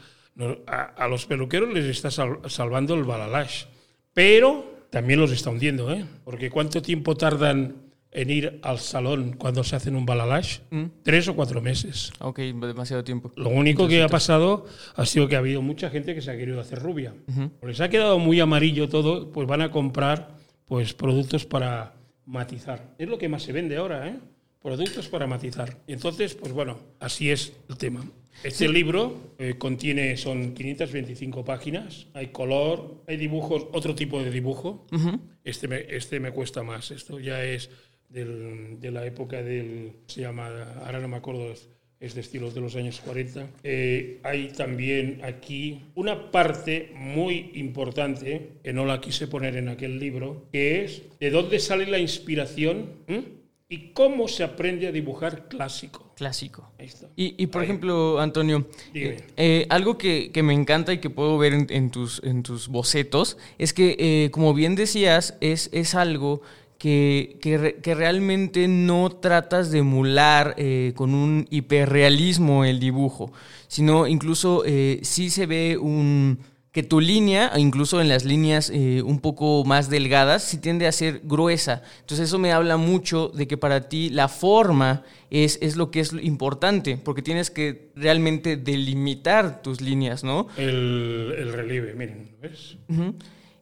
a, 0.68 1.08
los 1.08 1.26
peluqueros 1.26 1.74
les 1.74 1.86
está 1.86 2.10
salvando 2.12 2.96
el 2.96 3.04
balalash, 3.04 3.66
pero 4.14 4.86
también 4.90 5.20
los 5.20 5.32
está 5.32 5.50
hundiendo, 5.50 5.92
¿eh? 5.92 6.06
Porque 6.24 6.50
¿cuánto 6.50 6.82
tiempo 6.82 7.16
tardan 7.16 7.83
en 8.14 8.30
ir 8.30 8.60
al 8.62 8.80
salón 8.80 9.36
cuando 9.38 9.64
se 9.64 9.76
hacen 9.76 9.96
un 9.96 10.06
balalash? 10.06 10.60
Mm. 10.70 10.84
Tres 11.04 11.28
o 11.28 11.36
cuatro 11.36 11.62
meses. 11.62 12.14
Ok, 12.20 12.40
demasiado 12.40 13.04
tiempo. 13.04 13.32
Lo 13.36 13.50
único 13.50 13.88
que 13.88 14.02
ha 14.02 14.10
pasado 14.10 14.66
ha 14.96 15.06
sido 15.06 15.28
que 15.28 15.36
ha 15.36 15.40
habido 15.40 15.62
mucha 15.62 15.90
gente 15.90 16.16
que 16.16 16.22
se 16.22 16.32
ha 16.32 16.38
querido 16.38 16.60
hacer 16.60 16.80
rubia. 16.80 17.14
Porque 17.60 17.76
se 17.76 17.84
ha 17.84 17.90
quedado 17.90 18.20
muy 18.20 18.40
amarillo 18.40 18.88
todo, 18.90 19.32
pues 19.32 19.48
van 19.48 19.62
a 19.62 19.72
comprar 19.72 20.38
pues 20.66 20.94
productos 20.94 21.46
para 21.46 21.94
matizar. 22.26 22.94
Es 22.98 23.10
lo 23.10 23.18
que 23.18 23.30
más 23.30 23.44
se 23.44 23.52
vende 23.52 23.78
ahora, 23.78 24.08
¿eh? 24.08 24.20
Productos 24.62 25.10
para 25.10 25.28
matizar. 25.28 25.78
Y 25.88 25.94
entonces, 25.94 26.36
pues 26.36 26.54
bueno, 26.54 26.80
así 27.00 27.30
es 27.30 27.54
el 27.68 27.78
tema. 27.78 28.06
Este 28.44 28.68
libro 28.68 29.36
eh, 29.38 29.56
contiene, 29.58 30.18
son 30.18 30.54
525 30.54 31.46
páginas, 31.46 32.08
hay 32.14 32.28
color, 32.28 33.04
hay 33.08 33.18
dibujos, 33.18 33.68
otro 33.74 33.94
tipo 33.94 34.22
de 34.22 34.32
dibujo. 34.32 34.88
este, 35.44 35.68
me, 35.68 35.86
este 35.90 36.20
me 36.20 36.32
cuesta 36.32 36.64
más, 36.64 36.92
esto 36.92 37.20
ya 37.20 37.44
es 37.44 37.70
de 38.14 38.92
la 38.92 39.06
época 39.06 39.42
del, 39.42 39.94
se 40.06 40.22
llama, 40.22 40.48
ahora 40.86 41.00
no 41.00 41.08
me 41.08 41.18
acuerdo, 41.18 41.54
es 42.04 42.14
de 42.16 42.20
estilos 42.20 42.54
de 42.54 42.60
los 42.60 42.76
años 42.76 43.00
40. 43.00 43.48
Eh, 43.64 44.20
hay 44.24 44.50
también 44.50 45.22
aquí 45.24 45.84
una 45.96 46.32
parte 46.32 46.92
muy 46.96 47.52
importante, 47.56 48.50
que 48.62 48.74
no 48.74 48.86
la 48.86 49.00
quise 49.00 49.28
poner 49.28 49.56
en 49.56 49.70
aquel 49.70 50.00
libro, 50.00 50.48
que 50.52 50.84
es 50.84 51.02
de 51.18 51.30
dónde 51.32 51.60
sale 51.60 51.88
la 51.88 52.00
inspiración. 52.00 52.90
¿Y 53.70 53.94
cómo 53.94 54.28
se 54.28 54.44
aprende 54.44 54.86
a 54.86 54.92
dibujar 54.92 55.48
clásico? 55.48 56.12
Clásico. 56.16 56.70
Ahí 56.78 56.88
está. 56.88 57.08
Y, 57.16 57.48
por 57.48 57.64
ejemplo, 57.64 58.20
Antonio, 58.20 58.68
eh, 58.94 59.20
eh, 59.38 59.66
algo 59.70 59.98
que, 59.98 60.30
me 60.44 60.54
encanta 60.54 60.94
y 60.94 61.00
que 61.00 61.10
puedo 61.10 61.38
ver 61.38 61.54
en, 61.54 61.90
tus, 61.90 62.22
en 62.24 62.44
tus 62.44 62.68
bocetos 62.68 63.38
es 63.58 63.74
que, 63.74 64.30
como 64.32 64.54
bien 64.54 64.76
decías, 64.76 65.38
es, 65.40 65.70
es 65.72 65.96
algo 65.96 66.42
que, 66.84 67.78
que, 67.82 67.96
realmente 67.96 68.68
no 68.68 69.10
tratas 69.10 69.72
de 69.72 69.80
emular 69.80 70.56
con 70.96 71.14
un 71.14 71.48
hiperrealismo 71.50 72.66
el 72.66 72.80
dibujo, 72.80 73.32
sino 73.68 74.06
incluso 74.06 74.64
sí 75.02 75.30
se 75.30 75.46
ve 75.46 75.78
un 75.78 76.40
que 76.74 76.82
tu 76.82 77.00
línea, 77.00 77.52
incluso 77.56 78.02
en 78.02 78.10
las 78.10 78.26
líneas 78.26 78.72
eh, 78.74 79.04
un 79.04 79.20
poco 79.20 79.64
más 79.64 79.92
delgadas, 79.92 80.44
sí 80.44 80.58
tiende 80.58 80.88
a 80.88 80.92
ser 80.92 81.22
gruesa. 81.24 81.84
Entonces 82.00 82.28
eso 82.30 82.40
me 82.40 82.52
habla 82.52 82.78
mucho 82.78 83.28
de 83.30 83.48
que 83.48 83.58
para 83.58 83.88
ti 83.90 84.10
la 84.10 84.28
forma 84.28 85.04
es, 85.30 85.60
es 85.62 85.76
lo 85.76 85.92
que 85.92 86.00
es 86.00 86.14
importante, 86.14 86.98
porque 86.98 87.22
tienes 87.22 87.52
que 87.52 87.92
realmente 87.96 88.58
delimitar 88.58 89.62
tus 89.62 89.82
líneas, 89.82 90.24
¿no? 90.24 90.48
El, 90.58 91.36
el 91.38 91.54
relieve, 91.54 91.94
miren, 91.94 92.32
¿ves? 92.42 92.78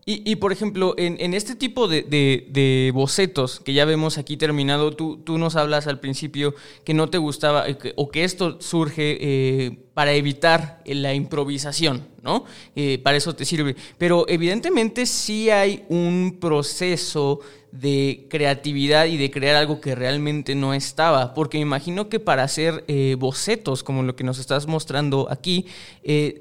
Y, 0.04 0.38
por 0.38 0.52
ejemplo, 0.52 0.96
en, 0.98 1.34
este 1.36 1.56
tipo 1.56 1.88
de, 1.88 2.92
bocetos 2.94 3.60
que 3.60 3.74
ya 3.74 3.86
vemos 3.86 4.18
aquí 4.18 4.36
terminado, 4.36 4.96
tú, 4.96 5.18
tú, 5.18 5.38
nos 5.38 5.56
hablas 5.56 5.86
al 5.86 6.00
principio 6.00 6.56
que 6.84 6.96
no 6.96 7.10
te 7.10 7.20
gustaba 7.20 7.70
eh, 7.70 7.78
o 7.96 8.10
que 8.10 8.24
esto 8.24 8.60
surge 8.62 9.18
eh, 9.22 9.78
para 9.94 10.14
evitar 10.14 10.82
la 10.88 11.14
improvisación, 11.14 12.08
¿no? 12.24 12.46
Eh, 12.76 13.00
para 13.04 13.16
eso 13.16 13.36
te 13.36 13.46
sirve. 13.46 13.76
Pero 14.00 14.26
evidentemente 14.28 15.06
sí 15.06 15.52
hay 15.52 15.86
un 15.88 16.40
proceso 16.42 17.42
de 17.72 18.26
creatividad 18.28 19.06
y 19.06 19.18
de 19.18 19.30
crear 19.30 19.56
algo 19.56 19.82
que 19.82 19.94
realmente 19.94 20.56
no 20.56 20.74
estaba, 20.74 21.36
porque 21.36 21.60
me 21.60 21.62
imagino 21.62 22.10
que 22.10 22.20
para 22.20 22.44
hacer 22.44 22.84
bocetos 23.18 23.84
como 23.84 24.04
lo 24.04 24.16
que 24.16 24.26
nos 24.26 24.40
estás 24.40 24.68
mostrando 24.68 25.28
aquí, 25.30 25.68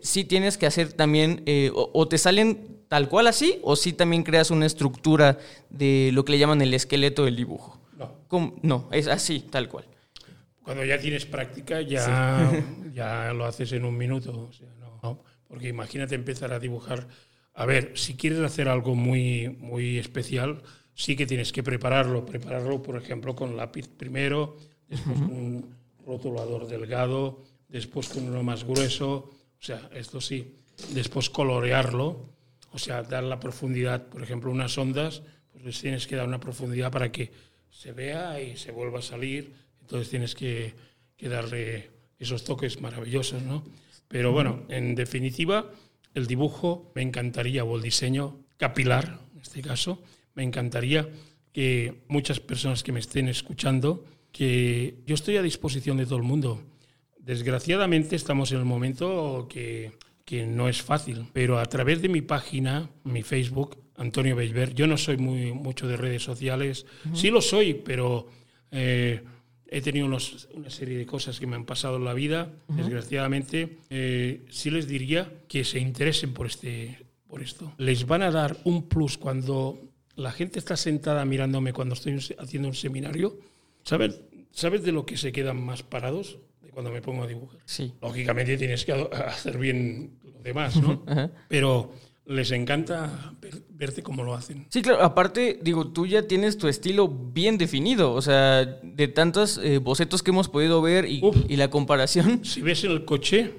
sí 0.02 0.24
tienes 0.24 0.58
que 0.58 0.66
hacer 0.66 0.92
también, 0.92 1.44
o 1.72 2.08
te 2.08 2.18
salen 2.18 2.79
tal 2.90 3.08
cual 3.08 3.28
así 3.28 3.60
o 3.62 3.76
si 3.76 3.92
también 3.92 4.24
creas 4.24 4.50
una 4.50 4.66
estructura 4.66 5.38
de 5.70 6.10
lo 6.12 6.24
que 6.24 6.32
le 6.32 6.40
llaman 6.40 6.60
el 6.60 6.74
esqueleto 6.74 7.24
del 7.24 7.36
dibujo? 7.36 7.80
No. 7.96 8.58
No, 8.62 8.88
es 8.90 9.06
así, 9.06 9.46
tal 9.48 9.68
cual. 9.68 9.84
Cuando 10.64 10.84
ya 10.84 10.98
tienes 10.98 11.24
práctica 11.24 11.82
ya, 11.82 12.50
ya 12.92 13.32
lo 13.32 13.44
haces 13.44 13.70
en 13.72 13.84
un 13.84 13.96
minuto. 13.96 14.50
no, 15.04 15.22
porque 15.46 15.68
imagínate 15.68 16.16
empezar 16.16 16.52
a 16.52 16.58
dibujar. 16.58 17.06
A 17.54 17.64
ver, 17.64 17.92
si 17.94 18.16
quieres 18.16 18.40
hacer 18.40 18.68
algo 18.68 18.96
muy, 18.96 19.48
muy 19.48 19.98
especial, 19.98 20.60
sí 20.92 21.14
que 21.14 21.26
tienes 21.26 21.52
que 21.52 21.62
prepararlo. 21.62 22.26
Prepararlo, 22.26 22.82
por 22.82 22.96
ejemplo, 22.96 23.36
con 23.36 23.56
lápiz 23.56 23.86
primero, 23.86 24.56
después 24.88 25.16
con 25.16 25.30
un 25.30 25.76
rotulador 26.04 26.66
delgado, 26.66 27.44
después 27.68 28.08
con 28.08 28.28
uno 28.28 28.42
más 28.42 28.64
grueso. 28.64 29.12
O 29.12 29.62
sea, 29.62 29.88
esto 29.94 30.20
sí. 30.20 30.56
Después 30.92 31.30
colorearlo 31.30 32.39
o 32.72 32.78
sea, 32.78 33.02
dar 33.02 33.24
la 33.24 33.40
profundidad, 33.40 34.08
por 34.08 34.22
ejemplo, 34.22 34.50
unas 34.50 34.76
ondas, 34.78 35.22
pues 35.52 35.64
les 35.64 35.80
tienes 35.80 36.06
que 36.06 36.16
dar 36.16 36.26
una 36.26 36.40
profundidad 36.40 36.92
para 36.92 37.10
que 37.10 37.32
se 37.70 37.92
vea 37.92 38.40
y 38.40 38.56
se 38.56 38.72
vuelva 38.72 39.00
a 39.00 39.02
salir. 39.02 39.52
Entonces 39.80 40.10
tienes 40.10 40.34
que, 40.34 40.74
darle 41.20 41.90
esos 42.18 42.44
toques 42.44 42.80
maravillosos, 42.80 43.42
¿no? 43.42 43.64
Pero 44.08 44.32
bueno, 44.32 44.64
en 44.68 44.94
definitiva, 44.94 45.70
el 46.14 46.26
dibujo 46.26 46.92
me 46.94 47.02
encantaría, 47.02 47.64
o 47.64 47.76
el 47.76 47.82
diseño 47.82 48.38
capilar, 48.56 49.20
en 49.34 49.40
este 49.40 49.62
caso, 49.62 50.02
me 50.34 50.42
encantaría 50.42 51.08
que 51.52 52.02
muchas 52.08 52.40
personas 52.40 52.82
que 52.82 52.92
me 52.92 53.00
estén 53.00 53.28
escuchando, 53.28 54.04
que 54.32 55.02
yo 55.06 55.14
estoy 55.14 55.36
a 55.36 55.42
disposición 55.42 55.96
de 55.96 56.06
todo 56.06 56.16
el 56.16 56.22
mundo. 56.22 56.62
Desgraciadamente 57.18 58.16
estamos 58.16 58.52
en 58.52 58.58
el 58.58 58.64
momento 58.64 59.46
que 59.48 59.92
que 60.30 60.46
no 60.46 60.68
es 60.68 60.80
fácil, 60.80 61.26
pero 61.32 61.58
a 61.58 61.66
través 61.66 62.00
de 62.02 62.08
mi 62.08 62.20
página, 62.20 62.88
mi 63.02 63.24
Facebook, 63.24 63.76
Antonio 63.96 64.36
Beisberg, 64.36 64.74
yo 64.74 64.86
no 64.86 64.96
soy 64.96 65.16
muy 65.16 65.52
mucho 65.52 65.88
de 65.88 65.96
redes 65.96 66.22
sociales, 66.22 66.86
sí 67.14 67.30
lo 67.30 67.40
soy, 67.40 67.74
pero 67.74 68.28
eh, 68.70 69.24
he 69.66 69.80
tenido 69.80 70.06
una 70.06 70.70
serie 70.70 70.98
de 70.98 71.04
cosas 71.04 71.40
que 71.40 71.48
me 71.48 71.56
han 71.56 71.64
pasado 71.64 71.96
en 71.96 72.04
la 72.04 72.14
vida, 72.14 72.48
desgraciadamente, 72.68 73.78
eh, 73.90 74.42
sí 74.50 74.70
les 74.70 74.86
diría 74.86 75.32
que 75.48 75.64
se 75.64 75.80
interesen 75.80 76.32
por, 76.32 76.46
este, 76.46 77.04
por 77.26 77.42
esto. 77.42 77.72
Les 77.78 78.06
van 78.06 78.22
a 78.22 78.30
dar 78.30 78.56
un 78.62 78.88
plus 78.88 79.18
cuando 79.18 79.80
la 80.14 80.30
gente 80.30 80.60
está 80.60 80.76
sentada 80.76 81.24
mirándome 81.24 81.72
cuando 81.72 81.94
estoy 81.94 82.20
haciendo 82.38 82.68
un 82.68 82.74
seminario. 82.74 83.36
¿Sabes, 83.82 84.20
¿Sabes 84.52 84.84
de 84.84 84.92
lo 84.92 85.04
que 85.04 85.16
se 85.16 85.32
quedan 85.32 85.60
más 85.60 85.82
parados? 85.82 86.38
cuando 86.70 86.90
me 86.90 87.02
pongo 87.02 87.24
a 87.24 87.26
dibujar. 87.26 87.60
Sí. 87.64 87.92
Lógicamente 88.00 88.56
tienes 88.56 88.84
que 88.84 88.92
hacer 88.92 89.58
bien 89.58 90.18
demás, 90.42 90.76
¿no? 90.76 91.04
Pero 91.48 91.92
les 92.26 92.52
encanta 92.52 93.34
verte 93.70 94.02
cómo 94.02 94.22
lo 94.22 94.34
hacen. 94.34 94.66
Sí, 94.68 94.82
claro. 94.82 95.02
Aparte, 95.02 95.58
digo, 95.62 95.88
tú 95.88 96.06
ya 96.06 96.28
tienes 96.28 96.58
tu 96.58 96.68
estilo 96.68 97.08
bien 97.08 97.58
definido. 97.58 98.12
O 98.12 98.22
sea, 98.22 98.64
de 98.64 99.08
tantos 99.08 99.58
eh, 99.62 99.78
bocetos 99.78 100.22
que 100.22 100.30
hemos 100.30 100.48
podido 100.48 100.80
ver 100.80 101.06
y, 101.06 101.22
la 101.56 101.70
comparación. 101.70 102.44
Si 102.44 102.62
ves 102.62 102.84
el 102.84 103.04
coche, 103.04 103.52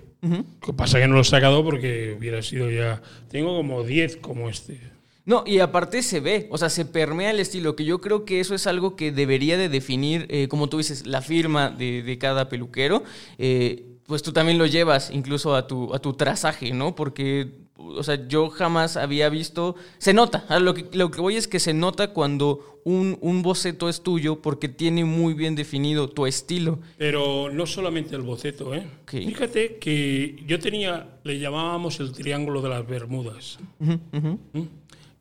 que 0.65 0.73
pasa 0.73 0.99
que 0.99 1.07
no 1.07 1.15
lo 1.15 1.21
he 1.21 1.25
sacado 1.25 1.63
porque 1.63 2.15
hubiera 2.17 2.41
sido 2.41 2.71
ya... 2.71 3.01
Tengo 3.29 3.57
como 3.57 3.83
10 3.83 4.17
como 4.17 4.49
este. 4.49 4.79
No, 5.25 5.43
y 5.45 5.59
aparte 5.59 6.01
se 6.01 6.19
ve, 6.19 6.47
o 6.49 6.57
sea, 6.57 6.69
se 6.69 6.85
permea 6.85 7.31
el 7.31 7.39
estilo, 7.39 7.75
que 7.75 7.85
yo 7.85 8.01
creo 8.01 8.25
que 8.25 8.39
eso 8.39 8.55
es 8.55 8.65
algo 8.67 8.95
que 8.95 9.11
debería 9.11 9.57
de 9.57 9.69
definir, 9.69 10.25
eh, 10.29 10.47
como 10.47 10.67
tú 10.67 10.77
dices, 10.77 11.05
la 11.05 11.21
firma 11.21 11.69
de, 11.69 12.01
de 12.01 12.17
cada 12.17 12.49
peluquero. 12.49 13.03
Eh, 13.37 13.90
pues 14.11 14.23
tú 14.23 14.33
también 14.33 14.57
lo 14.57 14.65
llevas 14.65 15.09
incluso 15.09 15.55
a 15.55 15.67
tu, 15.67 15.95
a 15.95 15.99
tu 15.99 16.11
trazaje, 16.11 16.73
¿no? 16.73 16.95
Porque, 16.95 17.47
o 17.77 18.03
sea, 18.03 18.27
yo 18.27 18.49
jamás 18.49 18.97
había 18.97 19.29
visto, 19.29 19.77
se 19.99 20.13
nota, 20.13 20.43
lo 20.59 20.73
que, 20.73 20.85
lo 20.91 21.09
que 21.11 21.21
voy 21.21 21.37
es 21.37 21.47
que 21.47 21.61
se 21.61 21.73
nota 21.73 22.09
cuando 22.09 22.81
un, 22.83 23.17
un, 23.21 23.41
boceto 23.41 23.87
es 23.87 24.03
tuyo 24.03 24.41
porque 24.41 24.67
tiene 24.67 25.05
muy 25.05 25.33
bien 25.33 25.55
definido 25.55 26.09
tu 26.09 26.25
estilo. 26.25 26.79
Pero 26.97 27.49
no 27.53 27.65
solamente 27.65 28.13
el 28.17 28.23
boceto, 28.23 28.75
¿eh? 28.75 28.85
Fíjate 29.07 29.77
que 29.77 30.43
yo 30.45 30.59
tenía, 30.59 31.21
le 31.23 31.39
llamábamos 31.39 32.01
el 32.01 32.11
triángulo 32.11 32.61
de 32.61 32.67
las 32.67 32.85
Bermudas. 32.85 33.59
¿Mm? 33.79 34.59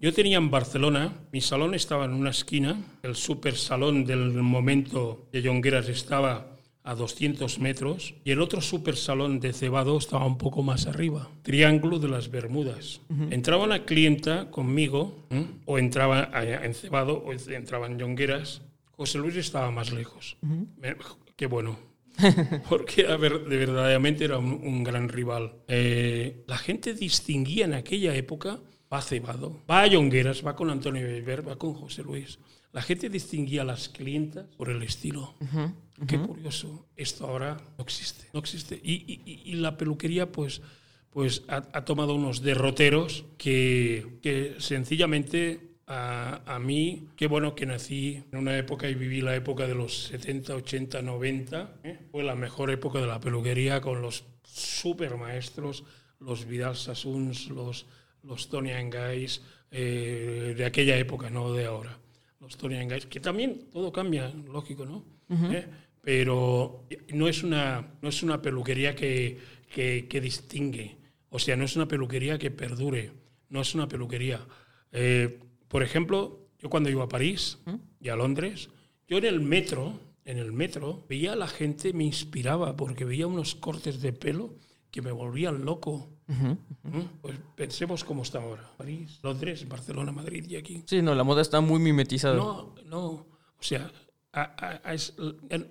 Yo 0.01 0.13
tenía 0.13 0.39
en 0.39 0.51
Barcelona, 0.51 1.13
mi 1.31 1.41
salón 1.41 1.77
estaba 1.77 2.07
en 2.07 2.15
una 2.15 2.31
esquina, 2.31 2.77
el 3.05 3.15
super 3.15 3.55
salón 3.55 4.05
del 4.05 4.33
momento 4.33 5.29
de 5.31 5.45
Jongueras 5.45 5.89
estaba 5.89 6.57
a 6.83 6.95
200 6.95 7.59
metros 7.59 8.15
y 8.25 8.31
el 8.31 8.41
otro 8.41 8.61
super 8.61 8.97
salón 8.97 9.39
de 9.41 9.53
cebado 9.53 9.99
estaba 9.99 10.25
un 10.27 10.39
poco 10.39 10.63
más 10.63 10.87
arriba, 10.87 11.29
Triángulo 11.43 11.99
de 11.99 12.09
las 12.09 12.31
Bermudas. 12.31 13.01
Entraba 13.31 13.65
una 13.65 13.85
clienta 13.85 14.51
conmigo 14.51 15.27
¿eh? 15.31 15.45
o 15.67 15.79
entraba 15.79 16.31
a- 16.33 16.65
en 16.65 16.75
cebado 16.75 17.19
o 17.19 17.33
entraba 17.33 17.87
en 17.87 17.99
Yongueras. 17.99 18.63
José 18.93 19.19
Luis 19.19 19.37
estaba 19.37 19.71
más 19.71 19.93
lejos. 19.93 20.37
Me- 20.43 20.97
Qué 21.37 21.47
bueno. 21.47 21.79
Porque 22.69 23.07
a 23.07 23.17
ver, 23.17 23.45
de 23.47 23.57
verdaderamente 23.57 24.25
era 24.25 24.39
un, 24.39 24.53
un 24.63 24.83
gran 24.85 25.09
rival. 25.09 25.53
Eh, 25.69 26.45
la 26.47 26.59
gente 26.59 26.93
distinguía 26.95 27.65
en 27.65 27.75
aquella 27.75 28.15
época, 28.15 28.59
va 28.93 28.99
a 28.99 29.03
Cebado, 29.03 29.61
va 29.71 29.83
a 29.83 29.87
Yongueras, 29.87 30.45
va 30.45 30.55
con 30.57 30.69
Antonio 30.71 31.03
Beber, 31.07 31.47
va 31.49 31.57
con 31.57 31.73
José 31.75 32.03
Luis. 32.03 32.39
La 32.73 32.83
gente 32.83 33.09
distinguía 33.09 33.63
a 33.63 33.65
las 33.65 33.89
clientas 33.89 34.47
por 34.57 34.69
el 34.71 34.83
estilo. 34.83 35.35
Qué 36.07 36.19
curioso. 36.19 36.87
Esto 36.97 37.27
ahora 37.27 37.57
no 37.77 37.85
existe. 37.85 38.27
No 38.33 38.41
existe. 38.41 38.81
Y, 38.83 39.21
y- 39.25 39.43
y- 39.45 39.55
la 39.55 39.77
peluquería, 39.77 40.31
pues, 40.33 40.63
pues 41.11 41.43
ha, 41.49 41.57
ha 41.73 41.85
tomado 41.85 42.15
unos 42.15 42.41
derroteros 42.43 43.25
que, 43.39 44.19
que 44.23 44.57
sencillamente 44.59 45.61
a, 45.87 46.41
a 46.47 46.59
mí, 46.59 47.09
qué 47.17 47.27
bueno 47.27 47.55
que 47.55 47.67
nací 47.67 48.23
en 48.33 48.39
una 48.39 48.57
época 48.57 48.89
y 48.89 48.95
viví 48.95 49.21
la 49.21 49.35
época 49.35 49.67
de 49.67 49.75
los 49.75 50.05
70, 50.05 50.55
80, 50.55 51.03
90. 51.03 51.75
¿eh? 51.85 51.99
Fue 52.11 52.23
la 52.23 52.35
mejor 52.37 52.71
época 52.71 53.01
de 53.01 53.07
la 53.07 53.21
peluquería 53.21 53.81
con 53.81 54.01
los 54.01 54.25
super 54.45 55.17
maestros, 55.17 55.85
los 56.21 56.47
Vidal 56.47 56.77
Sassoons, 56.77 57.49
los, 57.49 57.87
los 58.23 58.49
Tony 58.49 58.71
Angais, 58.73 59.43
eh, 59.73 60.55
de 60.57 60.65
aquella 60.65 60.97
época, 60.97 61.29
no 61.31 61.53
de 61.53 61.65
ahora. 61.67 61.99
Los 62.41 62.57
Tony 62.57 62.77
Angais, 62.77 63.07
que 63.07 63.21
también 63.21 63.69
todo 63.73 63.93
cambia, 63.93 64.33
lógico, 64.51 64.85
¿no? 64.87 65.05
¿Eh? 65.53 65.67
Pero 66.03 66.87
no 67.13 67.29
es 67.29 67.43
una, 67.43 67.95
no 68.01 68.09
es 68.09 68.23
una 68.23 68.41
peluquería 68.41 68.95
que, 68.95 69.39
que, 69.69 70.07
que 70.09 70.21
distingue. 70.21 70.97
O 71.31 71.39
sea, 71.39 71.57
no 71.57 71.65
es 71.65 71.77
una 71.77 71.87
peluquería 71.87 72.39
que 72.39 72.51
perdure. 72.51 73.13
No 73.49 73.61
es 73.61 73.75
una 73.75 73.89
peluquería. 73.89 74.47
Eh, 74.93 75.41
por 75.69 75.83
ejemplo, 75.83 76.49
yo 76.59 76.71
cuando 76.71 76.91
iba 76.91 77.05
a 77.05 77.09
París 77.09 77.59
y 78.01 78.09
a 78.09 78.17
Londres, 78.17 78.71
yo 79.09 79.19
en 79.19 79.25
el 79.25 79.41
metro, 79.41 79.99
en 80.25 80.39
el 80.39 80.53
metro, 80.53 81.05
veía 81.09 81.33
a 81.33 81.37
la 81.37 81.49
gente, 81.49 81.93
me 81.93 82.05
inspiraba 82.05 82.77
porque 82.77 83.05
veía 83.05 83.27
unos 83.27 83.55
cortes 83.55 84.01
de 84.01 84.13
pelo 84.13 84.55
que 84.91 85.03
me 85.03 85.13
volvían 85.13 85.65
loco. 85.65 86.11
¿Mm? 86.27 87.01
Pues 87.21 87.37
pensemos 87.57 88.05
cómo 88.05 88.23
está 88.23 88.41
ahora. 88.41 88.71
París, 88.77 89.19
Londres, 89.23 89.69
Barcelona, 89.69 90.13
Madrid 90.13 90.45
y 90.49 90.57
aquí. 90.57 90.83
Sí, 90.87 91.03
no, 91.03 91.15
la 91.15 91.25
moda 91.25 91.43
está 91.43 91.61
muy 91.61 91.81
mimetizada. 91.81 92.37
No, 92.37 92.75
no. 92.87 93.07
O 93.07 93.63
sea, 93.63 93.91
a- 94.33 94.81
a- 94.85 94.95
es- 94.95 95.15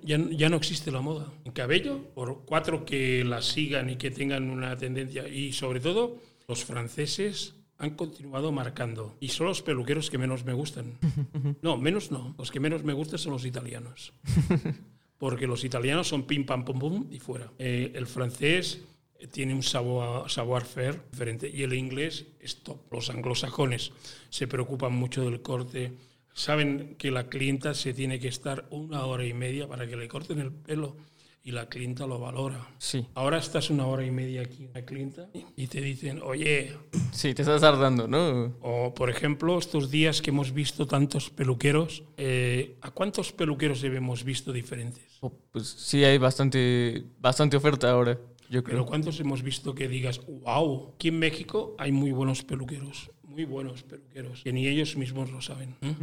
ya, 0.04 0.18
ya- 0.32 0.50
no 0.50 0.58
existe 0.58 0.92
la 0.92 1.02
moda. 1.02 1.32
En 1.46 1.52
cabello, 1.52 2.04
por 2.14 2.44
cuatro 2.46 2.86
que 2.86 3.24
la 3.24 3.42
sigan 3.42 3.90
y 3.90 3.96
que 3.96 4.12
tengan 4.12 4.50
una 4.50 4.76
tendencia. 4.76 5.28
Y 5.28 5.54
sobre 5.54 5.80
todo, 5.80 6.18
los 6.48 6.66
franceses 6.66 7.56
han 7.78 7.92
continuado 7.92 8.52
marcando. 8.52 9.16
Y 9.22 9.30
son 9.30 9.48
los 9.48 9.62
peluqueros 9.62 10.10
que 10.10 10.18
menos 10.18 10.44
me 10.46 10.54
gustan. 10.54 10.98
No, 11.62 11.78
menos 11.78 12.12
no. 12.12 12.36
Los 12.38 12.52
que 12.52 12.60
menos 12.60 12.84
me 12.84 12.94
gustan 12.94 13.20
son 13.20 13.32
los 13.34 13.46
italianos. 13.46 14.14
Porque 15.18 15.48
los 15.48 15.64
italianos 15.64 16.08
son 16.08 16.24
pim, 16.24 16.46
pam, 16.46 16.64
pum, 16.64 16.80
pum 16.80 17.08
y 17.12 17.20
fuera. 17.20 17.52
Eh, 17.60 17.92
el 17.94 18.08
francés 18.08 18.82
eh, 19.20 19.28
tiene 19.28 19.54
un 19.54 19.64
savoir, 19.64 20.30
savoir-faire 20.30 21.02
diferente 21.12 21.50
y 21.54 21.64
el 21.64 21.74
inglés 21.74 22.26
es 22.40 22.58
top. 22.64 22.92
Los 22.92 23.10
anglosajones 23.10 23.92
se 24.30 24.48
preocupan 24.48 24.94
mucho 24.94 25.24
del 25.30 25.42
corte. 25.42 25.92
Saben 26.34 26.96
que 26.98 27.12
la 27.12 27.28
clienta 27.28 27.74
se 27.74 27.94
tiene 27.94 28.20
que 28.20 28.28
estar 28.30 28.66
una 28.72 29.06
hora 29.06 29.26
y 29.26 29.34
media 29.34 29.68
para 29.68 29.88
que 29.88 29.96
le 29.98 30.08
corten 30.08 30.40
el 30.40 30.52
pelo 30.52 30.96
y 31.44 31.52
la 31.52 31.68
clienta 31.68 32.06
lo 32.06 32.20
valora. 32.20 32.68
Sí, 32.78 33.06
Ahora 33.16 33.38
estás 33.40 33.70
una 33.70 33.88
hora 33.88 34.06
y 34.06 34.12
media 34.12 34.42
aquí 34.42 34.66
con 34.66 34.74
la 34.74 34.86
clienta 34.86 35.30
y 35.56 35.68
te 35.68 35.82
dicen, 35.82 36.22
oye, 36.24 36.74
sí, 37.12 37.34
te 37.34 37.42
estás 37.42 37.62
tardando, 37.62 38.08
¿no? 38.08 38.56
o, 38.62 38.94
por 38.94 39.10
ejemplo, 39.10 39.58
estos 39.58 39.90
días 39.90 40.22
que 40.22 40.30
hemos 40.32 40.54
visto 40.54 40.86
tantos 40.86 41.30
peluqueros, 41.30 42.04
eh, 42.18 42.78
¿a 42.82 42.92
cuántos 42.92 43.32
peluqueros 43.32 43.84
hemos 43.84 44.24
visto 44.24 44.52
diferentes? 44.54 45.04
Oh, 45.22 45.32
Pues 45.52 45.68
sí, 45.68 46.04
hay 46.04 46.18
bastante, 46.18 47.04
bastante 47.20 47.58
oferta 47.58 47.90
ahora, 47.90 48.14
yo 48.50 48.64
Pero 48.64 48.64
creo. 48.64 48.86
¿cuántos 48.86 49.20
hemos 49.20 49.42
visto 49.42 49.74
que 49.74 49.88
digas, 49.88 50.22
wow, 50.28 50.94
aquí 50.96 51.08
en 51.08 51.20
México 51.20 51.76
hay 51.80 51.92
muy 51.92 52.12
buenos 52.12 52.44
peluqueros, 52.44 53.10
muy 53.30 53.46
buenos 53.46 53.84
peluqueros, 53.84 54.42
que 54.44 54.52
ni 54.54 54.68
ellos 54.68 54.96
mismos 54.98 55.32
lo 55.32 55.42
saben, 55.42 55.76
¿eh? 55.82 55.96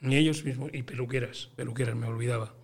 ni 0.00 0.16
ellos 0.16 0.44
mismos, 0.44 0.70
y 0.72 0.82
peluqueras, 0.82 1.48
peluqueras, 1.56 1.94
me 1.96 2.06
olvidaba. 2.06 2.54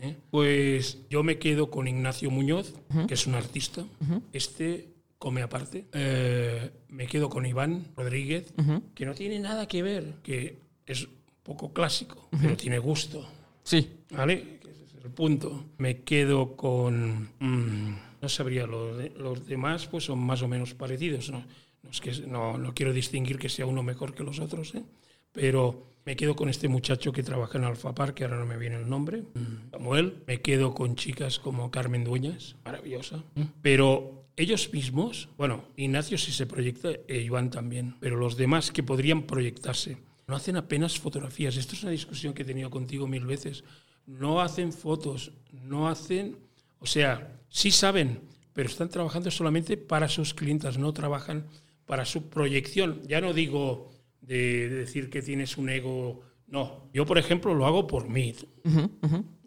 ¿eh? 0.00 0.16
Pues 0.30 0.98
yo 1.10 1.22
me 1.22 1.38
quedo 1.38 1.70
con 1.70 1.86
Ignacio 1.86 2.30
Muñoz, 2.30 2.74
que 3.06 3.14
es 3.14 3.26
un 3.26 3.34
artista, 3.34 3.84
este 4.32 4.88
come 5.18 5.42
aparte, 5.42 5.84
Eh, 5.92 6.70
me 6.88 7.06
quedo 7.06 7.28
con 7.28 7.44
Iván 7.44 7.84
Rodríguez, 7.96 8.52
que 8.94 9.04
no 9.04 9.14
tiene 9.14 9.38
nada 9.38 9.68
que 9.68 9.82
ver, 9.82 10.14
que 10.22 10.58
es 10.86 11.04
un 11.04 11.12
poco 11.42 11.72
clásico, 11.72 12.28
pero 12.40 12.56
tiene 12.56 12.78
gusto. 12.78 13.28
Sí, 13.62 13.86
¿Vale? 14.10 14.58
Ese 14.62 14.84
es 14.84 15.04
el 15.04 15.10
punto. 15.10 15.66
Me 15.78 16.00
quedo 16.02 16.56
con... 16.56 17.28
mm, 17.38 17.96
no 18.22 18.28
sabría, 18.28 18.66
los, 18.66 18.96
de- 18.98 19.10
los 19.10 19.46
demás 19.46 19.86
pues 19.86 20.04
son 20.04 20.18
más 20.18 20.40
o 20.42 20.48
menos 20.48 20.72
parecidos. 20.74 21.30
No, 21.30 21.44
no, 21.82 21.90
es 21.90 22.00
que, 22.00 22.12
no, 22.26 22.58
no 22.58 22.74
quiero 22.74 22.92
distinguir 22.92 23.38
que 23.38 23.48
sea 23.48 23.66
uno 23.66 23.82
mejor 23.82 24.14
que 24.14 24.22
los 24.22 24.38
otros, 24.40 24.74
¿eh? 24.74 24.84
pero 25.32 25.90
me 26.04 26.16
quedo 26.16 26.34
con 26.34 26.48
este 26.48 26.68
muchacho 26.68 27.12
que 27.12 27.22
trabaja 27.22 27.58
en 27.58 27.64
Alfapar, 27.64 28.14
que 28.14 28.24
ahora 28.24 28.38
no 28.38 28.46
me 28.46 28.56
viene 28.56 28.76
el 28.76 28.88
nombre, 28.88 29.24
Samuel. 29.70 30.22
Me 30.26 30.40
quedo 30.40 30.74
con 30.74 30.96
chicas 30.96 31.38
como 31.38 31.70
Carmen 31.70 32.04
Dueñas, 32.04 32.56
maravillosa. 32.64 33.22
Pero 33.62 34.26
ellos 34.36 34.72
mismos, 34.72 35.28
bueno, 35.36 35.64
Ignacio 35.76 36.16
si 36.16 36.32
se 36.32 36.46
proyecta, 36.46 36.90
e 37.06 37.20
Iván 37.20 37.50
también, 37.50 37.96
pero 38.00 38.16
los 38.16 38.36
demás 38.36 38.70
que 38.72 38.82
podrían 38.82 39.22
proyectarse, 39.22 39.98
no 40.26 40.36
hacen 40.36 40.56
apenas 40.56 40.98
fotografías. 40.98 41.56
Esto 41.56 41.74
es 41.74 41.82
una 41.82 41.92
discusión 41.92 42.32
que 42.32 42.42
he 42.42 42.46
tenido 42.46 42.70
contigo 42.70 43.06
mil 43.06 43.26
veces. 43.26 43.64
No 44.06 44.40
hacen 44.40 44.72
fotos, 44.72 45.32
no 45.52 45.88
hacen, 45.88 46.38
o 46.78 46.86
sea, 46.86 47.38
sí 47.48 47.70
saben, 47.70 48.22
pero 48.52 48.68
están 48.68 48.88
trabajando 48.88 49.30
solamente 49.30 49.76
para 49.76 50.08
sus 50.08 50.32
clientas, 50.32 50.78
no 50.78 50.92
trabajan 50.92 51.46
para 51.90 52.04
su 52.04 52.30
proyección. 52.30 53.02
Ya 53.08 53.20
no 53.20 53.32
digo 53.32 53.90
de, 54.20 54.68
de 54.68 54.76
decir 54.76 55.10
que 55.10 55.22
tienes 55.22 55.58
un 55.58 55.70
ego, 55.70 56.20
no. 56.46 56.88
Yo, 56.94 57.04
por 57.04 57.18
ejemplo, 57.18 57.52
lo 57.52 57.66
hago 57.66 57.88
por 57.88 58.08
mí. 58.08 58.32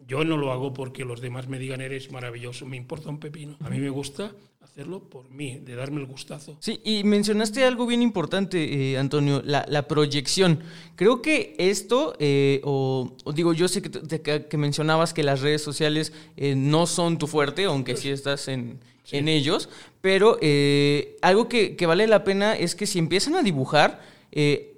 Yo 0.06 0.24
no 0.24 0.36
lo 0.36 0.52
hago 0.52 0.72
porque 0.72 1.04
los 1.04 1.20
demás 1.20 1.48
me 1.48 1.58
digan 1.58 1.80
eres 1.80 2.10
maravilloso, 2.10 2.66
me 2.66 2.76
importa 2.76 3.08
un 3.08 3.18
pepino. 3.18 3.56
A 3.64 3.70
mí 3.70 3.78
me 3.78 3.90
gusta 3.90 4.32
hacerlo 4.60 5.08
por 5.08 5.30
mí, 5.30 5.58
de 5.58 5.74
darme 5.76 6.00
el 6.00 6.06
gustazo. 6.06 6.56
Sí, 6.60 6.80
y 6.84 7.04
mencionaste 7.04 7.64
algo 7.64 7.86
bien 7.86 8.02
importante, 8.02 8.92
eh, 8.92 8.98
Antonio, 8.98 9.40
la, 9.44 9.64
la 9.68 9.86
proyección. 9.86 10.60
Creo 10.96 11.22
que 11.22 11.54
esto, 11.58 12.16
eh, 12.18 12.60
o, 12.64 13.14
o 13.24 13.32
digo, 13.32 13.52
yo 13.54 13.68
sé 13.68 13.82
que, 13.82 13.88
te- 13.90 14.20
que- 14.20 14.46
que 14.46 14.56
mencionabas 14.56 15.14
que 15.14 15.22
las 15.22 15.40
redes 15.42 15.62
sociales 15.62 16.12
eh, 16.36 16.54
no 16.56 16.86
son 16.86 17.18
tu 17.18 17.26
fuerte, 17.26 17.64
aunque 17.64 17.96
sí 17.96 18.08
estás 18.10 18.48
en, 18.48 18.80
en 19.12 19.28
ellos, 19.28 19.68
pero 20.00 20.38
eh, 20.40 21.16
algo 21.22 21.48
que, 21.48 21.76
que 21.76 21.86
vale 21.86 22.06
la 22.08 22.24
pena 22.24 22.54
es 22.56 22.74
que 22.74 22.86
si 22.86 22.98
empiezan 22.98 23.36
a 23.36 23.42
dibujar, 23.42 24.02
eh, 24.32 24.73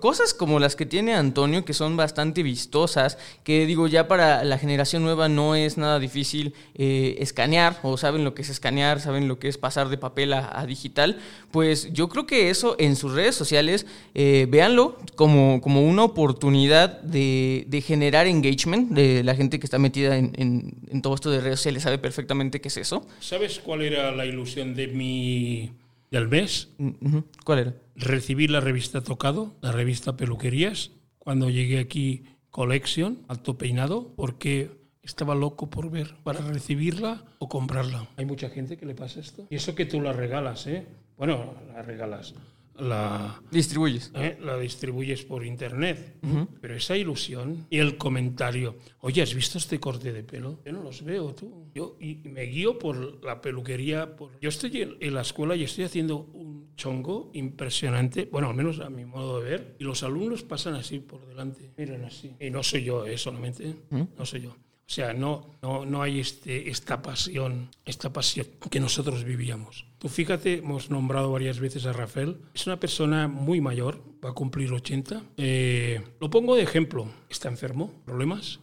cosas 0.00 0.34
como 0.34 0.58
las 0.58 0.74
que 0.74 0.84
tiene 0.84 1.14
Antonio, 1.14 1.64
que 1.64 1.74
son 1.74 1.96
bastante 1.96 2.42
vistosas, 2.42 3.18
que 3.44 3.66
digo, 3.66 3.86
ya 3.86 4.08
para 4.08 4.42
la 4.42 4.58
generación 4.58 5.04
nueva 5.04 5.28
no 5.28 5.54
es 5.54 5.78
nada 5.78 5.98
difícil 6.00 6.54
eh, 6.74 7.16
escanear, 7.20 7.78
o 7.82 7.96
saben 7.96 8.24
lo 8.24 8.34
que 8.34 8.42
es 8.42 8.48
escanear, 8.50 9.00
saben 9.00 9.28
lo 9.28 9.38
que 9.38 9.46
es 9.48 9.56
pasar 9.56 9.88
de 9.88 9.96
papel 9.98 10.32
a, 10.32 10.64
digital, 10.66 11.18
pues 11.52 11.92
yo 11.92 12.08
creo 12.08 12.26
que 12.26 12.50
eso 12.50 12.74
en 12.80 12.96
sus 12.96 13.12
redes 13.12 13.36
sociales, 13.36 13.86
eh, 14.14 14.46
véanlo 14.50 14.98
como, 15.14 15.60
como 15.60 15.82
una 15.86 16.02
oportunidad 16.04 17.00
de, 17.02 17.64
de 17.68 17.80
generar 17.80 18.26
engagement, 18.26 18.90
de 18.90 19.22
la 19.22 19.36
gente 19.36 19.60
que 19.60 19.66
está 19.66 19.78
metida 19.78 20.16
en, 20.16 20.32
en- 20.36 20.74
en 20.90 21.00
todo 21.02 21.14
esto 21.14 21.30
de 21.30 21.40
redes 21.40 21.60
sociales 21.60 21.82
sabe 21.84 21.98
perfectamente 21.98 22.60
qué 22.60 22.68
es 22.68 22.76
eso. 22.76 23.06
¿Sabes 23.20 23.60
cuál 23.60 23.82
era 23.82 24.10
la 24.10 24.26
ilusión 24.26 24.74
de 24.74 24.88
mi 24.88 25.70
del 26.14 26.28
mes? 26.28 26.70
Mm. 26.78 27.18
¿Cuál 27.44 27.58
era? 27.58 27.74
Recibí 27.96 28.48
la 28.48 28.60
revista 28.60 29.02
Tocado, 29.02 29.54
la 29.60 29.72
revista 29.72 30.16
Peluquerías, 30.16 30.92
cuando 31.18 31.50
llegué 31.50 31.78
aquí 31.78 32.24
Collection, 32.50 33.18
alto 33.28 33.58
peinado, 33.58 34.14
porque 34.14 34.70
estaba 35.02 35.34
loco 35.34 35.68
por 35.68 35.90
ver 35.90 36.14
para 36.22 36.40
recibirla 36.40 37.24
o 37.38 37.48
comprarla. 37.48 38.08
Hay 38.16 38.24
mucha 38.24 38.48
gente 38.48 38.76
que 38.76 38.86
le 38.86 38.94
pasa 38.94 39.20
esto. 39.20 39.46
Y 39.50 39.56
eso 39.56 39.74
que 39.74 39.86
tú 39.86 40.00
la 40.00 40.12
regalas, 40.12 40.66
¿eh? 40.66 40.86
Bueno, 41.18 41.54
la 41.74 41.82
regalas. 41.82 42.34
La, 42.76 43.40
Distribuyes. 43.50 44.10
¿eh? 44.14 44.36
la 44.40 44.58
distribuyes 44.58 45.24
por 45.24 45.44
internet. 45.44 46.16
Pero 46.60 46.74
esa 46.74 46.96
ilusión 46.96 47.66
y 47.70 47.78
el 47.78 47.96
comentario, 47.96 48.76
oye, 49.00 49.22
¿has 49.22 49.34
visto 49.34 49.58
este 49.58 49.78
corte 49.78 50.12
de 50.12 50.22
pelo? 50.24 50.60
Yo 50.64 50.72
no 50.72 50.82
los 50.82 51.04
veo, 51.04 51.34
tú. 51.34 51.70
Yo 51.74 51.96
y 52.00 52.16
me 52.24 52.42
guío 52.42 52.78
por 52.78 53.24
la 53.24 53.40
peluquería. 53.40 54.16
Por... 54.16 54.38
Yo 54.40 54.48
estoy 54.48 54.82
en, 54.82 54.96
en 55.00 55.14
la 55.14 55.20
escuela 55.20 55.54
y 55.56 55.64
estoy 55.64 55.84
haciendo 55.84 56.18
un 56.32 56.74
chongo 56.76 57.30
impresionante, 57.34 58.28
bueno, 58.32 58.48
al 58.48 58.56
menos 58.56 58.80
a 58.80 58.90
mi 58.90 59.04
modo 59.04 59.40
de 59.40 59.50
ver, 59.50 59.76
y 59.78 59.84
los 59.84 60.02
alumnos 60.02 60.42
pasan 60.42 60.74
así 60.74 60.98
por 60.98 61.24
delante, 61.26 61.70
miren 61.76 62.04
así. 62.04 62.34
Y 62.40 62.50
no 62.50 62.62
soy 62.64 62.82
yo, 62.82 63.06
eh, 63.06 63.16
solamente, 63.16 63.76
no 63.90 64.26
soy 64.26 64.42
yo. 64.42 64.56
O 64.86 64.90
sea, 64.94 65.14
no, 65.14 65.46
no, 65.62 65.86
no 65.86 66.02
hay 66.02 66.20
este, 66.20 66.68
esta 66.68 67.00
pasión, 67.00 67.70
esta 67.86 68.12
pasión 68.12 68.46
que 68.70 68.80
nosotros 68.80 69.24
vivíamos. 69.24 69.86
Tú 69.98 70.08
fíjate, 70.08 70.58
hemos 70.58 70.90
nombrado 70.90 71.32
varias 71.32 71.58
veces 71.58 71.86
a 71.86 71.92
Rafael. 71.94 72.36
Es 72.54 72.66
una 72.66 72.78
persona 72.78 73.26
muy 73.26 73.62
mayor, 73.62 74.02
va 74.22 74.30
a 74.30 74.34
cumplir 74.34 74.70
80. 74.70 75.22
Eh, 75.38 76.02
lo 76.20 76.28
pongo 76.28 76.54
de 76.54 76.62
ejemplo. 76.62 77.08
Está 77.30 77.48
enfermo, 77.48 77.92
problemas. 78.04 78.60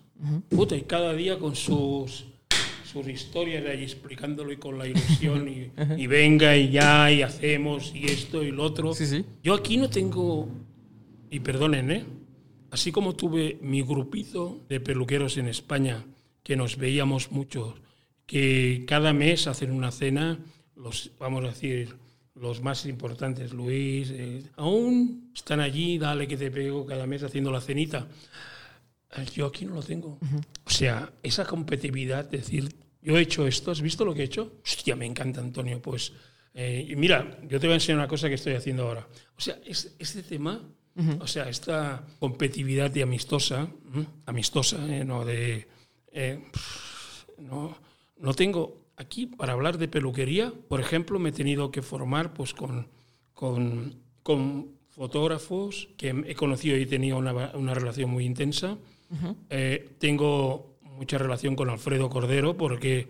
Puta, 0.49 0.75
y 0.75 0.83
cada 0.83 1.13
día 1.13 1.39
con 1.39 1.55
sus 1.55 2.25
sus 2.91 3.07
historias 3.07 3.63
de 3.63 3.71
ahí 3.71 3.83
explicándolo 3.83 4.51
y 4.51 4.57
con 4.57 4.77
la 4.77 4.85
ilusión 4.85 5.47
y, 5.47 5.71
y, 5.97 6.07
venga 6.07 6.57
y 6.57 6.71
ya 6.71 7.09
y 7.09 7.21
hacemos 7.21 7.93
y 7.95 8.05
esto 8.05 8.43
y 8.43 8.51
lo 8.51 8.63
otro. 8.63 8.93
Sí, 8.93 9.05
sí. 9.05 9.25
Yo 9.41 9.53
aquí 9.53 9.77
no 9.77 9.89
tengo, 9.89 10.49
y 11.29 11.39
perdonen, 11.39 11.91
¿eh? 11.91 12.05
Así 12.71 12.91
como 12.91 13.15
tuve 13.15 13.59
mi 13.61 13.81
grupito 13.83 14.61
de 14.67 14.79
peluqueros 14.79 15.37
en 15.37 15.47
España, 15.47 16.03
que 16.43 16.55
nos 16.55 16.77
veíamos 16.77 17.31
mucho, 17.31 17.75
que 18.25 18.85
cada 18.87 19.13
mes 19.13 19.47
hacen 19.47 19.71
una 19.71 19.91
cena, 19.91 20.39
los, 20.75 21.11
vamos 21.19 21.43
a 21.43 21.47
decir, 21.47 21.95
los 22.35 22.61
más 22.61 22.85
importantes, 22.85 23.53
Luis, 23.53 24.09
eh, 24.11 24.43
aún 24.55 25.31
están 25.35 25.59
allí, 25.59 25.97
dale 25.97 26.27
que 26.27 26.37
te 26.37 26.49
pego 26.49 26.85
cada 26.85 27.05
mes 27.05 27.23
haciendo 27.23 27.51
la 27.51 27.61
cenita. 27.61 28.07
Yo 29.35 29.47
aquí 29.47 29.65
no 29.65 29.75
lo 29.75 29.83
tengo. 29.83 30.17
O 30.63 30.69
sea, 30.69 31.11
esa 31.21 31.45
competitividad, 31.45 32.29
decir, 32.29 32.73
yo 33.01 33.17
he 33.17 33.21
hecho 33.21 33.45
esto, 33.45 33.71
¿has 33.71 33.81
visto 33.81 34.05
lo 34.05 34.13
que 34.13 34.21
he 34.21 34.25
hecho? 34.25 34.53
Hostia, 34.63 34.95
me 34.95 35.05
encanta, 35.05 35.41
Antonio. 35.41 35.81
Pues, 35.81 36.13
eh, 36.53 36.87
y 36.89 36.95
mira, 36.95 37.39
yo 37.47 37.59
te 37.59 37.67
voy 37.67 37.73
a 37.73 37.75
enseñar 37.75 37.99
una 37.99 38.07
cosa 38.07 38.29
que 38.29 38.35
estoy 38.35 38.53
haciendo 38.53 38.87
ahora. 38.87 39.07
O 39.37 39.41
sea, 39.41 39.59
es, 39.65 39.95
este 39.99 40.23
tema, 40.23 40.61
o 41.19 41.27
sea, 41.27 41.49
esta 41.49 42.03
competitividad 42.19 42.91
de 42.91 43.03
amistosa, 43.03 43.67
¿m? 43.93 44.05
amistosa, 44.25 44.77
eh, 44.87 45.03
no 45.05 45.25
de. 45.25 45.67
eh, 46.11 46.39
pff, 46.51 47.25
no, 47.39 47.75
no 48.19 48.33
tengo. 48.33 48.77
Aquí, 48.97 49.25
para 49.25 49.53
hablar 49.53 49.77
de 49.79 49.87
peluquería, 49.87 50.53
por 50.67 50.79
ejemplo, 50.79 51.17
me 51.17 51.29
he 51.29 51.31
tenido 51.31 51.71
que 51.71 51.81
formar 51.81 52.33
pues, 52.33 52.53
con, 52.53 52.87
con, 53.33 53.95
con 54.21 54.73
fotógrafos 54.89 55.89
que 55.97 56.09
he 56.27 56.35
conocido 56.35 56.77
y 56.77 56.83
he 56.83 56.85
tenido 56.85 57.17
una, 57.17 57.51
una 57.55 57.73
relación 57.73 58.11
muy 58.11 58.25
intensa. 58.25 58.77
Eh, 59.49 59.95
tengo 59.97 60.77
mucha 60.83 61.17
relación 61.17 61.55
con 61.55 61.69
Alfredo 61.69 62.09
Cordero 62.09 62.55
porque 62.55 63.07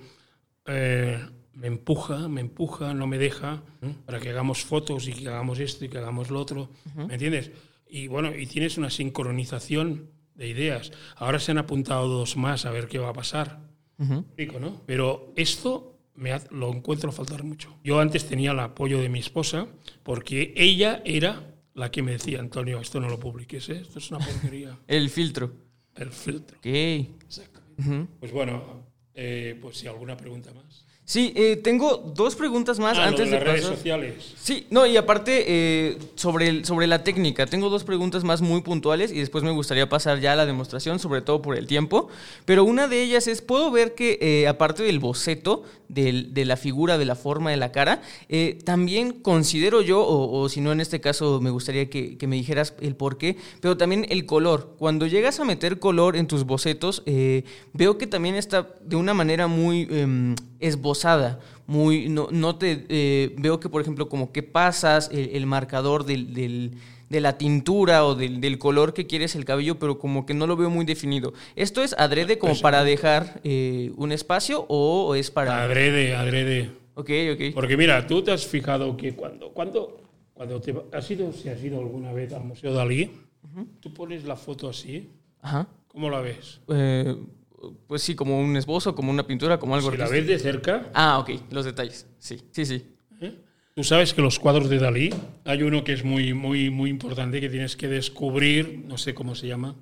eh, 0.66 1.20
me 1.54 1.68
empuja, 1.68 2.30
me 2.30 2.42
empuja, 2.42 2.94
no 2.94 3.06
me 3.06 3.18
deja 3.18 3.62
para 4.06 4.20
que 4.20 4.30
hagamos 4.30 4.64
fotos 4.64 5.08
y 5.10 5.14
que 5.14 5.28
hagamos 5.28 5.60
esto 5.60 5.84
y 5.84 5.90
que 5.90 5.98
hagamos 5.98 6.30
lo 6.30 6.40
otro. 6.40 6.70
¿Me 6.96 7.16
entiendes? 7.16 7.52
Y 7.94 8.08
bueno, 8.08 8.34
y 8.36 8.48
tienes 8.48 8.78
una 8.78 8.90
sincronización 8.90 10.10
de 10.36 10.48
ideas. 10.48 10.92
Ahora 11.18 11.40
se 11.40 11.52
han 11.52 11.58
apuntado 11.58 12.08
dos 12.08 12.38
más 12.38 12.66
a 12.66 12.72
ver 12.72 12.88
qué 12.88 12.98
va 13.00 13.10
a 13.10 13.14
pasar. 13.14 13.70
Rico, 14.36 14.60
¿no? 14.60 14.82
Pero 14.88 15.32
esto 15.36 16.00
me 16.16 16.32
ha- 16.32 16.42
lo 16.50 16.72
encuentro 16.74 17.12
faltar 17.12 17.44
mucho. 17.44 17.78
Yo 17.84 18.00
antes 18.00 18.26
tenía 18.26 18.52
el 18.52 18.60
apoyo 18.60 19.00
de 19.00 19.10
mi 19.10 19.20
esposa 19.20 19.68
porque 20.04 20.54
ella 20.58 21.02
era 21.06 21.54
la 21.76 21.92
que 21.92 22.02
me 22.02 22.14
decía, 22.14 22.40
Antonio, 22.40 22.80
esto 22.80 23.00
no 23.00 23.10
lo 23.10 23.20
publiques, 23.20 23.70
¿eh? 23.70 23.80
esto 23.82 24.00
es 24.00 24.10
una 24.10 24.26
porquería. 24.26 24.80
El 24.88 25.10
filtro. 25.10 25.52
El 25.96 26.12
filtro. 26.12 26.58
Ok. 26.58 26.66
Exactamente. 26.66 28.08
Pues 28.20 28.32
bueno, 28.32 28.86
eh, 29.14 29.58
pues 29.62 29.78
si 29.78 29.88
alguna 29.88 30.18
pregunta 30.18 30.52
más. 30.54 30.86
Sí, 31.04 31.34
eh, 31.36 31.58
tengo 31.58 31.98
dos 32.16 32.36
preguntas 32.36 32.80
más 32.80 32.98
Ah, 32.98 33.02
lo 33.02 33.08
antes 33.10 33.26
de 33.30 33.32
de, 33.32 33.32
las 33.32 33.44
redes 33.44 33.62
pasar. 33.64 33.76
sociales. 33.76 34.14
Sí, 34.40 34.66
no, 34.70 34.86
y 34.86 34.96
aparte, 34.96 35.44
eh, 35.46 35.98
sobre, 36.16 36.48
el- 36.48 36.64
sobre 36.64 36.88
la 36.88 37.04
técnica, 37.04 37.48
tengo 37.48 37.70
dos 37.70 37.84
preguntas 37.84 38.24
más 38.24 38.42
muy 38.42 38.62
puntuales 38.62 39.12
y 39.12 39.16
después 39.20 39.44
me 39.44 39.52
gustaría 39.52 39.90
pasar 39.90 40.22
ya 40.22 40.34
a 40.34 40.36
la 40.38 40.46
demostración, 40.46 41.00
sobre 41.00 41.22
todo 41.22 41.42
por 41.42 41.58
el 41.58 41.68
tiempo. 41.68 42.08
Pero 42.46 42.64
una 42.64 42.88
de 42.88 43.02
ellas 43.04 43.28
es, 43.28 43.42
puedo 43.42 43.72
ver 43.72 43.94
que 43.94 44.20
eh, 44.22 44.48
aparte 44.48 44.84
del 44.84 45.00
boceto, 45.00 45.64
del- 45.90 46.34
de 46.34 46.46
la 46.46 46.56
figura, 46.56 46.98
de 46.98 47.04
la 47.04 47.16
forma 47.16 47.52
de 47.52 47.58
la 47.58 47.74
cara, 47.74 48.02
eh, 48.30 48.58
también 48.64 49.12
considero 49.12 49.82
yo, 49.82 50.00
o, 50.02 50.40
o 50.40 50.48
si 50.48 50.62
no 50.62 50.72
en 50.72 50.80
este 50.80 51.02
caso 51.02 51.42
me 51.42 51.50
gustaría 51.50 51.90
que, 51.90 52.18
que 52.18 52.28
me 52.28 52.38
dijeras 52.38 52.74
el 52.80 52.96
por 52.96 53.18
qué, 53.18 53.36
pero 53.60 53.76
también 53.76 54.06
el 54.10 54.26
color. 54.26 54.76
Cuando 54.78 55.08
llegas 55.08 55.42
a 55.42 55.46
meter 55.46 55.80
color 55.80 56.16
en 56.16 56.28
tus 56.28 56.46
bocetos, 56.46 57.04
eh, 57.06 57.44
veo 57.74 57.98
que 57.98 58.08
también 58.08 58.36
está 58.36 58.70
de 58.86 58.96
una 58.96 59.14
manera 59.14 59.48
muy 59.48 59.88
em, 59.92 60.36
esbozada, 60.96 61.40
muy, 61.68 62.10
no, 62.10 62.28
no 62.32 62.56
te 62.58 62.86
eh, 62.90 63.34
veo 63.38 63.60
que 63.60 63.70
por 63.70 63.82
ejemplo 63.82 64.10
como 64.10 64.32
que 64.32 64.44
pasas 64.44 65.10
el, 65.12 65.30
el 65.36 65.46
marcador 65.46 66.06
del, 66.06 66.34
del- 66.34 66.72
de 67.10 67.20
la 67.20 67.38
tintura 67.38 68.06
o 68.06 68.16
del, 68.16 68.40
del 68.40 68.58
color 68.58 68.94
que 68.94 69.06
quieres 69.06 69.36
el 69.36 69.44
cabello, 69.44 69.78
pero 69.78 70.00
como 70.00 70.26
que 70.26 70.34
no 70.34 70.48
lo 70.48 70.56
veo 70.56 70.70
muy 70.70 70.86
definido. 70.86 71.34
¿Esto 71.58 71.84
es 71.84 71.94
adrede 71.98 72.38
como 72.38 72.58
para 72.62 72.86
dejar 72.86 73.42
eh, 73.44 73.92
un 73.98 74.14
espacio 74.14 74.66
o, 74.70 75.08
o 75.10 75.16
es 75.16 75.30
para...? 75.30 75.62
Adrede, 75.64 76.16
adrede. 76.16 76.72
Ok, 76.94 77.10
ok. 77.34 77.54
Porque 77.54 77.76
mira, 77.76 78.08
tú 78.08 78.22
te 78.24 78.32
has 78.32 78.46
fijado 78.48 78.96
que 78.96 79.14
cuando, 79.14 79.50
cuando, 79.50 80.02
cuando 80.34 80.62
te 80.62 80.74
has 80.94 81.12
ido, 81.12 81.34
si 81.34 81.50
has 81.50 81.62
ido 81.62 81.80
alguna 81.80 82.14
vez 82.14 82.32
al 82.32 82.46
Museo 82.46 82.74
Dalí, 82.74 83.12
tú 83.82 83.94
pones 83.94 84.24
la 84.24 84.38
foto 84.38 84.70
así, 84.70 85.10
Ajá. 85.42 85.68
¿cómo 85.90 86.10
la 86.10 86.22
ves? 86.22 86.62
Eh, 86.70 87.14
pues 87.88 88.02
sí, 88.02 88.16
como 88.16 88.40
un 88.40 88.56
esbozo, 88.58 88.96
como 88.96 89.12
una 89.12 89.26
pintura, 89.28 89.60
como 89.60 89.76
algo 89.76 89.92
Si 89.92 89.98
la 89.98 90.06
artístico. 90.06 90.28
ves 90.28 90.44
de 90.44 90.52
cerca, 90.52 90.90
Ah, 90.94 91.20
ok, 91.20 91.30
los 91.52 91.66
detalles. 91.66 92.08
Sí, 92.20 92.40
sí, 92.52 92.66
sí. 92.66 92.84
¿eh? 93.22 93.36
tú 93.76 93.84
sabes 93.84 94.14
que 94.14 94.22
los 94.22 94.38
cuadros 94.40 94.70
de 94.70 94.80
Dalí, 94.80 95.10
hay 95.46 95.64
uno 95.64 95.84
que 95.84 95.94
es 95.94 96.04
muy, 96.04 96.34
muy, 96.34 96.70
muy 96.70 96.90
importante 96.90 97.40
que 97.40 97.50
tienes 97.50 97.76
que 97.76 97.88
descubrir, 97.88 98.84
no 98.86 98.98
sé 98.98 99.14
cómo 99.14 99.34
se 99.36 99.48
llama, 99.48 99.76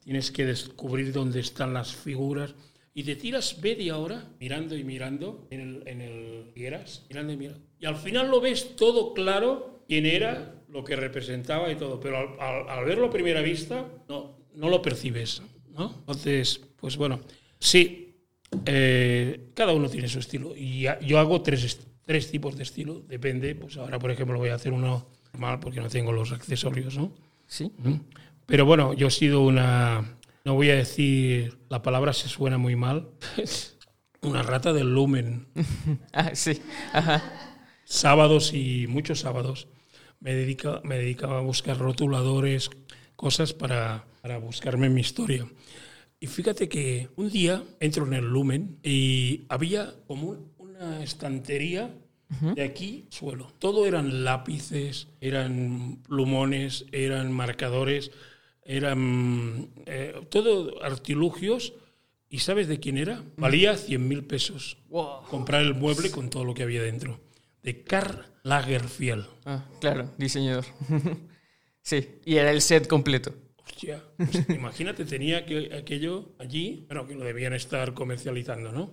tienes 0.00 0.30
que 0.30 0.44
descubrir 0.44 1.12
dónde 1.12 1.40
están 1.40 1.72
las 1.72 1.94
figuras 1.94 2.54
y 2.94 3.04
te 3.04 3.16
tiras 3.16 3.56
media 3.62 3.96
hora 3.96 4.28
mirando 4.38 4.76
y 4.76 4.84
mirando 4.84 5.46
en 5.50 5.60
el, 5.60 5.82
en 5.88 6.00
el 6.02 6.52
mirando 7.08 7.32
y 7.32 7.36
mirando. 7.36 7.60
Y 7.78 7.86
al 7.86 7.96
final 7.96 8.30
lo 8.30 8.40
ves 8.40 8.76
todo 8.76 9.14
claro 9.14 9.82
quién 9.88 10.04
era, 10.06 10.54
lo 10.68 10.84
que 10.84 10.96
representaba 10.96 11.70
y 11.70 11.76
todo, 11.76 12.00
pero 12.00 12.18
al, 12.18 12.28
al- 12.40 12.68
al 12.68 12.84
verlo 12.84 13.06
a 13.06 13.10
primera 13.10 13.40
vista 13.42 13.86
no, 14.08 14.36
no 14.54 14.68
lo 14.68 14.82
percibes, 14.82 15.42
¿no? 15.72 15.94
Entonces, 16.00 16.60
pues 16.76 16.96
bueno, 16.96 17.20
sí, 17.58 18.14
eh, 18.66 19.50
cada 19.54 19.72
uno 19.72 19.88
tiene 19.88 20.08
su 20.08 20.18
estilo 20.18 20.54
y 20.56 20.86
yo 21.02 21.18
hago 21.18 21.42
tres, 21.42 21.80
tres 22.04 22.30
tipos 22.30 22.56
de 22.56 22.62
estilo, 22.62 23.02
depende, 23.08 23.54
pues 23.54 23.76
ahora 23.76 23.98
por 23.98 24.10
ejemplo 24.10 24.38
voy 24.38 24.50
a 24.50 24.54
hacer 24.54 24.72
uno 24.72 25.06
normal 25.32 25.60
porque 25.60 25.80
no 25.80 25.88
tengo 25.88 26.12
los 26.12 26.32
accesorios, 26.32 26.96
¿no? 26.96 27.12
Sí. 27.46 27.70
Pero 28.46 28.66
bueno, 28.66 28.92
yo 28.92 29.08
he 29.08 29.10
sido 29.10 29.42
una, 29.42 30.16
no 30.44 30.54
voy 30.54 30.70
a 30.70 30.76
decir, 30.76 31.58
la 31.68 31.82
palabra 31.82 32.12
se 32.12 32.28
suena 32.28 32.58
muy 32.58 32.76
mal, 32.76 33.08
una 34.22 34.42
rata 34.42 34.72
del 34.72 34.92
lumen. 34.92 35.46
Ah, 36.12 36.34
sí. 36.34 36.60
Ajá. 36.92 37.22
Sábados 37.84 38.52
y 38.54 38.86
muchos 38.86 39.20
sábados 39.20 39.68
me, 40.20 40.34
dedica, 40.34 40.80
me 40.84 40.98
dedicaba 40.98 41.38
a 41.38 41.42
buscar 41.42 41.78
rotuladores, 41.78 42.70
cosas 43.16 43.52
para, 43.52 44.04
para 44.22 44.38
buscarme 44.38 44.88
mi 44.88 45.00
historia. 45.00 45.46
Y 46.20 46.28
fíjate 46.28 46.68
que 46.68 47.08
un 47.16 47.28
día 47.30 47.62
entro 47.80 48.06
en 48.06 48.14
el 48.14 48.24
lumen 48.24 48.78
y 48.82 49.42
había 49.48 49.92
como 50.06 50.28
un- 50.28 50.52
una 50.58 51.02
estantería 51.02 51.92
de 52.54 52.62
aquí 52.62 53.04
suelo. 53.10 53.52
Todo 53.58 53.84
eran 53.84 54.24
lápices, 54.24 55.08
eran 55.20 55.98
plumones, 56.08 56.86
eran 56.90 57.30
marcadores, 57.30 58.10
eran 58.64 59.68
eh, 59.86 60.14
todo 60.30 60.82
artilugios. 60.82 61.74
¿Y 62.30 62.38
sabes 62.38 62.68
de 62.68 62.80
quién 62.80 62.96
era? 62.96 63.22
Valía 63.36 63.76
100 63.76 64.08
mil 64.08 64.24
pesos. 64.24 64.78
Wow. 64.88 65.24
Comprar 65.28 65.60
el 65.62 65.74
mueble 65.74 66.10
con 66.10 66.30
todo 66.30 66.44
lo 66.44 66.54
que 66.54 66.62
había 66.62 66.82
dentro. 66.82 67.20
De 67.62 67.82
Karl 67.82 68.24
Lagerfeld. 68.44 69.26
Ah, 69.44 69.66
claro, 69.80 70.10
diseñador. 70.16 70.64
sí, 71.82 72.08
y 72.24 72.36
era 72.36 72.50
el 72.50 72.62
set 72.62 72.86
completo. 72.86 73.34
Hostia, 73.72 74.02
pues 74.16 74.48
imagínate, 74.50 75.04
tenía 75.04 75.46
que, 75.46 75.74
aquello 75.74 76.34
allí, 76.38 76.84
bueno, 76.86 77.06
que 77.06 77.14
lo 77.14 77.24
debían 77.24 77.54
estar 77.54 77.94
comercializando, 77.94 78.70
¿no? 78.70 78.90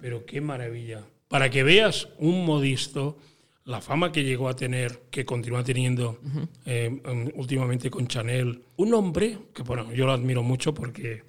Pero 0.00 0.24
qué 0.24 0.40
maravilla. 0.40 1.04
Para 1.28 1.50
que 1.50 1.62
veas 1.62 2.08
un 2.18 2.44
modisto, 2.44 3.18
la 3.64 3.80
fama 3.80 4.10
que 4.10 4.24
llegó 4.24 4.48
a 4.48 4.56
tener, 4.56 5.02
que 5.10 5.24
continúa 5.24 5.62
teniendo 5.62 6.18
eh, 6.64 7.00
últimamente 7.34 7.90
con 7.90 8.06
Chanel, 8.08 8.64
un 8.76 8.94
hombre 8.94 9.38
que, 9.54 9.62
bueno, 9.62 9.92
yo 9.92 10.06
lo 10.06 10.12
admiro 10.12 10.42
mucho 10.42 10.72
porque 10.72 11.24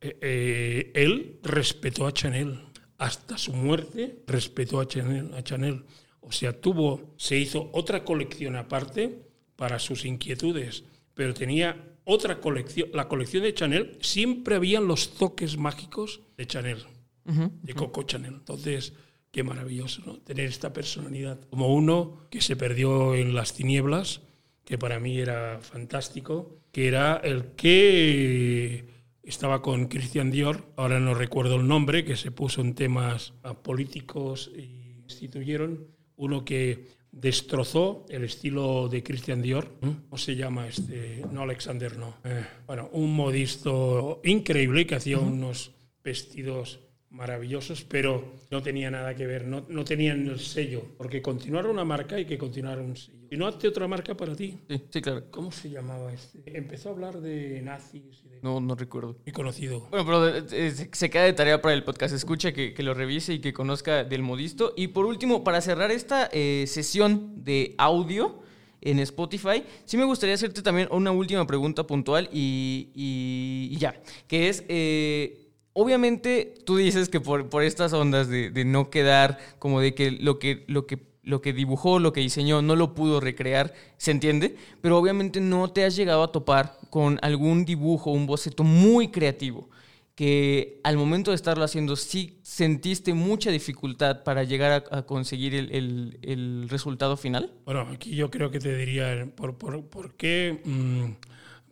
eh, 0.00 0.18
eh, 0.20 0.92
él 0.94 1.38
respetó 1.42 2.06
a 2.06 2.12
Chanel. 2.12 2.60
Hasta 2.98 3.38
su 3.38 3.52
muerte 3.52 4.22
respetó 4.26 4.80
a 4.80 4.88
Chanel, 4.88 5.32
a 5.34 5.42
Chanel. 5.42 5.84
O 6.20 6.32
sea, 6.32 6.60
tuvo, 6.60 7.14
se 7.16 7.38
hizo 7.38 7.70
otra 7.72 8.04
colección 8.04 8.56
aparte 8.56 9.22
para 9.54 9.78
sus 9.78 10.04
inquietudes, 10.04 10.84
pero 11.14 11.32
tenía 11.32 11.96
otra 12.08 12.40
colección. 12.40 12.88
La 12.94 13.06
colección 13.06 13.42
de 13.42 13.52
Chanel 13.52 13.98
siempre 14.00 14.56
habían 14.56 14.88
los 14.88 15.14
toques 15.14 15.58
mágicos 15.58 16.22
de 16.38 16.46
Chanel, 16.46 16.78
de 17.24 17.74
Coco 17.74 18.02
Chanel. 18.04 18.32
Entonces, 18.32 18.94
qué 19.30 19.42
maravilloso, 19.42 20.02
¿no? 20.06 20.16
Tener 20.16 20.46
esta 20.46 20.72
personalidad. 20.72 21.38
Como 21.50 21.74
uno 21.74 22.26
que 22.30 22.40
se 22.40 22.56
perdió 22.56 23.14
en 23.14 23.34
las 23.34 23.52
tinieblas, 23.52 24.22
que 24.64 24.78
para 24.78 24.98
mí 24.98 25.18
era 25.18 25.60
fantástico, 25.60 26.56
que 26.72 26.88
era 26.88 27.16
el 27.16 27.52
que 27.56 28.86
estaba 29.22 29.60
con 29.60 29.88
Christian 29.88 30.30
Dior, 30.30 30.64
ahora 30.76 31.00
no 31.00 31.12
recuerdo 31.12 31.56
el 31.56 31.68
nombre, 31.68 32.06
que 32.06 32.16
se 32.16 32.30
puso 32.30 32.62
en 32.62 32.74
temas 32.74 33.34
políticos 33.62 34.50
y 34.56 35.02
instituyeron 35.02 35.88
uno 36.16 36.44
que 36.44 36.86
destrozó 37.12 38.06
el 38.08 38.24
estilo 38.24 38.88
de 38.88 39.02
Christian 39.02 39.42
Dior. 39.42 39.68
¿Cómo 39.80 40.18
se 40.18 40.36
llama 40.36 40.68
este? 40.68 41.22
No, 41.32 41.42
Alexander, 41.42 41.96
no. 41.96 42.16
Eh, 42.24 42.44
bueno, 42.66 42.88
un 42.92 43.14
modisto 43.14 44.20
increíble 44.24 44.86
que 44.86 44.96
hacía 44.96 45.18
unos 45.18 45.72
vestidos 46.02 46.80
maravillosos, 47.10 47.84
pero 47.84 48.34
no 48.50 48.62
tenía 48.62 48.90
nada 48.90 49.14
que 49.14 49.26
ver, 49.26 49.46
no, 49.46 49.64
no 49.68 49.84
tenían 49.84 50.26
el 50.26 50.38
sello, 50.40 50.82
porque 50.98 51.22
continuar 51.22 51.66
una 51.66 51.84
marca 51.84 52.16
hay 52.16 52.26
que 52.26 52.36
continuar 52.36 52.78
un 52.80 52.96
sello. 52.96 53.18
Y 53.30 53.36
no 53.36 53.46
hazte 53.46 53.68
otra 53.68 53.86
marca 53.88 54.14
para 54.16 54.34
ti. 54.34 54.58
Sí, 54.68 54.82
sí, 54.90 55.00
claro. 55.02 55.24
¿Cómo 55.30 55.50
se 55.52 55.68
llamaba 55.70 56.12
este? 56.12 56.42
Empezó 56.46 56.88
a 56.88 56.92
hablar 56.92 57.20
de 57.20 57.60
nazis 57.62 58.22
y 58.24 58.28
de... 58.28 58.40
No, 58.42 58.60
no 58.60 58.74
recuerdo. 58.74 59.16
Muy 59.26 59.32
conocido. 59.32 59.86
Bueno, 59.90 60.06
pero 60.06 60.28
eh, 60.28 60.44
eh, 60.52 60.70
se- 60.70 60.88
se 60.92 61.10
queda 61.10 61.24
de 61.24 61.32
tarea 61.34 61.60
para 61.60 61.74
el 61.74 61.84
podcast. 61.84 62.14
Escucha, 62.14 62.52
que, 62.52 62.72
que 62.72 62.82
lo 62.82 62.94
revise 62.94 63.34
y 63.34 63.38
que 63.40 63.52
conozca 63.52 64.04
del 64.04 64.22
modisto. 64.22 64.72
Y 64.76 64.88
por 64.88 65.04
último, 65.04 65.44
para 65.44 65.60
cerrar 65.60 65.90
esta 65.90 66.28
eh, 66.32 66.64
sesión 66.66 67.44
de 67.44 67.74
audio 67.78 68.40
en 68.80 68.98
Spotify, 69.00 69.62
sí 69.84 69.96
me 69.98 70.04
gustaría 70.04 70.34
hacerte 70.34 70.62
también 70.62 70.88
una 70.90 71.10
última 71.10 71.46
pregunta 71.46 71.86
puntual 71.86 72.30
y, 72.32 72.88
y- 72.94 73.68
y 73.72 73.76
ya. 73.76 74.00
Que 74.26 74.48
es, 74.48 74.64
eh, 74.68 75.47
obviamente 75.82 76.54
tú 76.64 76.76
dices 76.76 77.08
que 77.08 77.20
por, 77.20 77.48
por 77.48 77.62
estas 77.62 77.92
ondas 77.92 78.28
de, 78.28 78.50
de 78.50 78.64
no 78.64 78.90
quedar 78.90 79.38
como 79.58 79.80
de 79.80 79.94
que 79.94 80.10
lo 80.10 80.38
que... 80.38 80.64
Lo 80.68 80.86
que 80.86 81.06
lo 81.24 81.42
que 81.42 81.52
dibujó, 81.52 81.98
lo 81.98 82.14
que 82.14 82.22
diseñó, 82.22 82.62
no 82.62 82.74
lo 82.74 82.94
pudo 82.94 83.20
recrear, 83.20 83.74
se 83.98 84.12
entiende, 84.12 84.56
pero 84.80 84.96
obviamente 84.96 85.40
no 85.42 85.70
te 85.70 85.84
has 85.84 85.94
llegado 85.94 86.22
a 86.22 86.32
topar 86.32 86.78
con 86.88 87.18
algún 87.20 87.66
dibujo, 87.66 88.10
un 88.12 88.24
boceto 88.26 88.64
muy 88.64 89.08
creativo, 89.08 89.68
que 90.14 90.80
al 90.84 90.96
momento 90.96 91.30
de 91.30 91.34
estarlo 91.34 91.64
haciendo 91.64 91.96
sí 91.96 92.38
sentiste 92.42 93.12
mucha 93.12 93.50
dificultad 93.50 94.22
para 94.24 94.42
llegar 94.44 94.84
a, 94.90 95.02
conseguir 95.02 95.54
el, 95.54 95.70
el- 95.72 96.18
el 96.22 96.68
resultado 96.70 97.18
final. 97.18 97.52
Bueno, 97.66 97.82
aquí 97.92 98.16
yo 98.16 98.30
creo 98.30 98.50
que 98.50 98.58
te 98.58 98.74
diría, 98.74 99.28
¿por, 99.36 99.58
por, 99.58 99.84
por 99.84 100.14
qué? 100.14 100.62
mm, 100.64 101.10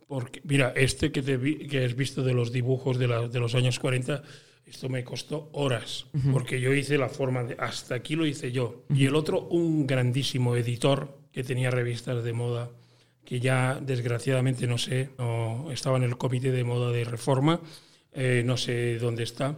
porque, 0.07 0.41
mira, 0.45 0.73
este 0.75 1.11
que, 1.11 1.21
te 1.21 1.37
vi- 1.37 1.67
que 1.67 1.83
has 1.85 1.95
visto 1.95 2.23
de 2.23 2.33
los 2.33 2.51
dibujos 2.51 2.97
de, 2.97 3.07
la- 3.07 3.27
de 3.27 3.39
los 3.39 3.55
años 3.55 3.79
40, 3.79 4.23
esto 4.65 4.89
me 4.89 5.03
costó 5.03 5.49
horas, 5.53 6.07
porque 6.31 6.59
yo 6.59 6.73
hice 6.73 6.97
la 6.97 7.09
forma 7.09 7.43
de, 7.43 7.55
hasta 7.59 7.95
aquí 7.95 8.15
lo 8.15 8.25
hice 8.25 8.51
yo. 8.51 8.83
Y 8.93 9.05
el 9.05 9.15
otro, 9.15 9.41
un 9.47 9.85
grandísimo 9.87 10.55
editor 10.55 11.17
que 11.31 11.43
tenía 11.43 11.69
revistas 11.71 12.23
de 12.23 12.33
moda, 12.33 12.69
que 13.23 13.39
ya 13.39 13.79
desgraciadamente 13.81 14.67
no 14.67 14.77
sé, 14.77 15.09
no, 15.17 15.69
estaba 15.71 15.97
en 15.97 16.03
el 16.03 16.17
comité 16.17 16.51
de 16.51 16.63
moda 16.63 16.91
de 16.91 17.03
reforma, 17.03 17.59
eh, 18.13 18.41
no 18.45 18.55
sé 18.57 18.97
dónde 18.99 19.23
está, 19.23 19.57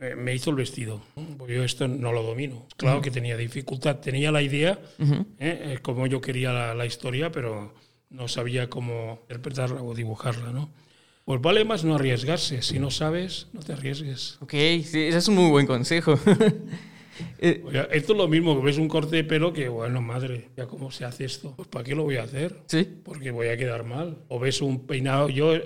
eh, 0.00 0.14
me 0.16 0.34
hizo 0.34 0.50
el 0.50 0.56
vestido. 0.56 1.00
Porque 1.38 1.54
yo 1.54 1.62
esto 1.64 1.86
no 1.88 2.12
lo 2.12 2.22
domino. 2.24 2.66
Claro 2.76 3.00
que 3.00 3.10
tenía 3.12 3.36
dificultad, 3.36 3.98
tenía 4.00 4.30
la 4.32 4.42
idea, 4.42 4.80
eh, 5.38 5.78
como 5.82 6.06
yo 6.08 6.20
quería 6.20 6.52
la, 6.52 6.74
la 6.74 6.86
historia, 6.86 7.30
pero 7.30 7.74
no 8.14 8.28
sabía 8.28 8.70
cómo 8.70 9.18
interpretarla 9.22 9.82
o 9.82 9.94
dibujarla, 9.94 10.52
¿no? 10.52 10.70
Pues 11.24 11.40
vale 11.40 11.64
más 11.64 11.84
no 11.84 11.94
arriesgarse. 11.94 12.62
Si 12.62 12.78
no 12.78 12.90
sabes, 12.90 13.48
no 13.52 13.60
te 13.60 13.72
arriesgues. 13.72 14.36
Ok, 14.40 14.52
sí, 14.52 15.02
ese 15.08 15.16
es 15.18 15.28
un 15.28 15.36
muy 15.36 15.50
buen 15.50 15.66
consejo. 15.66 16.18
Eh, 17.38 17.62
O 17.64 17.70
sea, 17.70 17.82
esto 17.92 18.12
es 18.12 18.18
lo 18.18 18.26
mismo 18.26 18.58
que 18.58 18.66
ves 18.66 18.76
un 18.76 18.88
corte 18.88 19.14
de 19.14 19.22
pelo 19.22 19.52
que, 19.52 19.68
bueno, 19.68 20.02
madre, 20.02 20.48
ya 20.56 20.66
cómo 20.66 20.90
se 20.90 21.04
hace 21.04 21.24
esto. 21.24 21.54
Pues 21.54 21.68
¿para 21.68 21.84
qué 21.84 21.94
lo 21.94 22.02
voy 22.02 22.16
a 22.16 22.24
hacer? 22.24 22.62
sí, 22.66 22.88
porque 23.04 23.30
voy 23.30 23.46
a 23.46 23.56
quedar 23.56 23.84
mal. 23.84 24.18
O 24.26 24.40
ves 24.40 24.60
un 24.60 24.84
peinado, 24.84 25.28
yo 25.28 25.54
eh, 25.54 25.62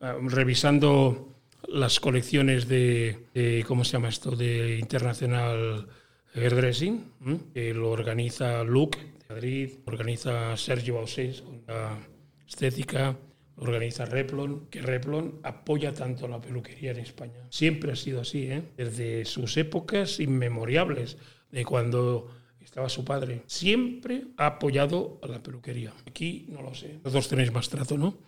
eh, 0.00 0.12
revisando 0.22 1.34
las 1.68 2.00
colecciones 2.00 2.68
de, 2.68 3.26
de, 3.34 3.66
¿cómo 3.68 3.84
se 3.84 3.92
llama 3.92 4.08
esto?, 4.08 4.30
de 4.34 4.78
International 4.78 5.88
Hairdressing, 6.34 7.04
que 7.52 7.74
lo 7.74 7.90
organiza 7.90 8.64
Luke 8.64 8.98
Madrid, 9.28 9.70
organiza 9.84 10.56
Sergio 10.56 10.94
Bausés 10.94 11.42
con 11.42 11.62
la 11.66 11.98
estética, 12.46 13.18
organiza 13.56 14.06
Replon, 14.06 14.68
que 14.70 14.80
Replon 14.80 15.40
apoya 15.42 15.92
tanto 15.92 16.28
la 16.28 16.40
peluquería 16.40 16.92
en 16.92 16.98
España. 16.98 17.46
Siempre 17.50 17.92
ha 17.92 17.96
sido 17.96 18.20
así, 18.22 18.44
¿eh? 18.44 18.62
desde 18.76 19.24
sus 19.24 19.56
épocas 19.56 20.18
inmemorables, 20.20 21.18
de 21.50 21.64
cuando 21.64 22.30
estaba 22.60 22.88
su 22.88 23.04
padre. 23.04 23.42
Siempre 23.46 24.24
ha 24.36 24.46
apoyado 24.46 25.18
a 25.22 25.28
la 25.28 25.42
peluquería. 25.42 25.92
Aquí 26.06 26.46
no 26.48 26.62
lo 26.62 26.74
sé. 26.74 26.98
Los 27.04 27.12
dos 27.12 27.28
tenéis 27.28 27.52
más 27.52 27.68
trato, 27.68 27.96
¿no? 27.96 28.18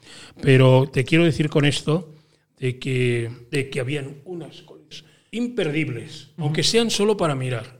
Pero 0.40 0.88
te 0.90 1.04
quiero 1.04 1.24
decir 1.24 1.48
con 1.48 1.64
esto 1.64 2.14
de 2.58 2.78
que, 2.78 3.30
de 3.50 3.70
que 3.70 3.80
habían 3.80 4.22
unas 4.24 4.62
cosas 4.62 5.04
imperdibles, 5.30 6.32
aunque 6.36 6.62
sean 6.62 6.90
solo 6.90 7.16
para 7.16 7.34
mirar, 7.34 7.79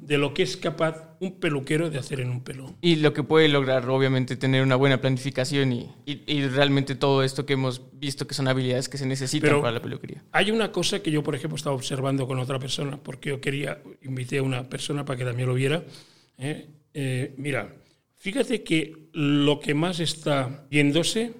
de 0.00 0.18
lo 0.18 0.32
que 0.34 0.42
es 0.44 0.56
capaz 0.56 1.16
un 1.20 1.40
peluquero 1.40 1.90
de 1.90 1.98
hacer 1.98 2.20
en 2.20 2.30
un 2.30 2.42
pelo. 2.42 2.74
y 2.80 2.96
lo 2.96 3.12
que 3.12 3.22
puede 3.22 3.48
lograr, 3.48 3.88
obviamente, 3.88 4.36
tener 4.36 4.62
una 4.62 4.76
buena 4.76 5.00
planificación 5.00 5.72
y, 5.72 5.90
y- 6.06 6.22
y 6.26 6.46
realmente 6.48 6.94
todo 6.94 7.22
esto 7.22 7.44
que 7.46 7.54
hemos 7.54 7.80
visto 7.98 8.26
que 8.26 8.34
son 8.34 8.46
habilidades 8.48 8.88
que 8.88 8.98
se 8.98 9.06
necesitan 9.06 9.48
Pero- 9.48 9.60
para 9.60 9.72
la 9.72 9.80
peluquería. 9.82 10.22
Hay 10.32 10.50
una 10.50 10.70
cosa 10.70 11.00
que 11.02 11.10
yo, 11.10 11.22
por 11.22 11.34
ejemplo, 11.34 11.56
estaba 11.56 11.74
observando 11.74 12.26
con 12.26 12.38
otra 12.38 12.58
persona, 12.58 12.98
porque 13.02 13.30
yo 13.30 13.40
quería, 13.40 13.80
invité 14.02 14.38
a 14.38 14.42
una 14.42 14.68
persona 14.68 15.04
para 15.04 15.18
que 15.18 15.24
también 15.24 15.48
lo 15.48 15.54
viera. 15.54 15.82
¿eh? 16.38 16.66
Eh, 16.92 17.34
mira, 17.38 17.74
fíjate 18.16 18.62
que 18.62 19.08
lo 19.12 19.58
que 19.60 19.74
más 19.74 19.98
está 20.00 20.66
viéndose 20.70 21.32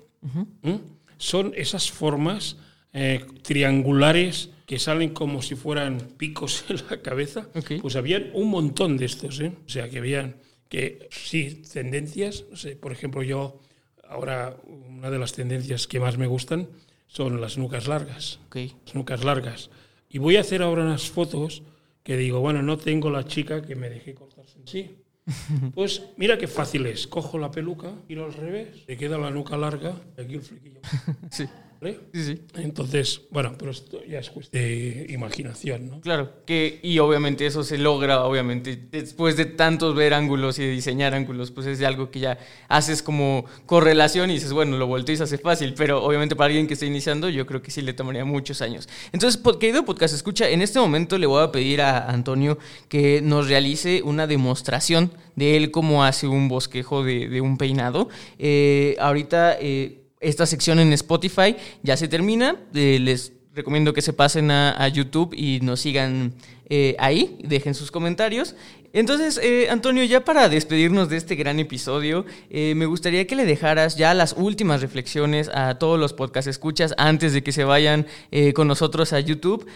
son 1.19 1.53
esas 1.57 1.91
formas 1.91 2.57
eh, 2.93 3.25
triangulares 3.43 4.51
que 4.67 4.79
salen 4.79 5.11
como 5.11 5.43
si 5.43 5.55
fueran 5.55 5.99
picos 6.17 6.65
en 6.69 6.77
la 6.91 7.03
cabeza. 7.03 7.49
Pues 7.81 7.97
habían 7.97 8.31
un 8.35 8.51
montón 8.51 8.97
de 8.97 9.07
estos, 9.07 9.41
¿eh? 9.41 9.53
O 9.67 9.69
sea, 9.69 9.89
que 9.89 9.99
habían 9.99 10.37
que 10.69 11.09
sí, 11.11 11.63
tendencias, 11.73 12.45
no 12.51 12.57
sé, 12.57 12.75
por 12.75 12.93
ejemplo, 12.93 13.23
yo 13.23 13.61
ahora 14.09 14.57
una 14.65 15.11
de 15.11 15.19
las 15.19 15.33
tendencias 15.33 15.87
que 15.87 16.01
más 16.01 16.19
me 16.19 16.27
gustan 16.27 16.69
son 17.07 17.41
las 17.41 17.59
nucas 17.59 17.87
largas 17.87 18.41
las 18.55 18.95
nucas 18.95 19.25
largas. 19.25 19.71
Y 20.09 20.19
voy 20.19 20.37
a 20.37 20.41
hacer 20.41 20.63
ahora 20.63 20.83
unas 20.83 21.11
fotos 21.11 21.63
que 22.03 22.17
digo, 22.17 22.41
bueno, 22.41 22.63
no 22.63 22.77
tengo 22.77 23.11
la 23.11 23.25
chica 23.25 23.63
que 23.63 23.75
me 23.75 23.89
dejé 23.91 24.15
cortarse 24.15 24.59
sí. 24.65 24.97
Pues 25.75 26.03
mira 26.17 26.37
qué 26.39 26.47
fácil 26.47 26.87
es. 26.87 27.07
Cojo 27.07 27.39
la 27.39 27.51
peluca, 27.51 27.93
giro 28.07 28.27
al 28.27 28.35
revés, 28.35 28.85
te 28.87 28.97
queda 28.97 29.19
la 29.19 29.31
nuca 29.31 29.57
larga 29.57 29.97
y 30.17 30.21
aquí 30.21 30.35
el 30.35 30.43
flequillo. 30.43 30.81
Sí, 31.31 31.47
¿Vale? 31.81 32.01
sí, 32.13 32.25
sí. 32.25 32.41
Entonces, 32.57 33.23
bueno, 33.31 33.55
pero 33.59 33.71
esto 33.71 34.03
ya 34.05 34.19
es 34.19 34.31
cuestión 34.31 34.63
de 34.63 35.07
imaginación, 35.11 35.91
¿no? 35.91 36.01
Claro, 36.01 36.33
que, 36.47 36.81
y 36.83 36.99
obviamente 36.99 37.45
eso 37.47 37.63
se 37.63 37.77
logra, 37.79 38.25
obviamente, 38.25 38.79
después 38.91 39.37
de 39.37 39.45
tantos 39.45 39.95
ver 39.95 40.15
ángulos 40.15 40.59
y 40.59 40.63
de 40.63 40.71
diseñar 40.71 41.15
ángulos, 41.15 41.51
pues 41.51 41.67
es 41.67 41.83
algo 41.83 42.11
que 42.11 42.21
ya 42.21 42.39
haces 42.69 43.03
como 43.03 43.45
correlación 43.67 44.31
y 44.31 44.35
dices, 44.35 44.53
bueno, 44.53 44.79
lo 44.79 44.87
volteas 44.87 45.21
hace 45.21 45.37
fácil, 45.37 45.75
pero 45.77 46.03
obviamente 46.03 46.37
para 46.37 46.47
alguien 46.47 46.67
que 46.67 46.75
está 46.75 46.87
iniciando, 46.87 47.29
yo 47.29 47.45
creo 47.47 47.61
que 47.61 47.71
sí 47.71 47.83
le 47.83 47.93
tomaría 47.93 48.25
muchos 48.25 48.63
años. 48.63 48.89
Entonces, 49.13 49.41
querido 49.61 49.85
podcast, 49.85 50.15
escucha, 50.15 50.49
en 50.49 50.63
este 50.63 50.79
momento 50.79 51.19
le 51.19 51.27
voy 51.27 51.43
a 51.43 51.53
pedir 51.53 51.83
a 51.83 52.09
Antonio 52.09 52.59
que 52.89 53.21
nos 53.21 53.49
realice 53.49 54.03
una 54.03 54.27
demostración 54.27 55.13
de 55.37 55.57
él 55.57 55.71
cómo 55.71 56.05
hace 56.05 56.27
un 56.27 56.49
bosquejo 56.49 57.05
de, 57.05 57.29
de 57.29 57.41
un 57.41 57.59
peinado. 57.59 58.09
Eh, 58.39 58.97
ahorita... 58.99 59.59
eh, 59.61 60.01
esta 60.25 60.47
sección 60.47 60.79
en 60.81 60.93
Spotify 60.93 61.57
ya 61.83 61.97
se 61.97 62.09
termina. 62.09 62.57
Eh, 62.75 62.99
les 63.01 63.33
recomiendo 63.55 63.93
que 63.93 64.03
se 64.03 64.13
pasen 64.13 64.51
a, 64.51 64.89
YouTube 64.89 65.35
y 65.35 65.61
nos 65.61 65.81
sigan 65.81 66.35
eh, 66.69 66.97
ahí, 66.99 67.39
dejen 67.43 67.75
sus 67.75 67.91
comentarios. 67.91 68.55
Entonces, 68.95 69.41
eh, 69.43 69.71
Antonio, 69.71 70.05
ya 70.05 70.25
para 70.25 70.49
despedirnos 70.49 71.09
de 71.09 71.17
este 71.17 71.35
gran 71.35 71.59
episodio, 71.59 72.25
eh, 72.49 72.75
me 72.77 72.87
gustaría 72.87 73.27
que 73.27 73.35
le 73.35 73.45
dejaras 73.45 73.97
ya 73.97 74.15
las 74.15 74.37
últimas 74.39 74.83
reflexiones 74.83 75.51
a 75.53 75.81
todos 75.81 75.99
los 75.99 76.13
podcast 76.13 76.47
escuchas 76.47 76.95
antes 76.97 77.33
de 77.33 77.43
que 77.43 77.51
se 77.51 77.65
vayan 77.65 78.07
eh, 78.31 78.53
con 78.53 78.69
nosotros 78.69 79.13
a 79.13 79.19
YouTube 79.19 79.67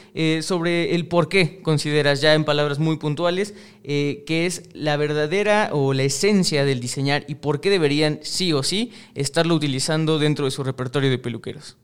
sobre 0.42 0.94
el 0.94 1.08
por 1.08 1.28
qué 1.28 1.60
consideras 1.62 2.20
ya 2.20 2.34
en 2.34 2.44
palabras 2.44 2.78
muy 2.78 2.96
puntuales 2.96 3.54
que 3.82 4.46
es 4.46 4.68
la 4.74 4.96
verdadera 4.96 5.70
o 5.72 5.94
la 5.94 6.02
esencia 6.04 6.64
del 6.64 6.78
diseñar 6.78 7.24
y 7.26 7.36
por 7.36 7.60
qué 7.60 7.70
deberían 7.70 8.20
sí 8.22 8.52
o 8.52 8.62
sí 8.62 8.92
estarlo 9.14 9.54
utilizando 9.54 10.18
dentro 10.18 10.44
de 10.44 10.50
su 10.50 10.62
repertorio 10.62 11.10
de 11.10 11.18
peluqueros. 11.18 11.76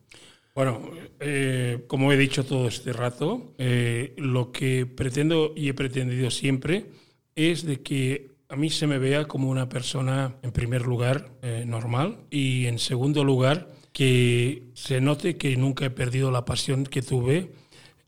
Bueno, 0.54 0.80
eh, 1.18 1.84
como 1.88 2.12
he 2.12 2.16
dicho 2.16 2.44
todo 2.44 2.68
este 2.68 2.92
rato, 2.92 3.54
eh, 3.58 4.14
lo 4.18 4.52
que 4.52 4.86
pretendo 4.86 5.52
y 5.56 5.68
he 5.68 5.74
pretendido 5.74 6.30
siempre 6.30 6.86
es 7.34 7.64
de 7.64 7.82
que 7.82 8.36
a 8.48 8.54
mí 8.54 8.70
se 8.70 8.86
me 8.86 8.98
vea 8.98 9.26
como 9.26 9.50
una 9.50 9.68
persona, 9.68 10.36
en 10.42 10.52
primer 10.52 10.82
lugar, 10.82 11.32
eh, 11.42 11.64
normal 11.66 12.18
y 12.30 12.66
en 12.66 12.78
segundo 12.78 13.24
lugar, 13.24 13.72
que 13.92 14.70
se 14.74 15.00
note 15.00 15.36
que 15.36 15.56
nunca 15.56 15.86
he 15.86 15.90
perdido 15.90 16.30
la 16.30 16.44
pasión 16.44 16.84
que 16.84 17.02
tuve 17.02 17.50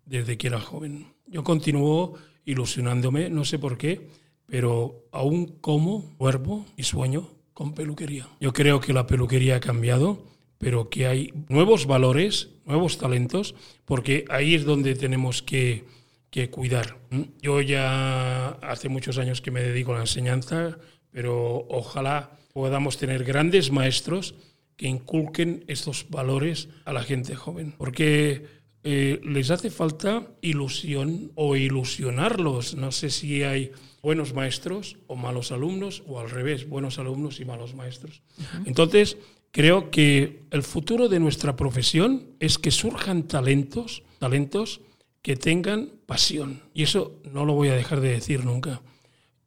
desde 0.05 0.38
que 0.38 0.47
era 0.47 0.61
joven. 0.61 1.07
Yo 1.26 1.42
continúo 1.42 2.14
ilusionándome, 2.44 3.28
no 3.28 3.44
sé 3.44 3.59
por 3.59 3.76
qué, 3.76 4.07
pero 4.47 5.09
aún 5.11 5.47
como, 5.61 6.14
duermo 6.16 6.64
y 6.76 6.84
sueño 6.84 7.28
con 7.53 7.74
peluquería. 7.74 8.28
Yo 8.40 8.53
creo 8.53 8.78
que 8.78 8.92
la 8.92 9.09
peluquería 9.09 9.57
ha 9.57 9.61
cambiado 9.61 10.36
pero 10.59 10.88
que 10.88 11.07
hay 11.07 11.32
nuevos 11.48 11.86
valores, 11.86 12.50
nuevos 12.64 12.98
talentos, 12.98 13.54
porque 13.84 14.24
ahí 14.28 14.54
es 14.54 14.64
donde 14.64 14.94
tenemos 14.94 15.42
que, 15.42 15.84
que 16.30 16.50
cuidar. 16.50 16.98
Yo 17.42 17.61
ya 17.61 18.48
hace 18.62 18.88
muchos 18.88 19.18
años 19.18 19.40
que 19.40 19.50
me 19.50 19.62
dedico 19.62 19.92
a 19.92 19.96
la 19.96 20.02
enseñanza, 20.02 20.78
pero 21.11 21.66
ojalá 21.68 22.30
podamos 22.52 22.98
tener 22.98 23.24
grandes 23.24 23.70
maestros 23.70 24.34
que 24.76 24.88
inculquen 24.88 25.64
estos 25.68 26.07
valores 26.11 26.68
a 26.84 26.92
la 26.92 27.02
gente 27.02 27.34
joven, 27.34 27.74
porque 27.76 28.44
eh, 28.88 29.20
les 29.24 29.50
hace 29.50 29.70
falta 29.70 30.28
ilusión 30.42 31.32
o 31.34 31.57
ilusionarlos. 31.57 32.76
No 32.76 32.92
sé 32.92 33.11
si 33.11 33.42
hay 33.42 33.72
buenos 34.02 34.32
maestros 34.32 34.96
o 35.09 35.16
malos 35.16 35.50
alumnos, 35.50 36.04
o 36.07 36.20
al 36.20 36.30
revés, 36.30 36.68
buenos 36.68 36.98
alumnos 36.98 37.40
y 37.40 37.44
malos 37.44 37.74
maestros. 37.74 38.22
Entonces, 38.64 39.16
creo 39.57 39.90
que 39.90 40.42
el 40.50 40.62
futuro 40.62 41.09
de 41.09 41.18
nuestra 41.18 41.57
profesión 41.57 42.26
es 42.40 42.59
que 42.59 42.70
surjan 42.70 43.22
talentos, 43.22 44.02
talentos 44.18 44.82
que 45.22 45.34
tengan 45.34 45.92
pasión. 46.04 46.61
Y 46.74 46.82
eso 46.82 47.22
no 47.32 47.46
lo 47.46 47.54
voy 47.54 47.68
a 47.68 47.74
dejar 47.74 48.02
de 48.02 48.11
decir 48.11 48.44
nunca. 48.44 48.82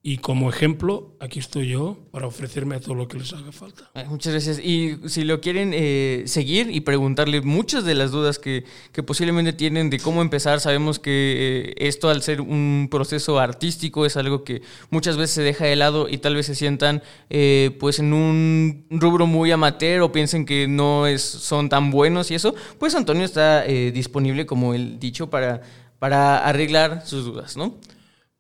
Y 0.02 0.20
como 0.20 0.50
ejemplo, 0.50 1.18
aquí 1.20 1.40
estoy 1.40 1.68
yo 1.68 1.98
para 2.12 2.26
ofrecerme 2.26 2.76
a 2.76 2.80
todo 2.80 2.96
lo 2.96 3.10
que 3.10 3.18
les 3.18 3.34
haga 3.34 3.52
falta. 3.52 3.92
Muchas 4.08 4.32
gracias. 4.32 4.60
Y 4.60 4.98
si 5.10 5.26
lo 5.26 5.42
quieren 5.42 5.72
eh, 5.74 6.24
seguir 6.26 6.70
y 6.72 6.80
preguntarle 6.80 7.42
muchas 7.42 7.84
de 7.84 7.96
las 7.96 8.12
dudas 8.12 8.40
que, 8.40 8.64
que, 8.94 9.04
posiblemente 9.04 9.52
tienen 9.52 9.90
de 9.90 10.00
cómo 10.00 10.22
empezar, 10.22 10.62
sabemos 10.62 11.00
que 11.00 11.74
eh, 11.74 11.88
esto 11.88 12.08
al 12.10 12.22
ser 12.22 12.40
un 12.40 12.88
proceso 12.90 13.40
artístico 13.40 14.06
es 14.06 14.16
algo 14.16 14.46
que 14.46 14.62
muchas 14.90 15.18
veces 15.18 15.36
se 15.36 15.42
deja 15.42 15.66
de 15.66 15.76
lado 15.76 16.08
y 16.08 16.20
tal 16.20 16.34
vez 16.34 16.46
se 16.46 16.56
sientan 16.56 17.04
eh, 17.30 17.76
pues 17.78 18.00
en 18.00 18.14
un 18.14 18.86
rubro 18.90 19.28
muy 19.28 19.52
amateur 19.52 20.00
o 20.00 20.14
piensen 20.14 20.46
que 20.46 20.70
no 20.70 21.08
es, 21.08 21.22
son 21.22 21.68
tan 21.68 21.92
buenos 21.92 22.32
y 22.32 22.36
eso, 22.36 22.56
pues 22.78 22.96
Antonio 22.96 23.26
está 23.26 23.64
disponible, 23.64 24.46
como 24.46 24.74
el 24.74 24.98
dicho, 24.98 25.30
para, 25.30 25.62
para 26.00 26.48
arreglar 26.48 27.06
sus 27.06 27.26
dudas, 27.26 27.58
¿no? 27.58 27.76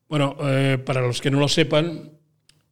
Bueno, 0.10 0.36
eh, 0.42 0.80
para 0.84 1.02
los 1.02 1.22
que 1.22 1.30
no 1.30 1.40
lo 1.40 1.48
sepan, 1.48 2.12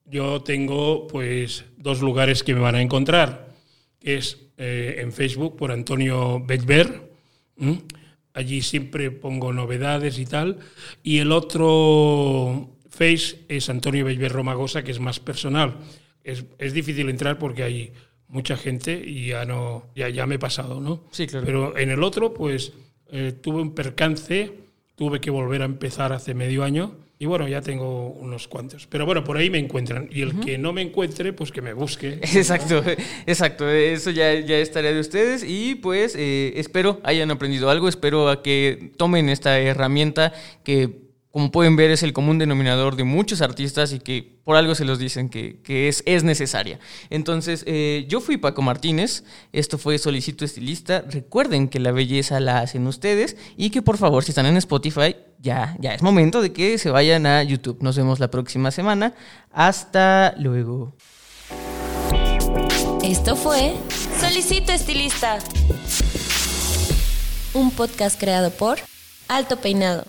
yo 0.06 0.42
tengo 0.42 1.08
pues 1.08 1.66
dos 1.78 2.02
lugares 2.02 2.44
que 2.44 2.56
me 2.56 2.60
van 2.60 2.76
a 2.76 2.82
encontrar. 2.82 3.54
Es 4.02 4.40
eh, 4.58 4.98
en 5.00 5.14
Facebook 5.14 5.56
por 5.56 5.72
Antonio 5.72 6.44
Bechber. 6.44 7.12
Allí 8.34 8.62
siempre 8.64 9.12
pongo 9.12 9.54
novedades 9.54 10.18
y 10.18 10.26
tal. 10.26 10.58
Y 11.04 11.20
el 11.20 11.32
otro 11.32 12.76
Face 12.90 13.46
es 13.48 13.70
Antonio 13.70 14.06
Bechber 14.06 14.32
Romagosa, 14.32 14.84
que 14.84 14.92
es 14.92 15.00
más 15.00 15.20
personal. 15.20 15.78
Es, 16.24 16.44
es, 16.58 16.74
difícil 16.74 17.08
entrar 17.10 17.38
porque 17.38 17.64
hay 17.64 17.94
mucha 18.28 18.58
gente 18.58 19.00
y 19.06 19.28
ya 19.28 19.46
no 19.46 19.86
ya, 19.96 20.10
ya 20.10 20.26
me 20.26 20.36
he 20.36 20.40
pasado, 20.40 20.82
¿no? 20.82 21.04
Sí, 21.12 21.28
claro. 21.28 21.46
Pero 21.46 21.78
en 21.78 21.92
el 21.92 22.02
otro, 22.02 22.34
pues 22.34 22.74
eh, 23.12 23.32
tuve 23.32 23.62
un 23.62 23.76
percance, 23.76 24.54
tuve 24.96 25.22
que 25.22 25.30
volver 25.30 25.62
a 25.62 25.66
empezar 25.66 26.14
hace 26.14 26.34
medio 26.34 26.64
año 26.64 27.07
y 27.20 27.26
bueno, 27.26 27.48
ya 27.48 27.62
tengo 27.62 28.10
unos 28.10 28.48
cuantos. 28.48 28.86
Pero 28.88 29.06
bueno, 29.06 29.24
por 29.24 29.38
ahí 29.38 29.50
me 29.50 29.58
encuentran. 29.58 30.08
Y 30.12 30.22
el 30.22 30.40
que 30.40 30.60
no 30.60 30.72
me 30.72 30.84
encuentre, 30.84 31.34
pues 31.34 31.52
que 31.52 31.64
me 31.64 31.74
busque. 31.74 32.20
Exacto, 32.22 32.84
exacto. 33.26 33.68
Eso 33.68 34.12
ya, 34.12 34.34
ya 34.40 34.58
es 34.58 34.72
tarea 34.72 34.94
de 34.94 35.00
ustedes. 35.00 35.44
Y 35.44 35.76
pues 35.76 36.16
eh, 36.16 36.54
espero 36.58 37.00
hayan 37.04 37.32
aprendido 37.32 37.72
algo. 37.72 37.90
Espero 37.90 38.30
a 38.30 38.44
que 38.44 38.92
tomen 38.98 39.30
esta 39.30 39.60
herramienta 39.60 40.32
que 40.64 41.08
como 41.38 41.52
pueden 41.52 41.76
ver, 41.76 41.92
es 41.92 42.02
el 42.02 42.14
común 42.14 42.40
denominador 42.40 42.96
de 42.96 43.04
muchos 43.04 43.42
artistas 43.42 43.94
y 43.94 44.00
que 44.00 44.40
por 44.44 44.56
algo 44.56 44.74
se 44.74 44.86
los 44.86 44.98
dicen 44.98 45.30
que, 45.30 45.62
es, 45.88 46.02
es, 46.08 46.24
necesaria. 46.24 46.80
Entonces, 47.12 47.64
eh, 47.68 48.06
yo 48.10 48.22
fui 48.22 48.38
Paco 48.38 48.64
Martínez, 48.64 49.24
esto 49.52 49.78
fue 49.78 50.00
Solicito 50.00 50.46
Estilista. 50.46 51.06
Recuerden 51.08 51.68
que 51.68 51.80
la 51.80 51.92
belleza 51.92 52.40
la 52.40 52.62
hacen 52.62 52.88
ustedes 52.88 53.38
y 53.56 53.70
que 53.70 53.84
por 53.84 53.98
favor, 53.98 54.24
si 54.24 54.32
están 54.32 54.48
en 54.48 54.58
Spotify, 54.58 55.16
ya, 55.40 55.76
ya 55.80 55.94
es 55.94 56.02
momento 56.02 56.42
de 56.42 56.54
que 56.54 56.78
se 56.78 56.90
vayan 56.90 57.26
a 57.26 57.44
YouTube. 57.44 57.78
Nos 57.82 57.98
vemos 57.98 58.20
la 58.20 58.30
próxima 58.30 58.72
semana. 58.72 59.14
Hasta 59.52 60.34
luego. 60.38 60.96
Esto 63.04 63.36
fue 63.36 63.76
Solicito 64.20 64.72
Estilista, 64.72 65.38
un 67.54 67.72
podcast 67.72 68.20
creado 68.20 68.52
por 68.52 68.80
Alto 69.30 69.58
Peinado. 69.58 70.04